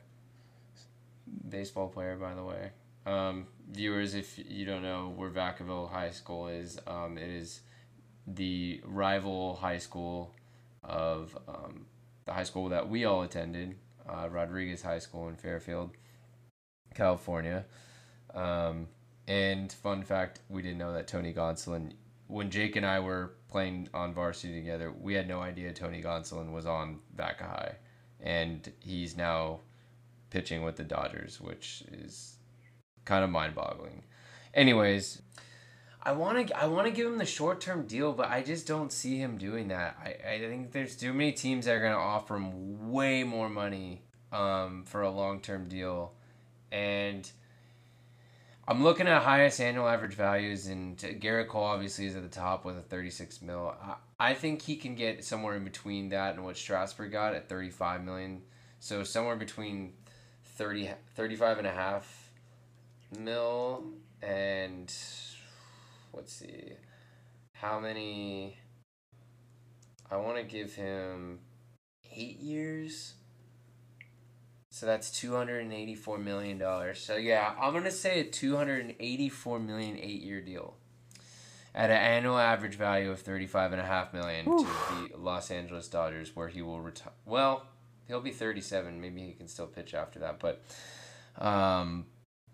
baseball 1.48 1.88
player, 1.88 2.18
by 2.18 2.35
the 2.35 2.44
way. 2.44 2.70
Um, 3.07 3.46
viewers, 3.70 4.14
if 4.14 4.38
you 4.48 4.64
don't 4.64 4.83
know 4.83 5.12
where 5.16 5.31
Vacaville 5.31 5.90
High 5.90 6.11
School 6.11 6.48
is, 6.48 6.79
um, 6.87 7.18
it 7.18 7.29
is 7.31 7.61
the 8.26 8.81
rival 8.85 9.57
high 9.57 9.79
school 9.79 10.35
of 10.83 11.37
um, 11.48 11.87
the 12.24 12.33
high 12.33 12.44
school 12.44 12.68
that 12.68 12.88
we 12.88 13.05
all 13.05 13.22
attended, 13.22 13.76
uh, 14.09 14.29
Rodriguez 14.31 14.83
High 14.83 14.98
School 14.98 15.29
in 15.29 15.37
Fairfield, 15.37 15.90
California. 16.94 17.64
Um, 18.35 18.88
and 19.29 19.72
fun 19.72 20.02
fact, 20.02 20.40
we 20.48 20.62
didn't 20.62 20.79
know 20.79 20.92
that 20.92 21.09
Tony 21.09 21.33
Gonsolin, 21.33 21.92
when 22.29 22.50
Jake 22.50 22.76
and 22.76 22.87
I 22.87 23.00
were 23.00 23.35
playing 23.48 23.88
on 23.94 24.12
varsity 24.12 24.55
together, 24.55 24.92
we 24.92 25.14
had 25.14 25.29
no 25.29 25.40
idea 25.40 25.72
Tony 25.72 26.02
Gonsolin 26.02 26.52
was 26.52 26.66
on 26.66 26.98
Vaca 27.14 27.44
High. 27.44 27.76
And 28.20 28.72
he's 28.81 29.16
now 29.16 29.61
pitching 30.31 30.62
with 30.62 30.76
the 30.76 30.85
Dodgers, 30.85 31.40
which 31.40 31.85
is 31.92 32.36
kind 33.07 33.25
of 33.25 33.31
mind 33.31 33.55
boggling. 33.55 34.03
Anyways, 34.53 35.23
I 36.03 36.12
want 36.12 36.49
to 36.49 36.61
I 36.61 36.66
want 36.66 36.87
to 36.87 36.92
give 36.92 37.07
him 37.07 37.19
the 37.19 37.25
short 37.27 37.61
term 37.61 37.87
deal, 37.87 38.12
but 38.12 38.31
I 38.31 38.42
just 38.42 38.66
don't 38.66 38.92
see 38.92 39.16
him 39.16 39.38
doing 39.38 39.69
that. 39.69 39.97
I, 40.01 40.35
I 40.35 40.38
think 40.38 40.73
there's 40.73 40.95
too 40.97 41.12
many 41.14 41.33
teams 41.33 41.64
that 41.64 41.75
are 41.75 41.81
going 41.81 41.92
to 41.92 41.99
offer 41.99 42.37
him 42.37 42.92
way 42.92 43.25
more 43.25 43.49
money 43.49 44.03
um, 44.31 44.85
for 44.85 45.03
a 45.03 45.11
long 45.11 45.40
term 45.40 45.69
deal. 45.69 46.12
And 46.71 47.29
I'm 48.69 48.83
looking 48.83 49.07
at 49.07 49.23
highest 49.23 49.61
annual 49.61 49.88
average 49.88 50.14
values, 50.14 50.66
and 50.66 50.97
Gerrit 50.97 51.49
Cole 51.49 51.64
obviously 51.64 52.07
is 52.07 52.16
at 52.16 52.23
the 52.23 52.29
top 52.29 52.64
with 52.64 52.77
a 52.77 52.83
36 52.83 53.40
mil. 53.42 53.75
I, 53.81 54.31
I 54.31 54.35
think 54.35 54.62
he 54.62 54.77
can 54.77 54.95
get 54.95 55.25
somewhere 55.25 55.57
in 55.57 55.64
between 55.64 56.09
that 56.11 56.35
and 56.35 56.45
what 56.45 56.57
Strasburg 56.57 57.12
got 57.12 57.35
at 57.35 57.49
35 57.49 58.05
million. 58.05 58.42
So 58.81 59.03
somewhere 59.03 59.37
between 59.37 59.92
30, 60.57 60.90
35 61.14 61.59
and 61.59 61.66
a 61.66 61.73
half 61.73 62.26
mil 63.19 63.85
and 64.23 64.92
let's 66.12 66.33
see 66.33 66.73
how 67.53 67.79
many 67.79 68.59
I 70.11 70.16
want 70.16 70.37
to 70.37 70.42
give 70.42 70.75
him 70.75 71.40
8 72.12 72.38
years 72.38 73.14
so 74.77 74.85
that's 74.85 75.11
two 75.11 75.35
hundred 75.35 75.62
and 75.62 75.73
eighty-four 75.73 76.19
million 76.19 76.59
dollars. 76.59 77.01
So 77.01 77.16
yeah, 77.16 77.55
I'm 77.59 77.73
gonna 77.73 77.90
say 77.90 78.21
a 78.21 78.25
two 78.25 78.57
hundred 78.59 78.85
and 78.85 78.95
eighty-four 79.01 79.59
million 79.59 79.97
eight-year 79.97 80.42
deal, 80.42 80.75
at 81.75 81.88
an 81.88 81.97
annual 81.97 82.37
average 82.37 82.75
value 82.75 83.11
of 83.11 83.19
thirty-five 83.21 83.73
and 83.73 83.81
a 83.81 83.87
half 83.87 84.12
million 84.12 84.45
to 84.45 84.66
the 85.11 85.16
Los 85.16 85.51
Angeles 85.51 85.88
Dodgers, 85.88 86.37
where 86.37 86.49
he 86.49 86.61
will 86.61 86.83
retire. 86.83 87.14
Well, 87.25 87.64
he'll 88.07 88.21
be 88.21 88.33
thirty-seven. 88.33 89.01
Maybe 89.01 89.23
he 89.23 89.33
can 89.33 89.49
still 89.49 89.66
pitch 89.66 89.95
after 89.95 90.19
that, 90.19 90.40
but 90.40 90.62
um, 91.38 92.05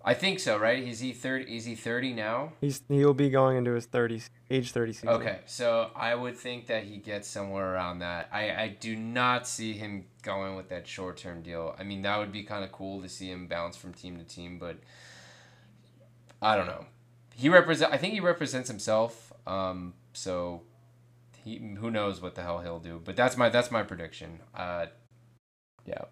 I 0.05 0.15
think 0.15 0.41
so. 0.41 0.57
Right? 0.57 0.83
Is 0.83 1.01
he 1.01 1.13
thirty? 1.13 1.57
Is 1.57 1.65
he 1.65 1.75
thirty 1.75 2.13
now? 2.13 2.53
He's 2.61 2.83
he'll 2.89 3.15
be 3.15 3.31
going 3.31 3.57
into 3.57 3.73
his 3.73 3.87
30s, 3.87 4.31
age 4.51 4.73
30 4.73 4.93
season. 4.93 5.09
Okay, 5.11 5.41
so 5.47 5.91
I 5.95 6.15
would 6.15 6.37
think 6.37 6.67
that 6.67 6.85
he 6.85 6.97
gets 6.97 7.29
somewhere 7.29 7.73
around 7.73 8.01
that. 8.01 8.29
I, 8.33 8.51
I 8.51 8.77
do 8.81 8.97
not 8.97 9.47
see 9.47 9.73
him 9.75 10.07
going 10.23 10.57
with 10.57 10.69
that 10.71 10.87
short 10.87 11.17
term 11.17 11.43
deal. 11.43 11.75
I 11.79 11.85
mean, 11.85 12.03
that 12.03 12.19
would 12.19 12.33
be 12.33 12.43
kind 12.43 12.65
of 12.65 12.73
cool 12.73 13.01
to 13.03 13.09
see 13.09 13.29
him 13.31 13.47
bounce 13.47 13.77
from 13.77 13.93
team 13.93 14.19
to 14.19 14.25
team, 14.25 14.59
but 14.59 14.77
I 16.41 16.57
don't 16.57 16.67
know. 16.67 16.87
He 17.35 17.49
represent. 17.49 17.93
I 17.93 17.97
think 17.97 18.15
he 18.15 18.21
represents 18.21 18.69
himself. 18.69 19.33
Um, 19.47 19.95
so 20.13 20.63
he 21.45 21.59
who 21.79 21.91
knows 21.91 22.21
what 22.21 22.35
the 22.35 22.43
hell 22.43 22.59
he'll 22.59 22.79
do. 22.79 23.01
But 23.03 23.17
that's 23.17 23.37
my 23.37 23.49
that's 23.49 23.71
my 23.71 23.83
prediction. 23.83 24.41
Uh, 24.55 24.87
yeah. 25.87 26.03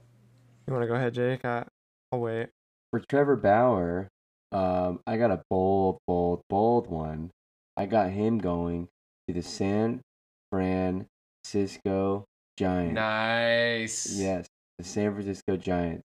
You 0.66 0.72
want 0.72 0.84
to 0.84 0.88
go 0.88 0.94
ahead, 0.94 1.14
Jake? 1.14 1.44
I, 1.44 1.64
I'll 2.12 2.20
wait. 2.20 2.48
For 2.90 3.00
Trevor 3.08 3.36
Bauer, 3.36 4.08
um, 4.52 5.00
I 5.06 5.16
got 5.16 5.30
a 5.30 5.42
bold, 5.48 5.98
bold, 6.06 6.42
bold 6.50 6.88
one. 6.88 7.30
I 7.76 7.86
got 7.86 8.10
him 8.10 8.38
going 8.38 8.88
to 9.28 9.34
the 9.34 9.42
San 9.42 10.00
Francisco 10.50 12.24
Giants. 12.58 12.94
Nice. 12.94 14.18
Yes, 14.18 14.48
the 14.78 14.84
San 14.84 15.12
Francisco 15.14 15.56
Giants. 15.56 16.02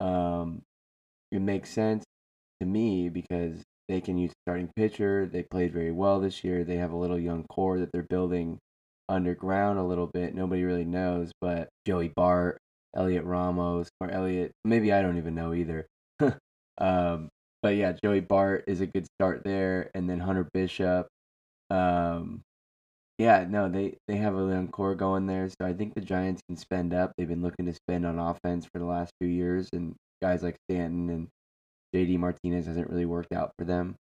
Um, 0.00 0.62
it 1.32 1.40
makes 1.40 1.70
sense 1.70 2.04
to 2.60 2.66
me 2.66 3.08
because 3.08 3.62
they 3.88 4.02
can 4.02 4.18
use 4.18 4.32
starting 4.46 4.70
pitcher. 4.76 5.26
They 5.26 5.42
played 5.42 5.72
very 5.72 5.92
well 5.92 6.20
this 6.20 6.44
year. 6.44 6.64
They 6.64 6.76
have 6.76 6.92
a 6.92 6.96
little 6.96 7.18
young 7.18 7.44
core 7.44 7.78
that 7.78 7.90
they're 7.92 8.02
building 8.02 8.58
underground 9.08 9.78
a 9.78 9.84
little 9.84 10.06
bit. 10.06 10.34
Nobody 10.34 10.64
really 10.64 10.84
knows, 10.84 11.32
but 11.40 11.68
Joey 11.86 12.12
Bart, 12.14 12.58
Elliot 12.94 13.24
Ramos, 13.24 13.88
or 14.00 14.10
Elliot, 14.10 14.52
maybe 14.64 14.92
I 14.92 15.00
don't 15.00 15.16
even 15.16 15.34
know 15.34 15.54
either. 15.54 15.86
Um, 16.78 17.30
but 17.62 17.76
yeah, 17.76 17.92
Joey 18.02 18.20
Bart 18.20 18.64
is 18.66 18.80
a 18.80 18.86
good 18.86 19.06
start 19.18 19.42
there, 19.44 19.90
and 19.94 20.08
then 20.08 20.20
Hunter 20.20 20.48
Bishop. 20.52 21.08
Um, 21.70 22.42
yeah, 23.18 23.46
no, 23.48 23.68
they 23.68 23.96
they 24.08 24.16
have 24.16 24.36
a 24.36 24.48
young 24.48 24.68
core 24.68 24.94
going 24.94 25.26
there, 25.26 25.48
so 25.48 25.66
I 25.66 25.72
think 25.72 25.94
the 25.94 26.00
Giants 26.02 26.42
can 26.48 26.56
spend 26.56 26.92
up. 26.92 27.12
They've 27.16 27.28
been 27.28 27.42
looking 27.42 27.66
to 27.66 27.72
spend 27.74 28.04
on 28.06 28.18
offense 28.18 28.66
for 28.66 28.78
the 28.78 28.84
last 28.84 29.12
few 29.20 29.28
years, 29.28 29.70
and 29.72 29.94
guys 30.22 30.42
like 30.42 30.56
Stanton 30.68 31.10
and 31.10 31.28
JD 31.94 32.18
Martinez 32.18 32.66
hasn't 32.66 32.90
really 32.90 33.06
worked 33.06 33.32
out 33.32 33.52
for 33.58 33.64
them. 33.64 33.96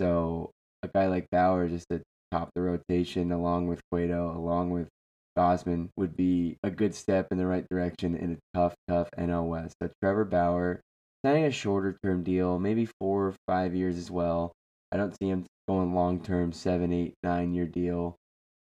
So 0.00 0.50
a 0.82 0.88
guy 0.88 1.06
like 1.06 1.28
Bauer 1.30 1.68
just 1.68 1.86
to 1.90 2.02
top 2.32 2.50
the 2.54 2.62
rotation 2.62 3.32
along 3.32 3.68
with 3.68 3.80
Cueto, 3.90 4.36
along 4.36 4.70
with 4.70 4.88
Gausman, 5.38 5.90
would 5.96 6.16
be 6.16 6.56
a 6.64 6.70
good 6.70 6.94
step 6.94 7.28
in 7.30 7.38
the 7.38 7.46
right 7.46 7.66
direction 7.70 8.16
in 8.16 8.32
a 8.32 8.58
tough, 8.58 8.74
tough 8.88 9.08
NL 9.18 9.46
West. 9.46 9.76
So 9.80 9.90
Trevor 10.02 10.24
Bauer 10.24 10.80
signing 11.24 11.44
a 11.44 11.50
shorter 11.50 11.96
term 12.04 12.22
deal, 12.22 12.58
maybe 12.58 12.86
four 13.00 13.28
or 13.28 13.34
five 13.46 13.74
years 13.74 13.96
as 13.96 14.10
well. 14.10 14.52
I 14.90 14.96
don't 14.96 15.16
see 15.18 15.28
him 15.28 15.46
going 15.68 15.94
long 15.94 16.20
term, 16.20 16.52
seven, 16.52 16.92
eight, 16.92 17.14
nine 17.22 17.54
year 17.54 17.66
deal. 17.66 18.16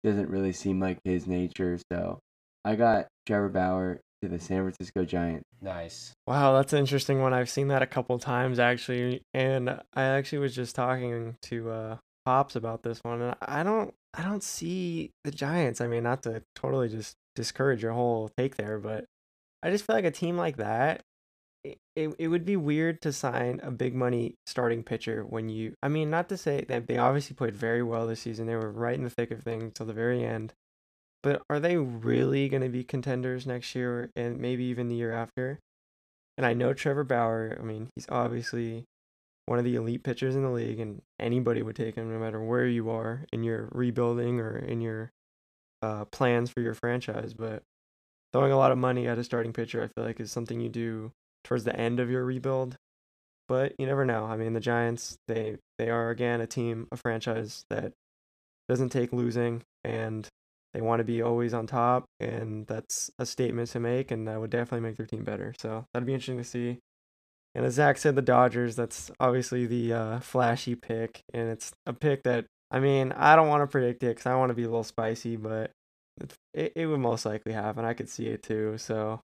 Doesn't 0.04 0.28
really 0.28 0.52
seem 0.52 0.80
like 0.80 0.98
his 1.04 1.26
nature. 1.26 1.78
So 1.90 2.18
I 2.64 2.76
got 2.76 3.08
Trevor 3.26 3.48
Bauer 3.48 4.00
to 4.22 4.28
the 4.28 4.38
San 4.38 4.62
Francisco 4.62 5.04
Giants. 5.04 5.44
Nice. 5.60 6.12
Wow, 6.26 6.54
that's 6.54 6.72
an 6.72 6.80
interesting 6.80 7.20
one. 7.20 7.32
I've 7.32 7.50
seen 7.50 7.68
that 7.68 7.82
a 7.82 7.86
couple 7.86 8.18
times 8.18 8.58
actually, 8.58 9.22
and 9.34 9.70
I 9.94 10.02
actually 10.02 10.38
was 10.38 10.54
just 10.54 10.74
talking 10.74 11.36
to 11.42 11.70
uh, 11.70 11.96
Pops 12.24 12.56
about 12.56 12.82
this 12.82 13.00
one, 13.02 13.22
and 13.22 13.34
I 13.40 13.62
don't, 13.62 13.94
I 14.14 14.22
don't 14.22 14.42
see 14.42 15.10
the 15.24 15.30
Giants. 15.30 15.80
I 15.80 15.86
mean, 15.86 16.02
not 16.02 16.22
to 16.24 16.42
totally 16.54 16.88
just 16.88 17.14
discourage 17.34 17.82
your 17.82 17.92
whole 17.92 18.30
take 18.36 18.56
there, 18.56 18.78
but 18.78 19.04
I 19.62 19.70
just 19.70 19.86
feel 19.86 19.96
like 19.96 20.04
a 20.04 20.10
team 20.10 20.36
like 20.36 20.56
that, 20.58 21.02
it, 21.64 21.78
it, 22.18 22.28
would 22.28 22.44
be 22.44 22.56
weird 22.56 23.02
to 23.02 23.12
sign 23.12 23.60
a 23.62 23.70
big 23.70 23.94
money 23.94 24.36
starting 24.46 24.82
pitcher 24.82 25.24
when 25.24 25.48
you. 25.48 25.74
I 25.82 25.88
mean, 25.88 26.10
not 26.10 26.28
to 26.28 26.36
say 26.36 26.64
that 26.68 26.86
they 26.86 26.98
obviously 26.98 27.34
played 27.34 27.56
very 27.56 27.82
well 27.82 28.06
this 28.06 28.20
season. 28.20 28.46
They 28.46 28.54
were 28.56 28.70
right 28.70 28.96
in 28.96 29.04
the 29.04 29.10
thick 29.10 29.30
of 29.30 29.42
things 29.42 29.72
till 29.74 29.86
the 29.86 29.92
very 29.92 30.24
end. 30.24 30.54
But 31.22 31.42
are 31.50 31.58
they 31.58 31.76
really 31.76 32.48
going 32.48 32.62
to 32.62 32.68
be 32.68 32.84
contenders 32.84 33.46
next 33.46 33.74
year 33.74 34.10
and 34.14 34.38
maybe 34.38 34.64
even 34.64 34.88
the 34.88 34.94
year 34.94 35.12
after? 35.12 35.58
And 36.36 36.46
I 36.46 36.54
know 36.54 36.72
Trevor 36.72 37.02
Bauer, 37.02 37.56
I 37.58 37.64
mean, 37.64 37.88
he's 37.96 38.06
obviously 38.08 38.84
one 39.46 39.58
of 39.58 39.64
the 39.64 39.74
elite 39.74 40.04
pitchers 40.04 40.36
in 40.36 40.42
the 40.42 40.50
league, 40.50 40.78
and 40.78 41.02
anybody 41.18 41.62
would 41.62 41.74
take 41.74 41.96
him 41.96 42.12
no 42.12 42.20
matter 42.20 42.40
where 42.40 42.66
you 42.66 42.90
are 42.90 43.24
in 43.32 43.42
your 43.42 43.68
rebuilding 43.72 44.38
or 44.38 44.56
in 44.56 44.80
your 44.80 45.10
uh, 45.82 46.04
plans 46.04 46.50
for 46.50 46.60
your 46.60 46.74
franchise. 46.74 47.34
But 47.34 47.62
throwing 48.32 48.52
a 48.52 48.58
lot 48.58 48.70
of 48.70 48.78
money 48.78 49.08
at 49.08 49.18
a 49.18 49.24
starting 49.24 49.52
pitcher, 49.52 49.82
I 49.82 49.88
feel 49.88 50.06
like, 50.06 50.20
is 50.20 50.30
something 50.30 50.60
you 50.60 50.68
do 50.68 51.12
towards 51.44 51.64
the 51.64 51.76
end 51.76 52.00
of 52.00 52.10
your 52.10 52.24
rebuild. 52.24 52.76
But 53.48 53.74
you 53.78 53.86
never 53.86 54.04
know. 54.04 54.26
I 54.26 54.36
mean, 54.36 54.52
the 54.52 54.60
Giants, 54.60 55.16
they 55.26 55.56
they 55.78 55.88
are 55.88 56.10
again 56.10 56.40
a 56.40 56.46
team, 56.46 56.86
a 56.92 56.96
franchise 56.96 57.64
that 57.70 57.92
doesn't 58.68 58.90
take 58.90 59.12
losing, 59.12 59.62
and 59.84 60.28
they 60.74 60.82
want 60.82 61.00
to 61.00 61.04
be 61.04 61.22
always 61.22 61.54
on 61.54 61.66
top, 61.66 62.04
and 62.20 62.66
that's 62.66 63.10
a 63.18 63.24
statement 63.24 63.70
to 63.70 63.80
make, 63.80 64.10
and 64.10 64.28
that 64.28 64.38
would 64.38 64.50
definitely 64.50 64.86
make 64.86 64.98
their 64.98 65.06
team 65.06 65.24
better. 65.24 65.54
So 65.58 65.86
that'd 65.92 66.06
be 66.06 66.12
interesting 66.12 66.36
to 66.36 66.44
see. 66.44 66.78
And 67.54 67.64
as 67.64 67.74
Zach 67.74 67.96
said, 67.96 68.14
the 68.14 68.22
Dodgers, 68.22 68.76
that's 68.76 69.10
obviously 69.18 69.66
the 69.66 69.92
uh, 69.94 70.20
flashy 70.20 70.74
pick, 70.74 71.20
and 71.32 71.48
it's 71.48 71.72
a 71.86 71.94
pick 71.94 72.22
that, 72.24 72.44
I 72.70 72.80
mean, 72.80 73.12
I 73.12 73.34
don't 73.34 73.48
want 73.48 73.62
to 73.62 73.66
predict 73.66 74.02
it 74.02 74.08
because 74.08 74.26
I 74.26 74.34
want 74.34 74.50
to 74.50 74.54
be 74.54 74.64
a 74.64 74.68
little 74.68 74.84
spicy, 74.84 75.36
but 75.36 75.70
it, 76.52 76.72
it 76.76 76.86
would 76.86 77.00
most 77.00 77.24
likely 77.24 77.52
happen. 77.52 77.86
I 77.86 77.94
could 77.94 78.10
see 78.10 78.26
it 78.26 78.42
too, 78.42 78.76
so 78.76 79.20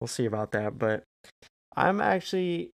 we'll 0.00 0.08
see 0.08 0.26
about 0.26 0.50
that. 0.50 0.76
But 0.78 1.04
I'm 1.78 2.00
actually, 2.00 2.70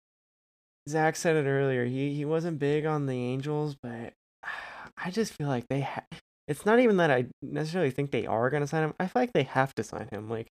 Zach 0.87 1.15
said 1.15 1.35
it 1.35 1.47
earlier, 1.47 1.85
he, 1.85 2.13
he 2.13 2.25
wasn't 2.25 2.59
big 2.59 2.85
on 2.85 3.05
the 3.05 3.17
Angels, 3.17 3.75
but 3.81 4.13
I 4.97 5.11
just 5.11 5.33
feel 5.33 5.47
like 5.47 5.67
they 5.69 5.81
ha- 5.81 6.05
it's 6.47 6.65
not 6.65 6.79
even 6.79 6.97
that 6.97 7.11
I 7.11 7.27
necessarily 7.41 7.91
think 7.91 8.11
they 8.11 8.25
are 8.25 8.49
going 8.49 8.61
to 8.61 8.67
sign 8.67 8.83
him. 8.83 8.93
I 8.99 9.07
feel 9.07 9.21
like 9.21 9.33
they 9.33 9.43
have 9.43 9.73
to 9.75 9.83
sign 9.83 10.09
him. 10.11 10.29
Like 10.29 10.47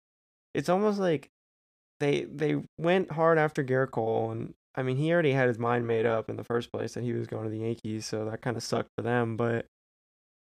it's 0.54 0.70
almost 0.70 1.00
like 1.00 1.30
they 2.00 2.24
they 2.24 2.62
went 2.78 3.12
hard 3.12 3.38
after 3.38 3.64
Gerrit 3.64 3.92
Cole 3.92 4.32
and 4.32 4.54
I 4.76 4.84
mean 4.84 4.98
he 4.98 5.12
already 5.12 5.32
had 5.32 5.48
his 5.48 5.58
mind 5.58 5.88
made 5.88 6.06
up 6.06 6.30
in 6.30 6.36
the 6.36 6.44
first 6.44 6.72
place 6.72 6.94
that 6.94 7.04
he 7.04 7.14
was 7.14 7.28
going 7.28 7.46
to 7.46 7.50
the 7.50 7.60
Yankees, 7.60 8.06
so 8.06 8.26
that 8.26 8.42
kind 8.42 8.58
of 8.58 8.64
sucked 8.64 8.90
for 8.98 9.02
them, 9.02 9.38
but 9.38 9.66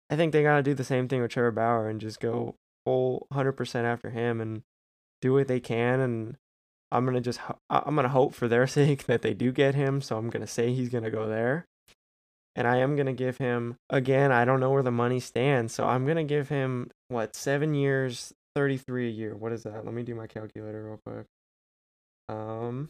I 0.10 0.16
think 0.16 0.32
they 0.32 0.44
got 0.44 0.58
to 0.58 0.64
do 0.64 0.74
the 0.74 0.84
same 0.84 1.08
thing 1.08 1.22
with 1.22 1.32
Trevor 1.32 1.52
Bauer 1.52 1.90
and 1.90 2.00
just 2.00 2.20
go 2.20 2.56
full 2.86 3.28
100% 3.34 3.84
after 3.84 4.10
him 4.10 4.40
and 4.40 4.62
do 5.22 5.34
what 5.34 5.48
they 5.48 5.60
can 5.60 6.00
and 6.00 6.38
I'm 6.92 7.06
to 7.16 7.22
just 7.22 7.40
I'm 7.70 7.96
to 8.06 8.10
hope 8.10 8.34
for 8.34 8.48
their 8.48 8.68
sake 8.80 9.06
that 9.06 9.22
they 9.22 9.34
do 9.34 9.52
get 9.52 9.76
him, 9.76 10.02
so 10.02 10.18
I'm 10.18 10.30
to 10.42 10.48
say 10.48 10.74
he's 10.74 10.90
to 11.04 11.12
go 11.12 11.28
there 11.28 11.66
and 12.58 12.68
I 12.68 12.78
am 12.78 12.96
to 13.06 13.14
give 13.14 13.38
him 13.38 13.78
again, 13.90 14.32
I 14.32 14.44
don't 14.44 14.60
know 14.60 14.72
where 14.72 14.84
the 14.84 14.92
money 14.92 15.20
stands, 15.20 15.74
so 15.74 15.86
I'm 15.86 16.06
to 16.18 16.24
give 16.24 16.50
him 16.50 16.90
what, 17.08 17.36
7 17.36 17.76
years, 17.76 18.34
33 18.56 19.08
a 19.08 19.12
year. 19.12 19.36
What 19.36 19.52
is 19.52 19.64
that? 19.64 19.86
Let 19.86 19.94
me 19.94 20.02
do 20.02 20.16
my 20.16 20.26
calculator 20.26 20.84
real 20.84 21.00
quick. 21.06 21.26
Um 22.28 22.90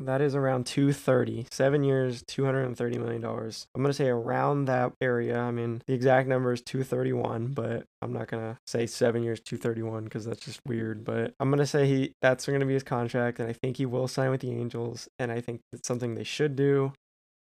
that 0.00 0.20
is 0.20 0.34
around 0.34 0.66
230. 0.66 1.46
7 1.50 1.84
years, 1.84 2.22
230 2.26 2.98
million 2.98 3.20
dollars. 3.20 3.66
I'm 3.74 3.82
going 3.82 3.90
to 3.90 3.96
say 3.96 4.08
around 4.08 4.64
that 4.66 4.92
area. 5.00 5.38
I 5.38 5.50
mean, 5.50 5.82
the 5.86 5.94
exact 5.94 6.28
number 6.28 6.52
is 6.52 6.62
231, 6.62 7.48
but 7.48 7.84
I'm 8.02 8.12
not 8.12 8.28
going 8.28 8.42
to 8.42 8.58
say 8.66 8.86
7 8.86 9.22
years 9.22 9.40
231 9.40 10.08
cuz 10.08 10.24
that's 10.24 10.44
just 10.44 10.60
weird, 10.66 11.04
but 11.04 11.34
I'm 11.38 11.50
going 11.50 11.58
to 11.58 11.66
say 11.66 11.86
he 11.86 12.14
that's 12.22 12.46
going 12.46 12.60
to 12.60 12.66
be 12.66 12.74
his 12.74 12.82
contract 12.82 13.38
and 13.38 13.48
I 13.48 13.52
think 13.52 13.76
he 13.76 13.86
will 13.86 14.08
sign 14.08 14.30
with 14.30 14.40
the 14.40 14.50
Angels 14.50 15.08
and 15.18 15.30
I 15.30 15.40
think 15.40 15.60
it's 15.72 15.86
something 15.86 16.14
they 16.14 16.24
should 16.24 16.56
do. 16.56 16.92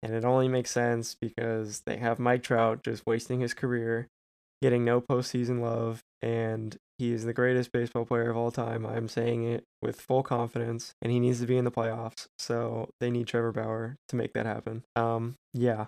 And 0.02 0.14
it 0.14 0.26
only 0.26 0.50
makes 0.50 0.70
sense 0.72 1.16
because 1.16 1.82
they 1.82 1.98
have 1.98 2.20
Mike 2.20 2.44
Trout 2.44 2.84
just 2.84 3.06
wasting 3.06 3.40
his 3.40 3.54
career, 3.54 4.10
getting 4.62 4.84
no 4.84 5.00
postseason 5.00 5.62
love, 5.62 6.02
and 6.22 6.78
he 7.04 7.12
is 7.12 7.26
the 7.26 7.34
greatest 7.34 7.74
baseball 7.74 8.06
player 8.06 8.30
of 8.30 8.38
all 8.38 8.50
time. 8.50 8.86
I'm 8.86 9.10
saying 9.10 9.44
it 9.44 9.66
with 9.82 10.00
full 10.00 10.24
confidence, 10.24 10.94
and 11.02 11.12
he 11.12 11.20
needs 11.20 11.42
to 11.42 11.46
be 11.46 11.58
in 11.58 11.66
the 11.66 11.72
playoffs. 11.72 12.28
So 12.38 12.90
they 13.02 13.12
need 13.12 13.28
Trevor 13.28 13.52
Bauer 13.52 13.98
to 14.08 14.16
make 14.16 14.32
that 14.34 14.46
happen. 14.46 14.84
Um, 14.96 15.36
yeah, 15.54 15.88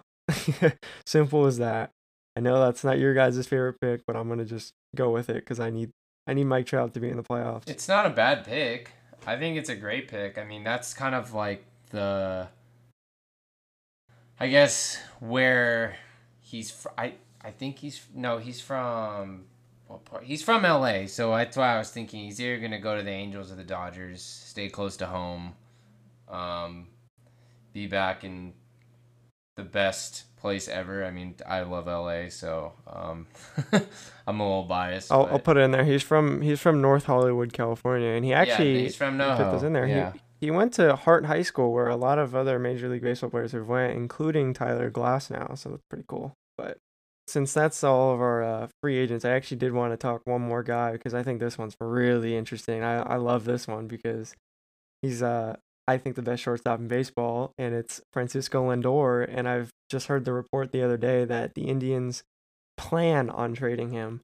simple 1.05 1.45
as 1.45 1.57
that. 1.57 1.91
I 2.35 2.41
know 2.41 2.59
that's 2.59 2.83
not 2.83 2.99
your 2.99 3.13
guys' 3.13 3.47
favorite 3.47 3.79
pick, 3.79 4.01
but 4.05 4.17
I'm 4.17 4.27
gonna 4.27 4.43
just 4.43 4.73
go 4.93 5.09
with 5.09 5.29
it 5.29 5.35
because 5.35 5.57
I 5.59 5.69
need 5.69 5.91
I 6.27 6.33
need 6.33 6.45
Mike 6.45 6.65
Trout 6.65 6.93
to 6.95 6.99
be 6.99 7.09
in 7.09 7.15
the 7.15 7.23
playoffs. 7.23 7.69
It's 7.69 7.87
not 7.87 8.05
a 8.05 8.09
bad 8.09 8.43
pick. 8.43 8.91
I 9.25 9.37
think 9.37 9.57
it's 9.57 9.69
a 9.69 9.75
great 9.75 10.09
pick. 10.09 10.37
I 10.37 10.43
mean, 10.43 10.65
that's 10.65 10.93
kind 10.93 11.15
of 11.15 11.33
like 11.33 11.63
the 11.91 12.49
I 14.37 14.49
guess 14.49 14.99
where 15.21 15.95
he's 16.41 16.71
fr- 16.71 16.89
I 16.97 17.13
I 17.41 17.51
think 17.51 17.79
he's 17.79 18.05
no 18.13 18.37
he's 18.37 18.59
from 18.59 19.45
what 19.95 20.05
part? 20.05 20.23
He's 20.23 20.43
from 20.43 20.65
L.A. 20.65 21.07
So 21.07 21.35
that's 21.35 21.57
why 21.57 21.75
I 21.75 21.77
was 21.77 21.89
thinking 21.89 22.25
he's 22.25 22.39
either 22.39 22.59
gonna 22.59 22.79
go 22.79 22.97
to 22.97 23.03
the 23.03 23.11
Angels 23.11 23.51
or 23.51 23.55
the 23.55 23.63
Dodgers, 23.63 24.21
stay 24.21 24.69
close 24.69 24.97
to 24.97 25.05
home, 25.05 25.53
um, 26.27 26.87
be 27.73 27.87
back 27.87 28.23
in 28.23 28.53
the 29.55 29.63
best 29.63 30.35
place 30.37 30.67
ever. 30.67 31.05
I 31.05 31.11
mean, 31.11 31.35
I 31.47 31.61
love 31.61 31.87
LA, 31.87 32.29
so 32.29 32.73
um, 32.87 33.27
I'm 34.27 34.39
a 34.39 34.43
little 34.43 34.63
biased. 34.63 35.11
I'll. 35.11 35.27
I'll 35.27 35.39
put 35.39 35.57
it 35.57 35.61
in 35.61 35.71
there. 35.71 35.85
He's 35.85 36.03
from 36.03 36.41
he's 36.41 36.59
from 36.59 36.81
North 36.81 37.05
Hollywood, 37.05 37.53
California, 37.53 38.09
and 38.09 38.25
he 38.25 38.33
actually 38.33 38.73
yeah, 38.73 38.81
he's 38.81 38.95
from 38.95 39.17
NoHo. 39.17 39.59
put 39.59 39.65
in 39.65 39.73
there. 39.73 39.87
Yeah. 39.87 40.11
He, 40.11 40.19
he 40.47 40.51
went 40.51 40.73
to 40.73 40.95
Hart 40.95 41.25
High 41.25 41.41
School, 41.41 41.71
where 41.71 41.87
a 41.87 41.95
lot 41.95 42.19
of 42.19 42.35
other 42.35 42.59
Major 42.59 42.89
League 42.89 43.01
Baseball 43.01 43.29
players 43.29 43.53
have 43.53 43.67
went, 43.67 43.93
including 43.93 44.53
Tyler 44.53 44.91
Glasnow. 44.91 45.57
So 45.57 45.69
that's 45.69 45.83
pretty 45.89 46.03
cool. 46.07 46.35
But 46.57 46.79
since 47.27 47.53
that's 47.53 47.83
all 47.83 48.13
of 48.13 48.21
our 48.21 48.43
uh, 48.43 48.67
free 48.81 48.97
agents, 48.97 49.25
I 49.25 49.31
actually 49.31 49.57
did 49.57 49.73
want 49.73 49.93
to 49.93 49.97
talk 49.97 50.21
one 50.25 50.41
more 50.41 50.63
guy 50.63 50.91
because 50.93 51.13
I 51.13 51.23
think 51.23 51.39
this 51.39 51.57
one's 51.57 51.75
really 51.79 52.35
interesting. 52.35 52.83
I 52.83 53.01
I 53.01 53.15
love 53.15 53.45
this 53.45 53.67
one 53.67 53.87
because 53.87 54.35
he's 55.01 55.21
uh 55.23 55.55
I 55.87 55.97
think 55.97 56.15
the 56.15 56.21
best 56.21 56.43
shortstop 56.43 56.79
in 56.79 56.87
baseball, 56.87 57.51
and 57.57 57.75
it's 57.75 58.01
Francisco 58.11 58.69
Lindor. 58.69 59.27
And 59.29 59.47
I've 59.47 59.69
just 59.89 60.07
heard 60.07 60.25
the 60.25 60.33
report 60.33 60.71
the 60.71 60.81
other 60.83 60.97
day 60.97 61.25
that 61.25 61.53
the 61.53 61.63
Indians 61.63 62.23
plan 62.77 63.29
on 63.29 63.53
trading 63.53 63.91
him, 63.91 64.21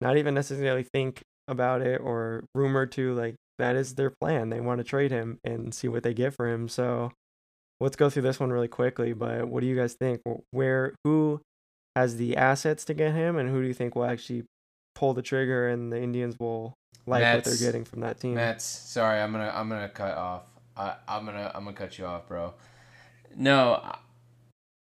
not 0.00 0.16
even 0.16 0.34
necessarily 0.34 0.82
think 0.82 1.22
about 1.48 1.80
it 1.80 2.00
or 2.02 2.44
rumor 2.54 2.84
to 2.84 3.14
like 3.14 3.36
that 3.58 3.74
is 3.74 3.94
their 3.94 4.12
plan. 4.20 4.50
They 4.50 4.60
want 4.60 4.78
to 4.78 4.84
trade 4.84 5.10
him 5.10 5.38
and 5.44 5.74
see 5.74 5.88
what 5.88 6.02
they 6.02 6.14
get 6.14 6.34
for 6.34 6.48
him. 6.48 6.68
So 6.68 7.12
let's 7.80 7.96
go 7.96 8.10
through 8.10 8.22
this 8.22 8.38
one 8.38 8.52
really 8.52 8.68
quickly. 8.68 9.12
But 9.12 9.48
what 9.48 9.60
do 9.60 9.66
you 9.66 9.76
guys 9.76 9.94
think? 9.94 10.20
Where 10.50 10.94
who 11.04 11.40
has 11.98 12.16
the 12.16 12.36
assets 12.36 12.84
to 12.84 12.94
get 12.94 13.12
him, 13.12 13.36
and 13.36 13.50
who 13.50 13.60
do 13.60 13.66
you 13.66 13.74
think 13.74 13.96
will 13.96 14.04
actually 14.04 14.44
pull 14.94 15.14
the 15.14 15.22
trigger 15.22 15.68
and 15.68 15.92
the 15.92 16.00
Indians 16.00 16.38
will 16.38 16.74
like 17.06 17.20
Mets, 17.20 17.36
what 17.36 17.44
they're 17.44 17.66
getting 17.66 17.84
from 17.84 18.00
that 18.00 18.20
team? 18.20 18.34
Mets. 18.34 18.64
Sorry, 18.64 19.20
I'm 19.20 19.32
gonna 19.32 19.52
I'm 19.54 19.68
gonna 19.68 19.88
cut 19.88 20.16
off. 20.16 20.42
I, 20.76 20.94
I'm 21.08 21.24
gonna 21.24 21.50
I'm 21.54 21.64
gonna 21.64 21.76
cut 21.76 21.98
you 21.98 22.06
off, 22.06 22.28
bro. 22.28 22.54
No, 23.36 23.82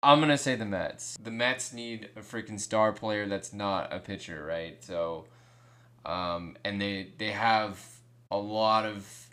I'm 0.02 0.20
gonna 0.20 0.38
say 0.38 0.56
the 0.56 0.66
Mets. 0.66 1.16
The 1.20 1.30
Mets 1.30 1.72
need 1.72 2.10
a 2.16 2.20
freaking 2.20 2.60
star 2.60 2.92
player 2.92 3.26
that's 3.26 3.52
not 3.52 3.92
a 3.92 3.98
pitcher, 3.98 4.44
right? 4.44 4.82
So, 4.84 5.24
um, 6.04 6.56
and 6.64 6.80
they 6.80 7.12
they 7.16 7.30
have 7.30 7.82
a 8.30 8.36
lot 8.38 8.84
of 8.84 9.28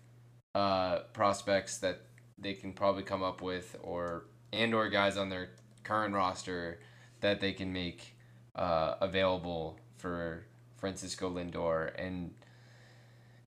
uh, 0.55 0.99
prospects 1.11 1.79
that 1.79 2.01
they 2.37 2.53
can 2.53 2.71
probably 2.71 3.03
come 3.03 3.23
up 3.23 3.41
with, 3.41 3.77
or 3.83 4.25
and 4.53 4.73
or 4.73 4.87
guys 4.89 5.17
on 5.17 5.29
their 5.29 5.49
current 5.83 6.15
roster 6.15 6.79
that 7.23 7.41
they 7.41 7.53
can 7.53 7.73
make 7.73 8.15
uh, 8.55 8.95
available 9.01 9.79
for 9.97 10.45
Francisco 10.77 11.29
Lindor 11.29 11.91
and 11.97 12.33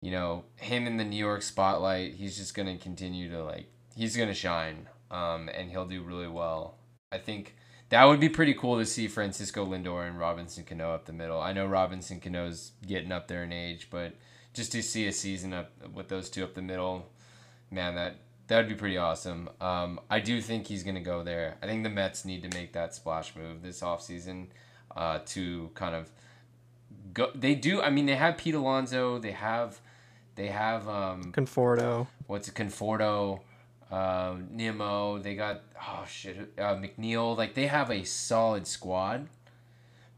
you 0.00 0.10
know 0.10 0.44
him 0.56 0.86
in 0.86 0.96
the 0.96 1.04
New 1.04 1.16
York 1.16 1.42
spotlight. 1.42 2.14
He's 2.14 2.36
just 2.36 2.54
gonna 2.54 2.76
continue 2.76 3.30
to 3.30 3.44
like 3.44 3.68
he's 3.94 4.16
gonna 4.16 4.34
shine, 4.34 4.88
um, 5.10 5.48
and 5.54 5.70
he'll 5.70 5.86
do 5.86 6.02
really 6.02 6.28
well. 6.28 6.78
I 7.12 7.18
think 7.18 7.54
that 7.90 8.04
would 8.04 8.18
be 8.18 8.28
pretty 8.28 8.54
cool 8.54 8.78
to 8.78 8.86
see 8.86 9.06
Francisco 9.06 9.64
Lindor 9.64 10.08
and 10.08 10.18
Robinson 10.18 10.64
Cano 10.64 10.92
up 10.92 11.04
the 11.04 11.12
middle. 11.12 11.40
I 11.40 11.52
know 11.52 11.66
Robinson 11.66 12.18
Cano's 12.18 12.72
getting 12.86 13.12
up 13.12 13.28
there 13.28 13.44
in 13.44 13.52
age, 13.52 13.88
but 13.90 14.14
just 14.54 14.72
to 14.72 14.82
see 14.82 15.06
a 15.06 15.12
season 15.12 15.52
up 15.52 15.70
with 15.92 16.08
those 16.08 16.30
two 16.30 16.42
up 16.42 16.54
the 16.54 16.62
middle, 16.62 17.10
man, 17.70 17.94
that 17.94 18.16
that 18.48 18.58
would 18.58 18.68
be 18.68 18.74
pretty 18.74 18.96
awesome. 18.96 19.48
Um, 19.60 20.00
I 20.08 20.20
do 20.20 20.40
think 20.40 20.66
he's 20.66 20.82
gonna 20.82 21.00
go 21.00 21.22
there. 21.22 21.56
I 21.62 21.66
think 21.66 21.82
the 21.82 21.90
Mets 21.90 22.24
need 22.24 22.42
to 22.42 22.56
make 22.56 22.72
that 22.72 22.94
splash 22.94 23.34
move 23.34 23.62
this 23.62 23.80
offseason 23.80 24.48
uh, 24.94 25.20
to 25.26 25.70
kind 25.74 25.94
of 25.94 26.10
go. 27.12 27.30
They 27.34 27.54
do. 27.54 27.82
I 27.82 27.90
mean, 27.90 28.06
they 28.06 28.16
have 28.16 28.36
Pete 28.36 28.54
Alonso. 28.54 29.18
They 29.18 29.32
have 29.32 29.80
they 30.36 30.48
have 30.48 30.88
um, 30.88 31.32
Conforto. 31.32 32.06
what's 32.26 32.48
it, 32.48 32.54
Conforto, 32.54 33.40
uh, 33.90 34.36
Nimmo. 34.50 35.18
They 35.18 35.34
got 35.34 35.62
oh 35.80 36.04
shit, 36.08 36.52
uh, 36.58 36.76
McNeil. 36.76 37.36
Like 37.36 37.54
they 37.54 37.66
have 37.66 37.90
a 37.90 38.04
solid 38.04 38.66
squad. 38.66 39.28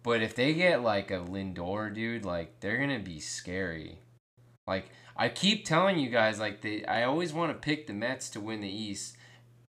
But 0.02 0.22
if 0.22 0.34
they 0.34 0.54
get 0.54 0.82
like 0.82 1.10
a 1.10 1.18
Lindor 1.18 1.94
dude, 1.94 2.24
like 2.24 2.60
they're 2.60 2.78
gonna 2.78 2.98
be 2.98 3.20
scary. 3.20 3.98
Like 4.66 4.90
I 5.18 5.28
keep 5.28 5.64
telling 5.64 5.98
you 5.98 6.10
guys, 6.10 6.38
like 6.38 6.64
I 6.86 7.02
always 7.02 7.32
want 7.32 7.50
to 7.52 7.58
pick 7.58 7.88
the 7.88 7.92
Mets 7.92 8.30
to 8.30 8.40
win 8.40 8.60
the 8.60 8.70
East, 8.70 9.16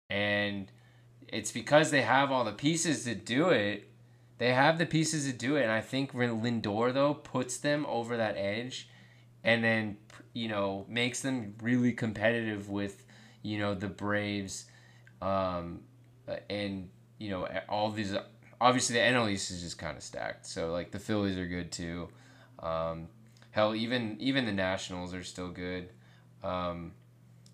and 0.09 0.71
it's 1.27 1.51
because 1.51 1.91
they 1.91 2.01
have 2.01 2.31
all 2.31 2.43
the 2.43 2.51
pieces 2.51 3.03
to 3.03 3.13
do 3.13 3.49
it. 3.49 3.87
They 4.39 4.53
have 4.53 4.79
the 4.79 4.87
pieces 4.87 5.27
to 5.27 5.33
do 5.33 5.55
it, 5.55 5.61
and 5.61 5.71
I 5.71 5.81
think 5.81 6.13
Lindor 6.13 6.91
though 6.91 7.13
puts 7.13 7.57
them 7.57 7.85
over 7.87 8.17
that 8.17 8.35
edge, 8.37 8.89
and 9.43 9.63
then 9.63 9.97
you 10.33 10.47
know 10.47 10.85
makes 10.89 11.21
them 11.21 11.53
really 11.61 11.93
competitive 11.93 12.67
with 12.67 13.05
you 13.43 13.59
know 13.59 13.75
the 13.75 13.87
Braves, 13.87 14.65
um, 15.21 15.81
and 16.49 16.89
you 17.19 17.29
know 17.29 17.47
all 17.69 17.91
these. 17.91 18.15
Obviously, 18.59 18.95
the 18.95 19.01
NL 19.01 19.29
East 19.29 19.51
is 19.51 19.61
just 19.61 19.77
kind 19.77 19.95
of 19.95 20.01
stacked. 20.01 20.47
So 20.47 20.71
like 20.71 20.89
the 20.89 20.99
Phillies 20.99 21.37
are 21.37 21.45
good 21.45 21.71
too. 21.71 22.07
Um, 22.57 23.09
hell, 23.55 23.73
even 23.73 24.17
even 24.19 24.45
the 24.45 24.51
Nationals 24.51 25.13
are 25.13 25.23
still 25.23 25.47
good. 25.49 25.89
Um, 26.43 26.91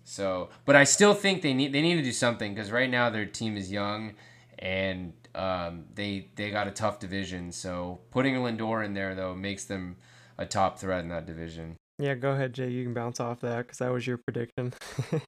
so, 0.02 0.50
but 0.64 0.74
I 0.74 0.82
still 0.82 1.14
think 1.14 1.42
they 1.42 1.54
need 1.54 1.72
they 1.72 1.80
need 1.80 1.94
to 1.94 2.02
do 2.02 2.12
something 2.12 2.52
because 2.52 2.72
right 2.72 2.90
now 2.90 3.08
their 3.08 3.24
team 3.24 3.56
is 3.56 3.70
young, 3.70 4.14
and 4.58 5.12
um, 5.36 5.84
they 5.94 6.28
they 6.34 6.50
got 6.50 6.66
a 6.66 6.72
tough 6.72 6.98
division. 6.98 7.52
So 7.52 8.00
putting 8.10 8.36
a 8.36 8.40
Lindor 8.40 8.84
in 8.84 8.94
there 8.94 9.14
though 9.14 9.34
makes 9.34 9.64
them 9.64 9.96
a 10.36 10.44
top 10.44 10.78
threat 10.78 11.04
in 11.04 11.08
that 11.10 11.24
division. 11.24 11.76
Yeah, 12.00 12.16
go 12.16 12.32
ahead, 12.32 12.52
Jay. 12.52 12.68
You 12.68 12.82
can 12.82 12.94
bounce 12.94 13.20
off 13.20 13.40
that 13.40 13.58
because 13.58 13.78
that 13.78 13.92
was 13.92 14.04
your 14.04 14.18
prediction. 14.18 14.72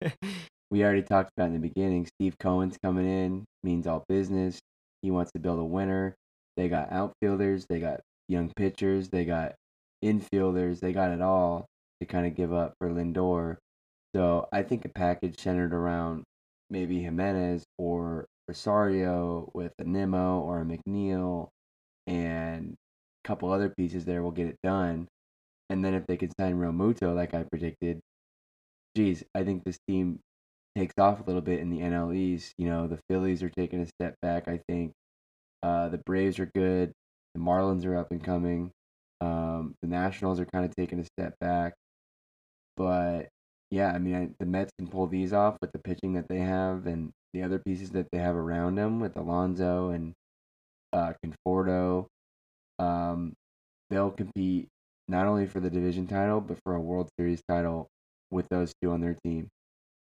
we 0.73 0.83
already 0.83 1.03
talked 1.03 1.31
about 1.37 1.49
in 1.49 1.53
the 1.53 1.61
beginning. 1.61 2.09
Steve 2.19 2.35
Cohen's 2.41 2.77
coming 2.83 3.07
in, 3.07 3.45
means 3.63 3.87
all 3.87 4.05
business. 4.09 4.59
He 5.03 5.13
wants 5.13 5.31
to 5.33 5.39
build 5.39 5.61
a 5.61 5.65
winner. 5.65 6.17
They 6.57 6.69
got 6.69 6.91
outfielders, 6.91 7.67
they 7.69 7.79
got 7.79 8.01
young 8.29 8.51
pitchers, 8.57 9.09
they 9.09 9.25
got 9.25 9.55
infielders, 10.05 10.81
they 10.81 10.93
got 10.93 11.11
it 11.11 11.21
all 11.21 11.67
to 12.01 12.07
kind 12.07 12.27
of 12.27 12.35
give 12.35 12.53
up 12.53 12.75
for 12.79 12.91
Lindor. 12.91 13.57
So 14.15 14.49
I 14.53 14.63
think 14.63 14.85
a 14.85 14.89
package 14.89 15.41
centered 15.41 15.75
around 15.75 16.25
maybe 16.71 17.01
Giménez 17.01 17.63
or 17.79 18.27
Rosario 18.49 19.51
with 19.55 19.73
a 19.79 19.85
Nimmo 19.85 20.41
or 20.41 20.61
a 20.61 20.65
McNeil 20.65 21.49
and 22.07 22.75
a 23.25 23.29
couple 23.29 23.51
other 23.51 23.69
pieces 23.69 24.05
there 24.05 24.23
will 24.23 24.31
get 24.31 24.47
it 24.47 24.59
done. 24.63 25.09
And 25.71 25.85
then 25.85 25.95
if 25.95 26.07
they 26.07 26.17
can 26.17 26.31
sign 26.39 26.59
Realmuto, 26.59 27.15
like 27.15 27.35
I 27.35 27.45
predicted, 27.45 28.01
geez, 28.97 29.25
I 29.35 29.45
think 29.45 29.65
this 29.65 29.79
team 29.89 30.21
takes 30.77 30.95
off 30.99 31.21
a 31.21 31.25
little 31.25 31.41
bit 31.41 31.61
in 31.61 31.71
the 31.71 31.81
NL 31.81 32.15
East. 32.15 32.53
You 32.59 32.69
know, 32.69 32.87
the 32.87 32.99
Phillies 33.09 33.43
are 33.43 33.51
taking 33.51 33.81
a 33.81 33.87
step 33.87 34.15
back, 34.21 34.47
I 34.47 34.61
think. 34.69 34.93
Uh, 35.63 35.89
the 35.89 35.99
Braves 35.99 36.39
are 36.39 36.51
good. 36.55 36.93
The 37.35 37.41
Marlins 37.41 37.87
are 37.87 37.97
up 37.97 38.09
and 38.11 38.23
coming. 38.23 38.71
Um, 39.21 39.75
the 39.83 39.89
Nationals 39.89 40.41
are 40.41 40.47
kind 40.47 40.65
of 40.65 40.75
taking 40.77 41.01
a 41.01 41.05
step 41.05 41.35
back, 41.41 41.75
but 42.77 43.29
yeah, 43.71 43.93
I 43.93 43.99
mean, 43.99 44.15
I, 44.15 44.31
the 44.39 44.47
Mets 44.47 44.73
can 44.79 44.89
pull 44.89 45.07
these 45.07 45.33
off 45.33 45.57
with 45.61 45.73
the 45.73 45.79
pitching 45.79 46.15
that 46.15 46.29
they 46.29 46.39
have 46.39 46.87
and 46.87 47.11
the 47.33 47.43
other 47.43 47.59
pieces 47.59 47.91
that 47.93 48.07
they 48.13 48.19
have 48.19 48.37
around 48.37 48.77
them 48.77 49.01
with 49.01 49.17
Alonso 49.17 49.91
and 49.91 50.13
uh, 50.93 51.13
Conforto. 51.25 52.07
Um, 52.79 53.35
they'll 53.91 54.11
compete 54.11 54.69
not 55.09 55.27
only 55.27 55.47
for 55.47 55.61
the 55.61 55.71
division 55.71 56.07
title 56.07 56.41
but 56.41 56.59
for 56.65 56.75
a 56.75 56.81
World 56.81 57.11
Series 57.19 57.43
title 57.49 57.89
with 58.31 58.49
those 58.51 58.73
two 58.83 58.91
on 58.93 59.01
their 59.01 59.17
team. 59.25 59.49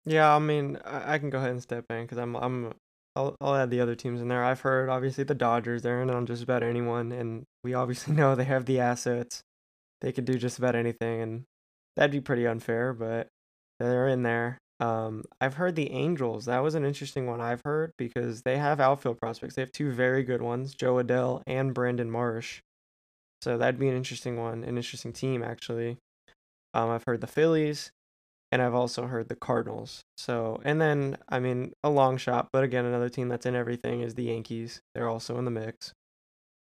Yeah, 0.05 0.35
I 0.35 0.39
mean, 0.39 0.79
I, 0.85 1.15
I 1.15 1.19
can 1.19 1.31
go 1.31 1.39
ahead 1.39 1.51
and 1.51 1.63
step 1.63 1.85
in 1.91 2.05
because 2.05 2.19
I'm 2.19 2.37
I'm 2.37 2.75
I'll, 3.17 3.37
I'll 3.41 3.57
add 3.57 3.71
the 3.71 3.81
other 3.81 3.95
teams 3.95 4.21
in 4.21 4.29
there. 4.29 4.45
I've 4.45 4.61
heard 4.61 4.89
obviously 4.89 5.25
the 5.25 5.35
Dodgers. 5.35 5.83
They're 5.83 6.03
in 6.03 6.11
on 6.11 6.27
just 6.27 6.43
about 6.43 6.63
anyone, 6.63 7.11
and 7.13 7.45
we 7.65 7.75
obviously 7.75 8.15
know 8.17 8.35
they 8.35 8.45
have 8.45 8.67
the 8.67 8.79
assets. 8.81 9.41
They 10.03 10.13
could 10.13 10.27
do 10.27 10.39
just 10.39 10.59
about 10.59 10.77
anything, 10.77 11.23
and 11.23 11.45
that'd 11.97 12.13
be 12.13 12.21
pretty 12.21 12.47
unfair, 12.47 12.93
but 12.93 13.29
they're 13.81 14.09
in 14.09 14.23
there. 14.23 14.59
Um, 14.79 15.25
I've 15.41 15.55
heard 15.55 15.75
the 15.75 15.91
Angels. 15.91 16.45
That 16.45 16.63
was 16.63 16.75
an 16.75 16.85
interesting 16.85 17.27
one 17.27 17.41
I've 17.41 17.63
heard 17.65 17.93
because 17.97 18.43
they 18.43 18.59
have 18.59 18.79
outfield 18.79 19.19
prospects. 19.19 19.55
They 19.55 19.63
have 19.63 19.73
two 19.73 19.91
very 19.91 20.23
good 20.23 20.43
ones, 20.43 20.75
Jo 20.75 20.97
Adell 20.97 21.43
and 21.47 21.73
Brandon 21.73 22.11
Marsh. 22.11 22.61
So 23.41 23.57
that'd 23.57 23.81
be 23.81 23.89
an 23.89 23.97
interesting 23.97 24.37
one, 24.37 24.65
an 24.65 24.77
interesting 24.77 25.13
team 25.13 25.43
actually. 25.43 25.97
Um, 26.75 26.91
I've 26.91 27.05
heard 27.07 27.23
the 27.23 27.27
Phillies 27.27 27.91
and 28.53 28.63
I've 28.63 28.75
also 28.75 29.07
heard 29.07 29.29
the 29.29 29.37
Cardinals. 29.37 30.03
So, 30.17 30.61
and 30.65 30.81
then 30.81 31.19
I 31.29 31.41
mean 31.41 31.73
a 31.83 31.91
long 31.91 32.17
shot, 32.17 32.49
but 32.53 32.65
again 32.65 32.85
another 32.85 33.09
team 33.09 33.29
that's 33.29 33.47
in 33.47 33.57
everything 33.57 34.03
is 34.03 34.15
the 34.15 34.25
Yankees. 34.25 34.81
They're 34.95 35.09
also 35.09 35.39
in 35.39 35.45
the 35.45 35.51
mix. 35.51 35.93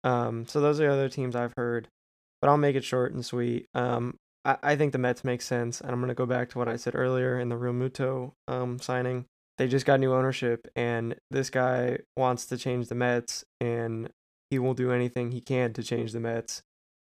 Um, 0.03 0.47
so 0.47 0.62
those 0.62 0.79
are 0.79 0.88
the 0.88 0.93
other 0.93 1.10
teams 1.10 1.36
I've 1.36 1.53
heard, 1.58 1.88
but 2.41 2.49
I'll 2.49 2.58
make 2.58 2.75
it 2.75 2.84
short 2.84 3.13
and 3.13 3.25
sweet. 3.25 3.67
Um, 3.73 4.15
I, 4.45 4.58
I 4.63 4.75
think 4.75 4.93
the 4.93 4.97
Mets 4.97 5.23
make 5.23 5.41
sense, 5.41 5.82
and 5.82 5.91
I'm 5.91 5.99
gonna 5.99 6.13
go 6.13 6.25
back 6.25 6.49
to 6.49 6.58
what 6.58 6.67
I 6.67 6.77
said 6.77 6.95
earlier 6.95 7.39
in 7.39 7.49
the 7.49 7.55
Realmuto 7.55 8.34
um 8.47 8.79
signing. 8.79 9.25
They 9.58 9.67
just 9.67 9.86
got 9.86 9.99
new 9.99 10.13
ownership, 10.13 10.67
and 10.75 11.15
this 11.29 11.49
guy 11.49 11.99
wants 12.15 12.45
to 12.47 12.58
change 12.58 12.88
the 12.88 12.95
Mets, 12.95 13.43
and 13.60 14.10
he 14.49 14.58
will 14.58 14.73
do 14.73 14.91
anything 14.91 15.32
he 15.32 15.41
can 15.41 15.73
to 15.73 15.84
change 15.84 16.13
the 16.13 16.19
Mets. 16.19 16.63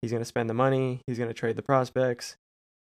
He's 0.02 0.12
gonna 0.12 0.24
spend 0.24 0.48
the 0.48 0.54
money. 0.54 1.02
He's 1.06 1.18
gonna 1.18 1.34
trade 1.34 1.56
the 1.56 1.62
prospects 1.62 2.36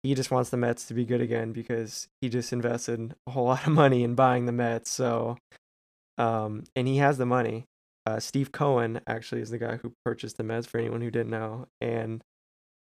he 0.02 0.14
just 0.14 0.30
wants 0.30 0.50
the 0.50 0.56
Mets 0.56 0.86
to 0.86 0.94
be 0.94 1.04
good 1.04 1.20
again 1.20 1.52
because 1.52 2.08
he 2.20 2.28
just 2.28 2.52
invested 2.52 3.14
a 3.26 3.30
whole 3.30 3.44
lot 3.46 3.66
of 3.66 3.72
money 3.72 4.02
in 4.02 4.14
buying 4.14 4.46
the 4.46 4.52
Mets. 4.52 4.90
So, 4.90 5.36
um, 6.18 6.64
and 6.74 6.88
he 6.88 6.98
has 6.98 7.18
the 7.18 7.26
money. 7.26 7.66
Uh, 8.06 8.18
Steve 8.18 8.50
Cohen 8.50 9.00
actually 9.06 9.42
is 9.42 9.50
the 9.50 9.58
guy 9.58 9.76
who 9.76 9.92
purchased 10.04 10.36
the 10.36 10.42
Mets 10.42 10.66
for 10.66 10.78
anyone 10.78 11.02
who 11.02 11.10
didn't 11.10 11.30
know, 11.30 11.66
and 11.80 12.22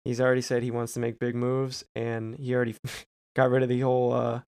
he's 0.04 0.20
already 0.20 0.42
said 0.42 0.64
he 0.64 0.72
wants 0.72 0.94
to 0.94 1.00
make 1.00 1.20
big 1.20 1.36
moves, 1.36 1.86
and 1.96 2.36
he 2.36 2.56
already 2.56 2.76
got 3.36 3.52
rid 3.52 3.64
of 3.64 3.70
the 3.70 3.82
whole 3.82 4.12
uh, 4.12 4.42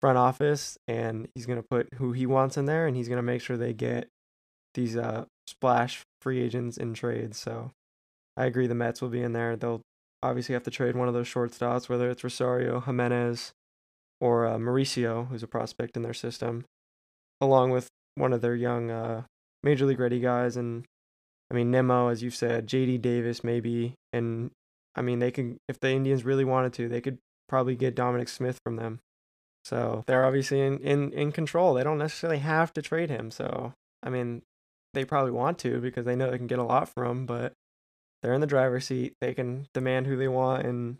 front 0.00 0.16
office, 0.16 0.78
and 0.88 1.28
he's 1.34 1.44
gonna 1.46 1.62
put 1.62 1.92
who 1.94 2.12
he 2.12 2.24
wants 2.24 2.56
in 2.56 2.64
there, 2.64 2.86
and 2.86 2.96
he's 2.96 3.08
gonna 3.08 3.22
make 3.22 3.42
sure 3.42 3.56
they 3.56 3.74
get 3.74 4.08
these 4.74 4.96
uh, 4.96 5.26
splash 5.46 6.02
free 6.22 6.40
agents 6.40 6.78
in 6.78 6.94
trades. 6.94 7.38
So, 7.38 7.72
I 8.36 8.46
agree 8.46 8.66
the 8.66 8.74
Mets 8.74 9.02
will 9.02 9.10
be 9.10 9.22
in 9.22 9.34
there. 9.34 9.56
They'll 9.56 9.82
obviously 10.22 10.52
have 10.52 10.62
to 10.64 10.70
trade 10.70 10.96
one 10.96 11.08
of 11.08 11.14
those 11.14 11.28
shortstops, 11.28 11.88
whether 11.88 12.10
it's 12.10 12.24
Rosario, 12.24 12.80
Giménez, 12.80 13.52
or 14.20 14.46
uh, 14.46 14.56
Mauricio, 14.56 15.28
who's 15.28 15.42
a 15.42 15.48
prospect 15.48 15.96
in 15.96 16.02
their 16.02 16.14
system, 16.14 16.64
along 17.40 17.70
with 17.70 17.88
one 18.14 18.32
of 18.32 18.40
their 18.40 18.54
young 18.54 18.90
uh, 18.90 19.22
major 19.62 19.86
league 19.86 20.00
ready 20.00 20.20
guys. 20.20 20.56
And 20.56 20.84
I 21.50 21.54
mean, 21.54 21.70
Nimmo, 21.70 22.08
as 22.08 22.22
you've 22.22 22.36
said, 22.36 22.66
JD 22.66 23.00
Davis, 23.00 23.44
maybe. 23.44 23.94
And 24.12 24.50
I 24.96 25.02
mean, 25.02 25.20
they 25.20 25.30
could, 25.30 25.58
if 25.68 25.78
the 25.78 25.90
Indians 25.90 26.24
really 26.24 26.44
wanted 26.44 26.72
to, 26.74 26.88
they 26.88 27.00
could 27.00 27.18
probably 27.48 27.76
get 27.76 27.94
Dominic 27.94 28.28
Smith 28.28 28.58
from 28.64 28.76
them. 28.76 28.98
So 29.64 30.04
they're 30.06 30.24
obviously 30.24 30.60
in, 30.60 30.78
in, 30.78 31.12
in 31.12 31.32
control. 31.32 31.74
They 31.74 31.84
don't 31.84 31.98
necessarily 31.98 32.38
have 32.38 32.72
to 32.74 32.82
trade 32.82 33.10
him. 33.10 33.30
So, 33.30 33.72
I 34.02 34.10
mean, 34.10 34.42
they 34.94 35.04
probably 35.04 35.32
want 35.32 35.58
to 35.60 35.80
because 35.80 36.06
they 36.06 36.16
know 36.16 36.30
they 36.30 36.38
can 36.38 36.46
get 36.46 36.58
a 36.58 36.64
lot 36.64 36.88
from 36.88 37.06
him, 37.06 37.26
but 37.26 37.52
they're 38.22 38.34
in 38.34 38.40
the 38.40 38.46
driver's 38.46 38.86
seat. 38.86 39.14
They 39.20 39.34
can 39.34 39.66
demand 39.74 40.06
who 40.06 40.16
they 40.16 40.28
want, 40.28 40.66
and 40.66 40.96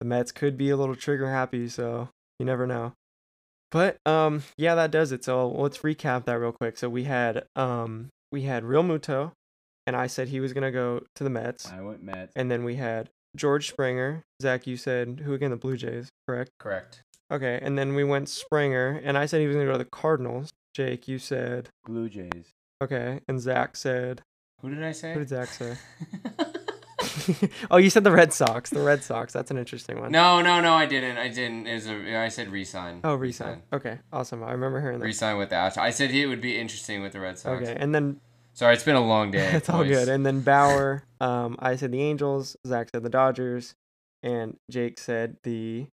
the 0.00 0.06
Mets 0.06 0.32
could 0.32 0.56
be 0.56 0.70
a 0.70 0.76
little 0.76 0.96
trigger 0.96 1.30
happy. 1.30 1.68
So 1.68 2.08
you 2.38 2.46
never 2.46 2.66
know. 2.66 2.92
But 3.70 3.96
um, 4.06 4.42
yeah, 4.58 4.74
that 4.74 4.90
does 4.90 5.12
it. 5.12 5.24
So 5.24 5.48
let's 5.48 5.78
recap 5.78 6.24
that 6.26 6.38
real 6.38 6.52
quick. 6.52 6.76
So 6.76 6.88
we 6.90 7.04
had 7.04 7.44
um, 7.56 8.08
we 8.30 8.42
had 8.42 8.64
Realmuto, 8.64 9.32
and 9.86 9.96
I 9.96 10.06
said 10.06 10.28
he 10.28 10.40
was 10.40 10.52
gonna 10.52 10.70
go 10.72 11.04
to 11.14 11.24
the 11.24 11.30
Mets. 11.30 11.70
I 11.70 11.80
went 11.80 12.02
Mets. 12.02 12.32
And 12.36 12.50
then 12.50 12.64
we 12.64 12.76
had 12.76 13.08
George 13.34 13.68
Springer. 13.68 14.24
Zach, 14.42 14.66
you 14.66 14.76
said 14.76 15.22
who 15.24 15.32
again? 15.32 15.50
The 15.50 15.56
Blue 15.56 15.76
Jays, 15.76 16.10
correct? 16.28 16.50
Correct. 16.58 17.02
Okay, 17.32 17.58
and 17.62 17.78
then 17.78 17.94
we 17.94 18.04
went 18.04 18.28
Springer, 18.28 19.00
and 19.02 19.16
I 19.16 19.24
said 19.24 19.40
he 19.40 19.46
was 19.46 19.56
gonna 19.56 19.66
go 19.66 19.72
to 19.72 19.78
the 19.78 19.84
Cardinals. 19.86 20.50
Jake, 20.74 21.08
you 21.08 21.18
said 21.18 21.70
Blue 21.86 22.08
Jays. 22.10 22.52
okay, 22.82 23.20
and 23.26 23.40
Zach 23.40 23.76
said. 23.76 24.20
Who 24.62 24.74
did 24.74 24.82
I 24.82 24.92
say? 24.92 25.10
What 25.10 25.18
did 25.18 25.28
Zach 25.28 25.48
say? 25.48 25.76
oh, 27.70 27.76
you 27.76 27.90
said 27.90 28.04
the 28.04 28.12
Red 28.12 28.32
Sox. 28.32 28.70
The 28.70 28.80
Red 28.80 29.02
Sox. 29.02 29.32
That's 29.32 29.50
an 29.50 29.58
interesting 29.58 30.00
one. 30.00 30.12
no, 30.12 30.40
no, 30.40 30.60
no, 30.60 30.72
I 30.74 30.86
didn't. 30.86 31.18
I 31.18 31.28
didn't. 31.28 31.66
It 31.66 31.74
was 31.74 31.86
a, 31.88 32.16
I 32.16 32.28
said 32.28 32.50
resign. 32.50 33.00
Oh, 33.04 33.14
resign. 33.14 33.62
Okay, 33.72 33.98
awesome. 34.12 34.42
I 34.44 34.52
remember 34.52 34.80
hearing 34.80 35.00
that. 35.00 35.04
Resign 35.04 35.36
with 35.36 35.50
the 35.50 35.56
Astros. 35.56 35.78
I 35.78 35.90
said 35.90 36.12
it 36.12 36.26
would 36.26 36.40
be 36.40 36.58
interesting 36.58 37.02
with 37.02 37.12
the 37.12 37.20
Red 37.20 37.38
Sox. 37.38 37.62
Okay, 37.62 37.76
and 37.78 37.94
then 37.94 38.20
Sorry, 38.54 38.74
it's 38.74 38.84
been 38.84 38.96
a 38.96 39.04
long 39.04 39.30
day. 39.30 39.50
it's 39.52 39.68
all 39.70 39.84
good. 39.84 40.08
And 40.08 40.26
then 40.26 40.40
Bauer, 40.40 41.04
um, 41.20 41.56
I 41.58 41.76
said 41.76 41.92
the 41.92 42.02
Angels. 42.02 42.56
Zach 42.66 42.88
said 42.90 43.02
the 43.02 43.08
Dodgers, 43.08 43.74
and 44.22 44.58
Jake 44.70 44.98
said 44.98 45.38
the 45.42 45.86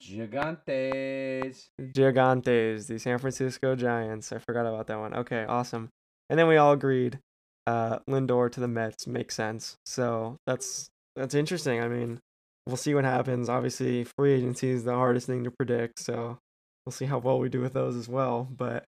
Gigantes. 0.00 1.68
Gigantes, 1.80 2.86
the 2.86 2.98
San 2.98 3.18
Francisco 3.18 3.74
Giants. 3.74 4.32
I 4.32 4.38
forgot 4.38 4.66
about 4.66 4.86
that 4.88 4.98
one. 4.98 5.14
Okay, 5.14 5.44
awesome. 5.48 5.88
And 6.28 6.38
then 6.38 6.48
we 6.48 6.56
all 6.56 6.72
agreed 6.72 7.18
uh 7.66 7.98
Lindor 8.08 8.50
to 8.52 8.60
the 8.60 8.68
Mets 8.68 9.06
makes 9.06 9.34
sense. 9.34 9.76
So 9.86 10.36
that's 10.46 10.88
that's 11.16 11.34
interesting. 11.34 11.80
I 11.80 11.88
mean, 11.88 12.20
we'll 12.66 12.76
see 12.76 12.94
what 12.94 13.04
happens. 13.04 13.48
Obviously, 13.48 14.04
free 14.04 14.32
agency 14.32 14.70
is 14.70 14.84
the 14.84 14.94
hardest 14.94 15.26
thing 15.26 15.44
to 15.44 15.50
predict, 15.50 15.98
so 15.98 16.38
we'll 16.84 16.92
see 16.92 17.06
how 17.06 17.18
well 17.18 17.38
we 17.38 17.48
do 17.48 17.60
with 17.60 17.72
those 17.72 17.96
as 17.96 18.08
well. 18.08 18.48
But 18.50 18.84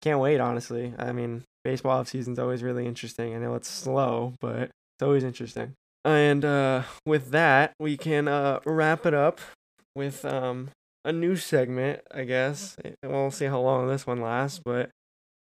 can't 0.00 0.20
wait, 0.20 0.40
honestly. 0.40 0.94
I 0.98 1.12
mean, 1.12 1.44
baseball 1.64 1.98
off 1.98 2.08
season's 2.08 2.38
always 2.38 2.62
really 2.62 2.86
interesting. 2.86 3.34
I 3.34 3.38
know 3.38 3.54
it's 3.54 3.68
slow, 3.68 4.34
but 4.40 4.62
it's 4.62 5.02
always 5.02 5.24
interesting. 5.24 5.74
And 6.04 6.44
uh 6.44 6.82
with 7.06 7.30
that, 7.30 7.72
we 7.78 7.96
can 7.96 8.26
uh 8.28 8.60
wrap 8.64 9.06
it 9.06 9.14
up 9.14 9.40
with 9.94 10.24
um 10.24 10.70
a 11.04 11.12
new 11.12 11.36
segment, 11.36 12.00
I 12.12 12.24
guess. 12.24 12.76
We'll 13.02 13.30
see 13.30 13.46
how 13.46 13.60
long 13.60 13.88
this 13.88 14.06
one 14.06 14.20
lasts, 14.20 14.60
but 14.64 14.90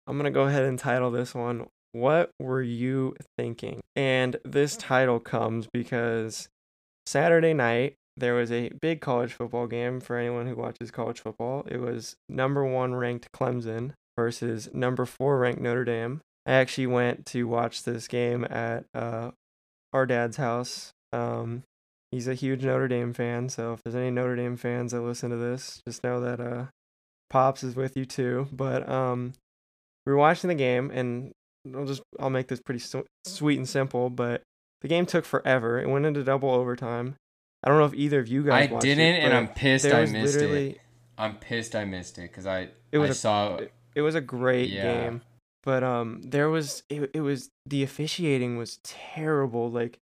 I'm 0.08 0.18
going 0.18 0.26
to 0.26 0.32
go 0.32 0.44
ahead 0.44 0.64
and 0.64 0.80
title 0.80 1.12
this 1.12 1.36
one 1.36 1.68
What 1.92 2.32
Were 2.40 2.62
You 2.62 3.16
Thinking? 3.38 3.82
And 3.96 4.38
this 4.46 4.78
title 4.78 5.20
comes 5.20 5.68
because 5.72 6.48
Saturday 7.06 7.54
night 7.54 7.96
there 8.18 8.34
was 8.34 8.52
a 8.52 8.70
big 8.70 9.02
college 9.02 9.34
football 9.34 9.68
game 9.68 10.00
for 10.00 10.18
anyone 10.18 10.48
who 10.48 10.56
watches 10.56 10.92
college 10.92 11.20
football. 11.20 11.66
It 11.70 11.80
was 11.80 12.16
number 12.30 12.66
1 12.66 12.96
ranked 12.96 13.32
Clemson 13.34 13.94
versus 14.18 14.70
number 14.74 15.06
4 15.06 15.40
ranked 15.40 15.62
Notre 15.62 15.86
Dame. 15.86 16.22
I 16.46 16.54
actually 16.54 16.88
went 16.88 17.26
to 17.28 17.48
watch 17.48 17.84
this 17.84 18.08
game 18.08 18.46
at 18.50 18.86
uh 18.94 19.32
our 19.94 20.06
dad's 20.06 20.38
house. 20.38 20.92
Um 21.12 21.64
he's 22.12 22.28
a 22.28 22.34
huge 22.34 22.64
Notre 22.64 22.88
Dame 22.88 23.14
fan, 23.14 23.50
so 23.50 23.74
if 23.74 23.84
there's 23.84 23.96
any 23.96 24.12
Notre 24.12 24.36
Dame 24.36 24.58
fans 24.58 24.92
that 24.92 25.02
listen 25.02 25.30
to 25.30 25.38
this, 25.38 25.82
just 25.88 26.04
know 26.04 26.20
that 26.22 26.40
uh 26.40 26.66
Pops 27.30 27.64
is 27.64 27.76
with 27.76 27.96
you 27.96 28.06
too. 28.06 28.48
But 28.52 28.88
um 28.90 29.34
we 30.06 30.12
were 30.12 30.20
watching 30.20 30.48
the 30.48 30.56
game 30.56 30.92
and 30.92 31.32
I'll 31.76 31.86
just 31.86 32.02
I'll 32.20 32.30
make 32.30 32.48
this 32.48 32.60
pretty 32.62 32.80
su- 32.80 33.06
sweet 33.26 33.58
and 33.58 33.68
simple, 33.70 34.10
but 34.10 34.42
the 34.82 34.88
game 34.88 35.06
took 35.06 35.26
forever. 35.26 35.80
It 35.80 35.88
went 35.90 36.06
into 36.06 36.24
double 36.24 36.50
overtime. 36.50 37.16
I 37.64 37.70
don't 37.70 37.78
know 37.78 37.86
if 37.86 37.94
either 37.94 38.20
of 38.20 38.28
you 38.28 38.42
I 38.52 38.62
guys 38.64 38.70
watched 38.72 38.82
didn't, 38.84 39.04
it, 39.16 39.24
and 39.24 39.34
I'm 39.34 39.48
pissed 39.50 39.86
I 39.86 40.06
missed 40.06 40.38
it. 40.38 40.82
I'm 41.18 41.36
pissed 41.38 41.76
I 41.76 41.86
missed 41.86 42.18
it 42.18 42.24
because 42.24 42.48
I 42.48 42.70
It 42.92 42.98
was 42.98 43.10
I 43.10 43.12
a- 43.12 43.16
saw 43.16 43.60
it 43.94 44.02
was 44.02 44.16
a 44.16 44.22
great 44.22 44.70
Yeah. 44.70 44.82
game 44.84 45.22
but 45.64 45.84
um 45.84 46.22
there 46.24 46.50
was 46.50 46.82
it, 46.90 47.12
it 47.14 47.22
was 47.22 47.50
the 47.68 47.84
officiating 47.84 48.58
was 48.58 48.80
terrible 48.84 49.70
like 49.70 49.98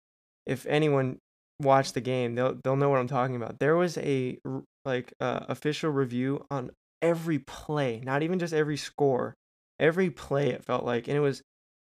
if 0.46 0.66
anyone 0.68 1.18
watched 1.62 1.96
the 1.96 2.00
game 2.02 2.36
they'll 2.36 2.58
they'll 2.64 2.76
know 2.78 2.88
what 2.90 3.00
i'm 3.00 3.08
talking 3.08 3.36
about 3.36 3.60
there 3.60 3.76
was 3.76 3.98
a 3.98 4.38
like 4.86 5.12
uh, 5.20 5.42
official 5.50 5.90
review 5.92 6.46
on 6.50 6.72
every 7.02 7.40
play 7.40 8.00
not 8.06 8.24
even 8.24 8.40
just 8.40 8.54
every 8.54 8.78
score 8.78 9.34
every 9.80 10.10
play 10.10 10.50
it 10.50 10.64
felt 10.64 10.84
like 10.84 11.08
and 11.08 11.16
it 11.16 11.22
was 11.22 11.42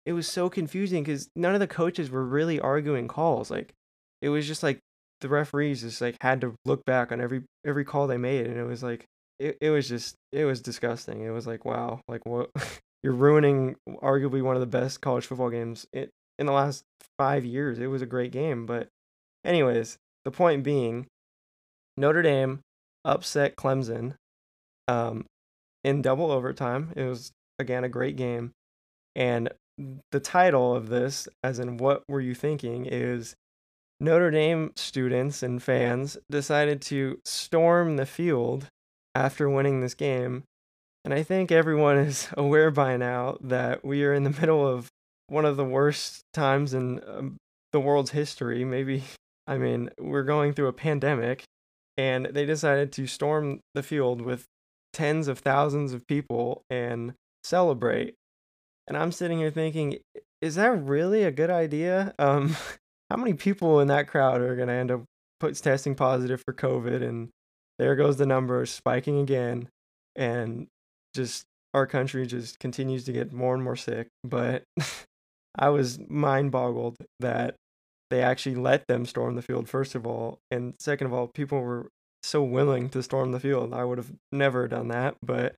it 0.05 0.13
was 0.13 0.27
so 0.27 0.49
confusing 0.49 1.03
because 1.03 1.29
none 1.35 1.53
of 1.53 1.59
the 1.59 1.67
coaches 1.67 2.09
were 2.09 2.25
really 2.25 2.59
arguing 2.59 3.07
calls 3.07 3.51
like 3.51 3.73
it 4.21 4.29
was 4.29 4.47
just 4.47 4.63
like 4.63 4.79
the 5.21 5.29
referees 5.29 5.81
just 5.81 6.01
like 6.01 6.15
had 6.21 6.41
to 6.41 6.53
look 6.65 6.85
back 6.85 7.11
on 7.11 7.19
every 7.19 7.43
every 7.65 7.83
call 7.83 8.07
they 8.07 8.17
made 8.17 8.45
and 8.45 8.57
it 8.57 8.63
was 8.63 8.83
like 8.83 9.05
it, 9.39 9.57
it 9.61 9.69
was 9.69 9.87
just 9.87 10.15
it 10.31 10.45
was 10.45 10.61
disgusting 10.61 11.21
it 11.21 11.29
was 11.29 11.47
like 11.47 11.65
wow 11.65 11.99
like 12.07 12.25
what 12.25 12.49
you're 13.03 13.13
ruining 13.13 13.75
arguably 14.01 14.41
one 14.41 14.55
of 14.55 14.61
the 14.61 14.65
best 14.65 15.01
college 15.01 15.25
football 15.25 15.49
games 15.49 15.85
in, 15.93 16.09
in 16.39 16.45
the 16.45 16.51
last 16.51 16.83
five 17.17 17.45
years 17.45 17.79
it 17.79 17.87
was 17.87 18.01
a 18.01 18.07
great 18.07 18.31
game 18.31 18.65
but 18.65 18.87
anyways 19.43 19.97
the 20.25 20.31
point 20.31 20.63
being 20.63 21.07
notre 21.95 22.21
dame 22.21 22.59
upset 23.05 23.55
clemson 23.55 24.13
um, 24.87 25.25
in 25.83 26.01
double 26.01 26.31
overtime 26.31 26.91
it 26.95 27.03
was 27.03 27.31
again 27.59 27.83
a 27.83 27.89
great 27.89 28.15
game 28.15 28.51
and 29.15 29.49
the 30.11 30.19
title 30.19 30.75
of 30.75 30.89
this 30.89 31.27
as 31.43 31.59
in 31.59 31.77
what 31.77 32.03
were 32.07 32.21
you 32.21 32.33
thinking 32.33 32.85
is 32.85 33.35
notre 33.99 34.31
dame 34.31 34.71
students 34.75 35.43
and 35.43 35.61
fans 35.61 36.17
decided 36.29 36.81
to 36.81 37.19
storm 37.25 37.95
the 37.95 38.05
field 38.05 38.69
after 39.15 39.49
winning 39.49 39.81
this 39.81 39.95
game. 39.95 40.43
And 41.03 41.13
I 41.13 41.23
think 41.23 41.51
everyone 41.51 41.97
is 42.09 42.29
aware 42.37 42.71
by 42.71 42.97
now 42.97 43.37
that 43.41 43.83
we 43.83 44.03
are 44.03 44.13
in 44.13 44.23
the 44.23 44.29
middle 44.41 44.65
of 44.65 44.87
one 45.27 45.45
of 45.45 45.57
the 45.57 45.65
worst 45.65 46.21
times 46.33 46.73
in 46.73 47.01
um, 47.07 47.37
the 47.73 47.79
world's 47.79 48.11
history. 48.11 48.63
Maybe, 48.63 49.03
I 49.45 49.57
mean, 49.57 49.89
we're 49.99 50.23
going 50.23 50.53
through 50.53 50.67
a 50.67 50.73
pandemic, 50.73 51.43
and 51.97 52.27
they 52.27 52.45
decided 52.45 52.91
to 52.93 53.07
storm 53.07 53.59
the 53.73 53.83
field 53.83 54.21
with 54.21 54.45
tens 54.93 55.27
of 55.27 55.39
thousands 55.39 55.93
of 55.93 56.07
people 56.07 56.61
and 56.69 57.13
celebrate. 57.47 58.15
And 58.87 58.97
I'm 58.97 59.11
sitting 59.11 59.39
here 59.39 59.51
thinking, 59.51 59.99
is 60.41 60.55
that 60.55 60.83
really 60.83 61.23
a 61.23 61.31
good 61.31 61.49
idea? 61.49 62.13
Um, 62.19 62.55
how 63.09 63.17
many 63.17 63.33
people 63.33 63.79
in 63.79 63.87
that 63.87 64.07
crowd 64.07 64.41
are 64.41 64.55
going 64.55 64.67
to 64.67 64.73
end 64.73 64.91
up 64.91 65.03
put, 65.39 65.55
testing 65.55 65.95
positive 65.95 66.41
for 66.45 66.53
COVID 66.53 67.01
and 67.01 67.29
there 67.79 67.95
goes 67.95 68.17
the 68.17 68.25
numbers 68.25 68.71
spiking 68.71 69.19
again 69.19 69.69
and 70.15 70.67
just 71.13 71.45
our 71.73 71.85
country 71.85 72.25
just 72.25 72.59
continues 72.59 73.03
to 73.05 73.11
get 73.11 73.31
more 73.31 73.53
and 73.53 73.63
more 73.63 73.75
sick 73.75 74.07
but 74.23 74.63
i 75.59 75.69
was 75.69 75.99
mind 76.07 76.51
boggled 76.51 76.97
that 77.19 77.55
they 78.09 78.21
actually 78.21 78.55
let 78.55 78.87
them 78.87 79.05
storm 79.05 79.35
the 79.35 79.41
field 79.41 79.69
first 79.69 79.95
of 79.95 80.07
all 80.07 80.39
and 80.51 80.73
second 80.79 81.07
of 81.07 81.13
all 81.13 81.27
people 81.27 81.61
were 81.61 81.87
so 82.23 82.43
willing 82.43 82.89
to 82.89 83.03
storm 83.03 83.31
the 83.31 83.39
field 83.39 83.73
i 83.73 83.83
would 83.83 83.97
have 83.97 84.11
never 84.31 84.67
done 84.67 84.87
that 84.87 85.15
but 85.21 85.55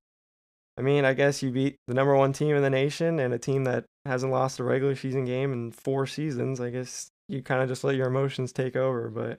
i 0.78 0.82
mean 0.82 1.04
i 1.04 1.12
guess 1.12 1.42
you 1.42 1.50
beat 1.50 1.76
the 1.86 1.94
number 1.94 2.14
one 2.14 2.32
team 2.32 2.56
in 2.56 2.62
the 2.62 2.70
nation 2.70 3.18
and 3.18 3.34
a 3.34 3.38
team 3.38 3.64
that 3.64 3.84
hasn't 4.04 4.32
lost 4.32 4.58
a 4.58 4.64
regular 4.64 4.96
season 4.96 5.24
game 5.24 5.52
in 5.52 5.70
four 5.70 6.06
seasons 6.06 6.60
i 6.60 6.70
guess 6.70 7.10
you 7.28 7.42
kind 7.42 7.62
of 7.62 7.68
just 7.68 7.84
let 7.84 7.96
your 7.96 8.08
emotions 8.08 8.52
take 8.52 8.76
over 8.76 9.08
but 9.08 9.38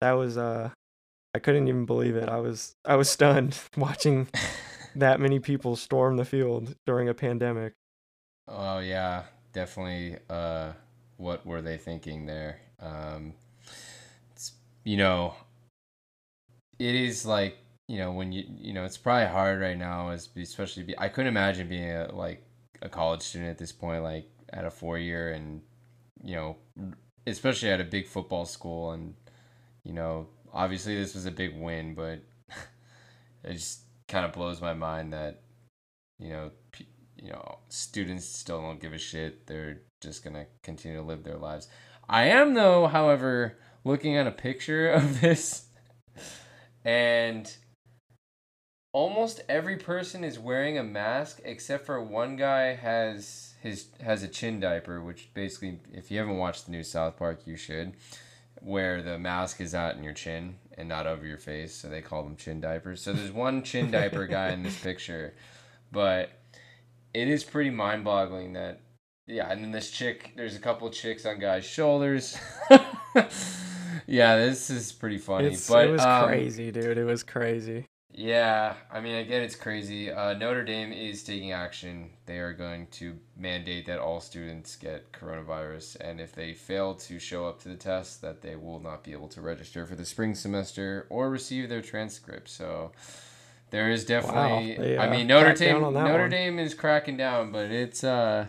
that 0.00 0.12
was 0.12 0.38
uh 0.38 0.70
I 1.34 1.38
couldn't 1.38 1.68
even 1.68 1.84
believe 1.86 2.16
it. 2.16 2.28
I 2.28 2.38
was 2.38 2.74
I 2.84 2.96
was 2.96 3.08
stunned 3.08 3.58
watching 3.76 4.28
that 4.96 5.20
many 5.20 5.38
people 5.38 5.76
storm 5.76 6.16
the 6.16 6.24
field 6.24 6.74
during 6.86 7.08
a 7.08 7.14
pandemic. 7.14 7.74
Oh 8.48 8.80
yeah, 8.80 9.24
definitely. 9.52 10.18
Uh, 10.28 10.72
what 11.16 11.46
were 11.46 11.62
they 11.62 11.76
thinking 11.76 12.26
there? 12.26 12.60
Um, 12.80 13.34
it's, 14.32 14.52
you 14.84 14.96
know, 14.96 15.34
it 16.78 16.94
is 16.94 17.24
like 17.24 17.58
you 17.90 17.98
know 17.98 18.12
when 18.12 18.30
you 18.30 18.44
you 18.46 18.72
know 18.72 18.84
it's 18.84 18.96
probably 18.96 19.26
hard 19.26 19.60
right 19.60 19.76
now, 19.76 20.10
as 20.10 20.28
especially 20.36 20.84
be, 20.84 20.96
I 20.96 21.08
couldn't 21.08 21.26
imagine 21.26 21.68
being 21.68 21.90
a 21.90 22.14
like 22.14 22.40
a 22.80 22.88
college 22.88 23.20
student 23.20 23.50
at 23.50 23.58
this 23.58 23.72
point, 23.72 24.04
like 24.04 24.30
at 24.52 24.64
a 24.64 24.70
four 24.70 24.96
year, 24.96 25.32
and 25.32 25.60
you 26.22 26.36
know, 26.36 26.56
especially 27.26 27.70
at 27.70 27.80
a 27.80 27.84
big 27.84 28.06
football 28.06 28.44
school, 28.44 28.92
and 28.92 29.14
you 29.82 29.92
know, 29.92 30.28
obviously 30.52 30.94
this 30.94 31.16
was 31.16 31.26
a 31.26 31.32
big 31.32 31.58
win, 31.58 31.96
but 31.96 32.22
it 33.42 33.54
just 33.54 33.80
kind 34.06 34.24
of 34.24 34.32
blows 34.32 34.60
my 34.60 34.72
mind 34.74 35.12
that 35.12 35.42
you 36.20 36.30
know. 36.30 36.52
Pe- 36.70 36.84
you 37.22 37.28
know, 37.28 37.58
students 37.68 38.24
still 38.24 38.62
don't 38.62 38.80
give 38.80 38.94
a 38.94 38.98
shit. 38.98 39.46
They're 39.46 39.82
just 40.00 40.24
gonna 40.24 40.46
continue 40.62 40.96
to 40.96 41.02
live 41.02 41.22
their 41.22 41.36
lives. 41.36 41.68
I 42.08 42.28
am 42.28 42.54
though, 42.54 42.86
however, 42.86 43.58
looking 43.84 44.16
at 44.16 44.26
a 44.26 44.30
picture 44.30 44.90
of 45.00 45.20
this 45.20 45.66
and 46.82 47.54
almost 48.92 49.40
every 49.48 49.76
person 49.76 50.24
is 50.24 50.38
wearing 50.38 50.78
a 50.78 50.82
mask 50.82 51.40
except 51.44 51.86
for 51.86 52.02
one 52.02 52.36
guy 52.36 52.74
has 52.74 53.54
his 53.62 53.88
has 54.00 54.22
a 54.22 54.28
chin 54.28 54.60
diaper, 54.60 55.02
which 55.02 55.32
basically 55.34 55.80
if 55.92 56.10
you 56.10 56.18
haven't 56.18 56.38
watched 56.38 56.66
the 56.66 56.72
new 56.72 56.82
South 56.82 57.16
Park, 57.16 57.42
you 57.46 57.56
should. 57.56 57.92
Where 58.62 59.00
the 59.02 59.18
mask 59.18 59.60
is 59.60 59.74
out 59.74 59.96
in 59.96 60.04
your 60.04 60.12
chin 60.12 60.56
and 60.76 60.88
not 60.88 61.06
over 61.06 61.26
your 61.26 61.38
face, 61.38 61.74
so 61.74 61.88
they 61.88 62.02
call 62.02 62.22
them 62.22 62.36
chin 62.36 62.60
diapers. 62.60 63.00
So 63.00 63.12
there's 63.12 63.32
one 63.32 63.62
chin 63.62 63.90
diaper 63.90 64.26
guy 64.26 64.50
in 64.50 64.62
this 64.62 64.78
picture, 64.78 65.34
but 65.90 66.30
it 67.14 67.28
is 67.28 67.42
pretty 67.42 67.70
mind 67.70 68.04
boggling 68.04 68.52
that 68.54 68.80
yeah, 69.26 69.50
and 69.50 69.62
then 69.62 69.70
this 69.70 69.90
chick 69.90 70.32
there's 70.36 70.56
a 70.56 70.58
couple 70.58 70.90
chicks 70.90 71.24
on 71.24 71.38
guys' 71.38 71.64
shoulders. 71.64 72.36
yeah, 74.06 74.36
this 74.36 74.70
is 74.70 74.92
pretty 74.92 75.18
funny. 75.18 75.48
It's, 75.48 75.68
but 75.68 75.88
it 75.88 75.90
was 75.90 76.02
um, 76.02 76.26
crazy, 76.26 76.70
dude. 76.70 76.98
It 76.98 77.04
was 77.04 77.22
crazy. 77.22 77.86
Yeah, 78.12 78.74
I 78.92 79.00
mean, 79.00 79.16
again, 79.16 79.42
it's 79.42 79.54
crazy. 79.54 80.10
Uh, 80.10 80.34
Notre 80.34 80.64
Dame 80.64 80.92
is 80.92 81.22
taking 81.22 81.52
action. 81.52 82.10
They 82.26 82.38
are 82.38 82.52
going 82.52 82.88
to 82.92 83.16
mandate 83.36 83.86
that 83.86 84.00
all 84.00 84.20
students 84.20 84.74
get 84.76 85.12
coronavirus, 85.12 85.96
and 86.00 86.20
if 86.20 86.34
they 86.34 86.52
fail 86.52 86.94
to 86.94 87.18
show 87.18 87.46
up 87.46 87.62
to 87.62 87.68
the 87.68 87.76
test, 87.76 88.20
that 88.22 88.42
they 88.42 88.56
will 88.56 88.80
not 88.80 89.04
be 89.04 89.12
able 89.12 89.28
to 89.28 89.40
register 89.40 89.86
for 89.86 89.94
the 89.94 90.04
spring 90.04 90.34
semester 90.34 91.06
or 91.08 91.30
receive 91.30 91.68
their 91.68 91.82
transcript. 91.82 92.48
So 92.48 92.90
there 93.70 93.90
is 93.90 94.04
definitely. 94.04 94.76
They, 94.76 94.98
I 94.98 95.06
uh, 95.06 95.10
mean, 95.10 95.28
Notre 95.28 95.54
Dame. 95.54 95.80
Notre 95.80 96.22
one. 96.22 96.30
Dame 96.30 96.58
is 96.58 96.74
cracking 96.74 97.16
down, 97.16 97.52
but 97.52 97.70
it's. 97.70 98.02
uh 98.04 98.46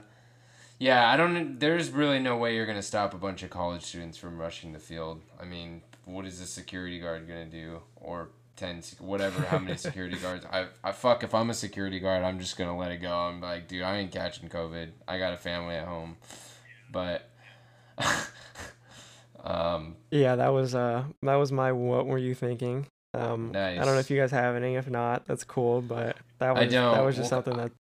yeah, 0.81 1.11
I 1.11 1.15
don't. 1.15 1.59
There's 1.59 1.91
really 1.91 2.17
no 2.17 2.37
way 2.37 2.55
you're 2.55 2.65
gonna 2.65 2.81
stop 2.81 3.13
a 3.13 3.17
bunch 3.17 3.43
of 3.43 3.51
college 3.51 3.83
students 3.83 4.17
from 4.17 4.39
rushing 4.39 4.73
the 4.73 4.79
field. 4.79 5.21
I 5.39 5.45
mean, 5.45 5.83
what 6.05 6.25
is 6.25 6.41
a 6.41 6.47
security 6.47 6.99
guard 6.99 7.27
gonna 7.27 7.45
do? 7.45 7.81
Or 7.97 8.29
ten, 8.61 8.81
sec- 8.81 9.01
whatever, 9.01 9.41
how 9.41 9.57
many 9.59 9.75
security 9.77 10.17
guards? 10.21 10.45
I, 10.51 10.67
I 10.83 10.91
fuck. 10.91 11.23
If 11.23 11.33
I'm 11.35 11.49
a 11.49 11.53
security 11.53 11.99
guard, 11.99 12.23
I'm 12.23 12.39
just 12.39 12.57
gonna 12.57 12.77
let 12.77 12.91
it 12.91 12.97
go. 12.97 13.11
I'm 13.11 13.41
like, 13.41 13.67
dude, 13.67 13.81
I 13.83 13.97
ain't 13.97 14.11
catching 14.11 14.47
COVID. 14.49 14.89
I 15.07 15.17
got 15.17 15.33
a 15.33 15.37
family 15.37 15.75
at 15.75 15.87
home, 15.87 16.17
but. 16.91 17.29
um, 19.43 19.95
Yeah, 20.11 20.35
that 20.35 20.49
was 20.49 20.75
uh 20.75 21.03
that 21.23 21.35
was 21.35 21.51
my 21.51 21.71
what 21.71 22.05
were 22.05 22.17
you 22.17 22.33
thinking? 22.33 22.87
Um 23.13 23.51
I 23.55 23.75
don't 23.75 23.87
know 23.93 23.99
if 23.99 24.09
you 24.09 24.19
guys 24.19 24.31
have 24.31 24.55
any. 24.55 24.75
If 24.75 24.89
not, 24.89 25.25
that's 25.25 25.43
cool. 25.43 25.81
But 25.81 26.17
that 26.39 26.55
was 26.55 26.71
that 26.71 27.03
was 27.03 27.15
just 27.15 27.31
Well, 27.31 27.43
something 27.43 27.57
that 27.57 27.71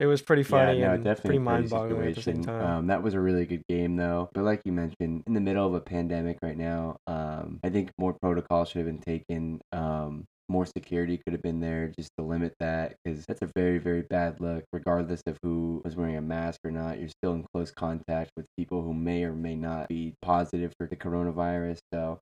it 0.00 0.06
was 0.06 0.22
pretty 0.22 0.42
funny 0.42 0.80
yeah, 0.80 0.88
no, 0.88 0.94
and 0.94 1.04
definitely 1.04 1.28
pretty 1.28 1.38
mind-boggling 1.38 2.08
at 2.08 2.14
the 2.16 2.22
same 2.22 2.42
time. 2.42 2.66
Um, 2.66 2.86
that 2.88 3.02
was 3.02 3.14
a 3.14 3.20
really 3.20 3.46
good 3.46 3.62
game, 3.68 3.96
though. 3.96 4.28
But 4.34 4.44
like 4.44 4.60
you 4.64 4.72
mentioned, 4.72 5.22
in 5.26 5.34
the 5.34 5.40
middle 5.40 5.66
of 5.66 5.74
a 5.74 5.80
pandemic 5.80 6.38
right 6.42 6.56
now, 6.56 6.96
um, 7.06 7.60
I 7.62 7.70
think 7.70 7.90
more 7.98 8.16
protocol 8.20 8.64
should 8.64 8.78
have 8.78 8.86
been 8.86 8.98
taken. 8.98 9.60
Um, 9.72 10.24
more 10.48 10.66
security 10.66 11.18
could 11.18 11.32
have 11.32 11.42
been 11.42 11.60
there 11.60 11.92
just 11.96 12.10
to 12.18 12.24
limit 12.24 12.54
that 12.60 12.96
because 13.04 13.24
that's 13.24 13.42
a 13.42 13.50
very, 13.54 13.78
very 13.78 14.02
bad 14.02 14.40
look. 14.40 14.64
Regardless 14.72 15.22
of 15.26 15.38
who 15.42 15.80
was 15.84 15.96
wearing 15.96 16.16
a 16.16 16.22
mask 16.22 16.60
or 16.64 16.70
not, 16.70 16.98
you're 16.98 17.08
still 17.08 17.34
in 17.34 17.46
close 17.54 17.70
contact 17.70 18.30
with 18.36 18.46
people 18.58 18.82
who 18.82 18.92
may 18.92 19.24
or 19.24 19.32
may 19.32 19.54
not 19.54 19.88
be 19.88 20.14
positive 20.22 20.72
for 20.76 20.86
the 20.86 20.96
coronavirus. 20.96 21.78
So, 21.92 22.18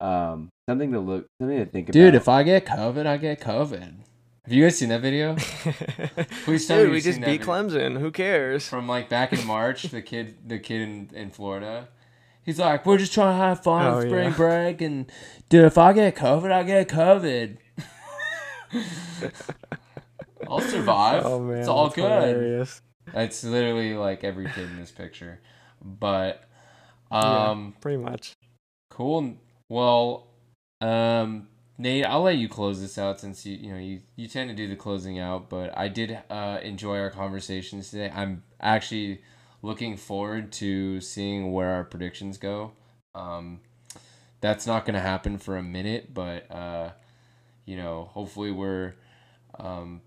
um, 0.00 0.50
something 0.68 0.92
to 0.92 1.00
look, 1.00 1.26
something 1.40 1.58
to 1.58 1.66
think 1.66 1.88
about 1.88 1.94
dude, 1.94 2.14
if 2.14 2.28
I 2.28 2.42
get 2.42 2.66
COVID, 2.66 3.06
I 3.06 3.16
get 3.16 3.40
COVID. 3.40 3.94
Have 4.44 4.52
you 4.52 4.62
guys 4.62 4.76
seen 4.78 4.90
that 4.90 5.00
video? 5.00 5.36
Please 6.44 6.66
tell 6.66 6.76
Dude, 6.82 6.90
we 6.90 7.00
just 7.00 7.20
beat 7.22 7.40
Clemson. 7.40 7.98
Who 7.98 8.10
cares? 8.10 8.68
from 8.68 8.86
like 8.86 9.08
back 9.08 9.32
in 9.32 9.46
March, 9.46 9.84
the 9.84 10.02
kid, 10.02 10.36
the 10.46 10.58
kid 10.58 10.82
in, 10.82 11.10
in 11.14 11.30
Florida. 11.30 11.88
He's 12.44 12.58
like, 12.58 12.84
we're 12.84 12.98
just 12.98 13.14
trying 13.14 13.32
to 13.32 13.38
have 13.42 13.62
fun 13.62 13.86
Oh, 13.86 13.94
on 13.96 14.02
spring 14.02 14.28
yeah. 14.30 14.36
break, 14.36 14.82
and 14.82 15.10
dude, 15.48 15.64
if 15.64 15.78
I 15.78 15.94
get 15.94 16.14
COVID, 16.14 16.52
I 16.52 16.62
get 16.62 16.88
COVID. 16.88 17.56
I'll 20.46 20.60
survive. 20.60 21.24
Oh 21.24 21.40
man, 21.40 21.58
it's 21.60 21.68
all 21.68 21.88
good. 21.88 22.04
hilarious. 22.04 22.82
It's 23.14 23.44
literally 23.44 23.94
like 23.94 24.24
every 24.24 24.44
kid 24.50 24.64
in 24.64 24.76
this 24.76 24.90
picture, 24.90 25.40
but 25.82 26.44
Yeah. 27.10 27.48
um, 27.50 27.74
Pretty 27.80 27.96
much. 27.96 28.34
cool. 28.90 29.36
Well, 29.70 30.26
um, 30.82 31.48
Nate, 31.76 32.06
I'll 32.06 32.22
let 32.22 32.36
you 32.36 32.48
close 32.48 32.80
this 32.80 32.98
out 32.98 33.18
since 33.20 33.44
you 33.44 33.56
you 33.56 33.72
know 33.72 33.78
you, 33.78 34.00
you 34.14 34.28
tend 34.28 34.48
to 34.48 34.54
do 34.54 34.68
the 34.68 34.76
closing 34.76 35.18
out, 35.18 35.50
but 35.50 35.76
I 35.76 35.88
did 35.88 36.18
uh, 36.30 36.58
enjoy 36.62 36.98
our 36.98 37.10
conversations 37.10 37.90
today. 37.90 38.12
I'm 38.14 38.44
actually 38.60 39.22
looking 39.62 39.96
forward 39.96 40.52
to 40.52 41.00
seeing 41.00 41.52
where 41.52 41.70
our 41.70 41.84
predictions 41.84 42.38
go. 42.38 42.72
Um, 43.14 43.60
that's 44.40 44.66
not 44.66 44.84
going 44.84 44.94
to 44.94 45.00
happen 45.00 45.38
for 45.38 45.56
a 45.56 45.62
minute, 45.62 46.14
but 46.14 46.48
uh, 46.50 46.90
you 47.64 47.76
know, 47.76 48.10
hopefully 48.12 48.52
we're 48.52 48.94
um, 49.58 50.00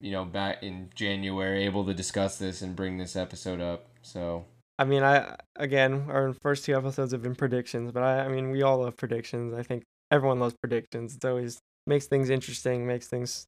you 0.00 0.12
know 0.12 0.24
back 0.24 0.62
in 0.62 0.90
January 0.94 1.64
able 1.64 1.84
to 1.86 1.94
discuss 1.94 2.38
this 2.38 2.62
and 2.62 2.76
bring 2.76 2.96
this 2.96 3.16
episode 3.16 3.60
up. 3.60 3.86
So 4.02 4.44
I 4.78 4.84
mean, 4.84 5.02
I 5.02 5.36
again, 5.56 6.06
our 6.08 6.32
first 6.32 6.64
two 6.64 6.76
episodes 6.76 7.10
have 7.10 7.22
been 7.22 7.34
predictions, 7.34 7.90
but 7.90 8.04
I, 8.04 8.20
I 8.20 8.28
mean, 8.28 8.52
we 8.52 8.62
all 8.62 8.78
love 8.78 8.96
predictions. 8.96 9.52
I 9.52 9.64
think 9.64 9.82
everyone 10.10 10.40
loves 10.40 10.54
predictions. 10.60 11.14
It's 11.14 11.24
always 11.24 11.58
makes 11.86 12.06
things 12.06 12.30
interesting, 12.30 12.86
makes 12.86 13.06
things 13.06 13.46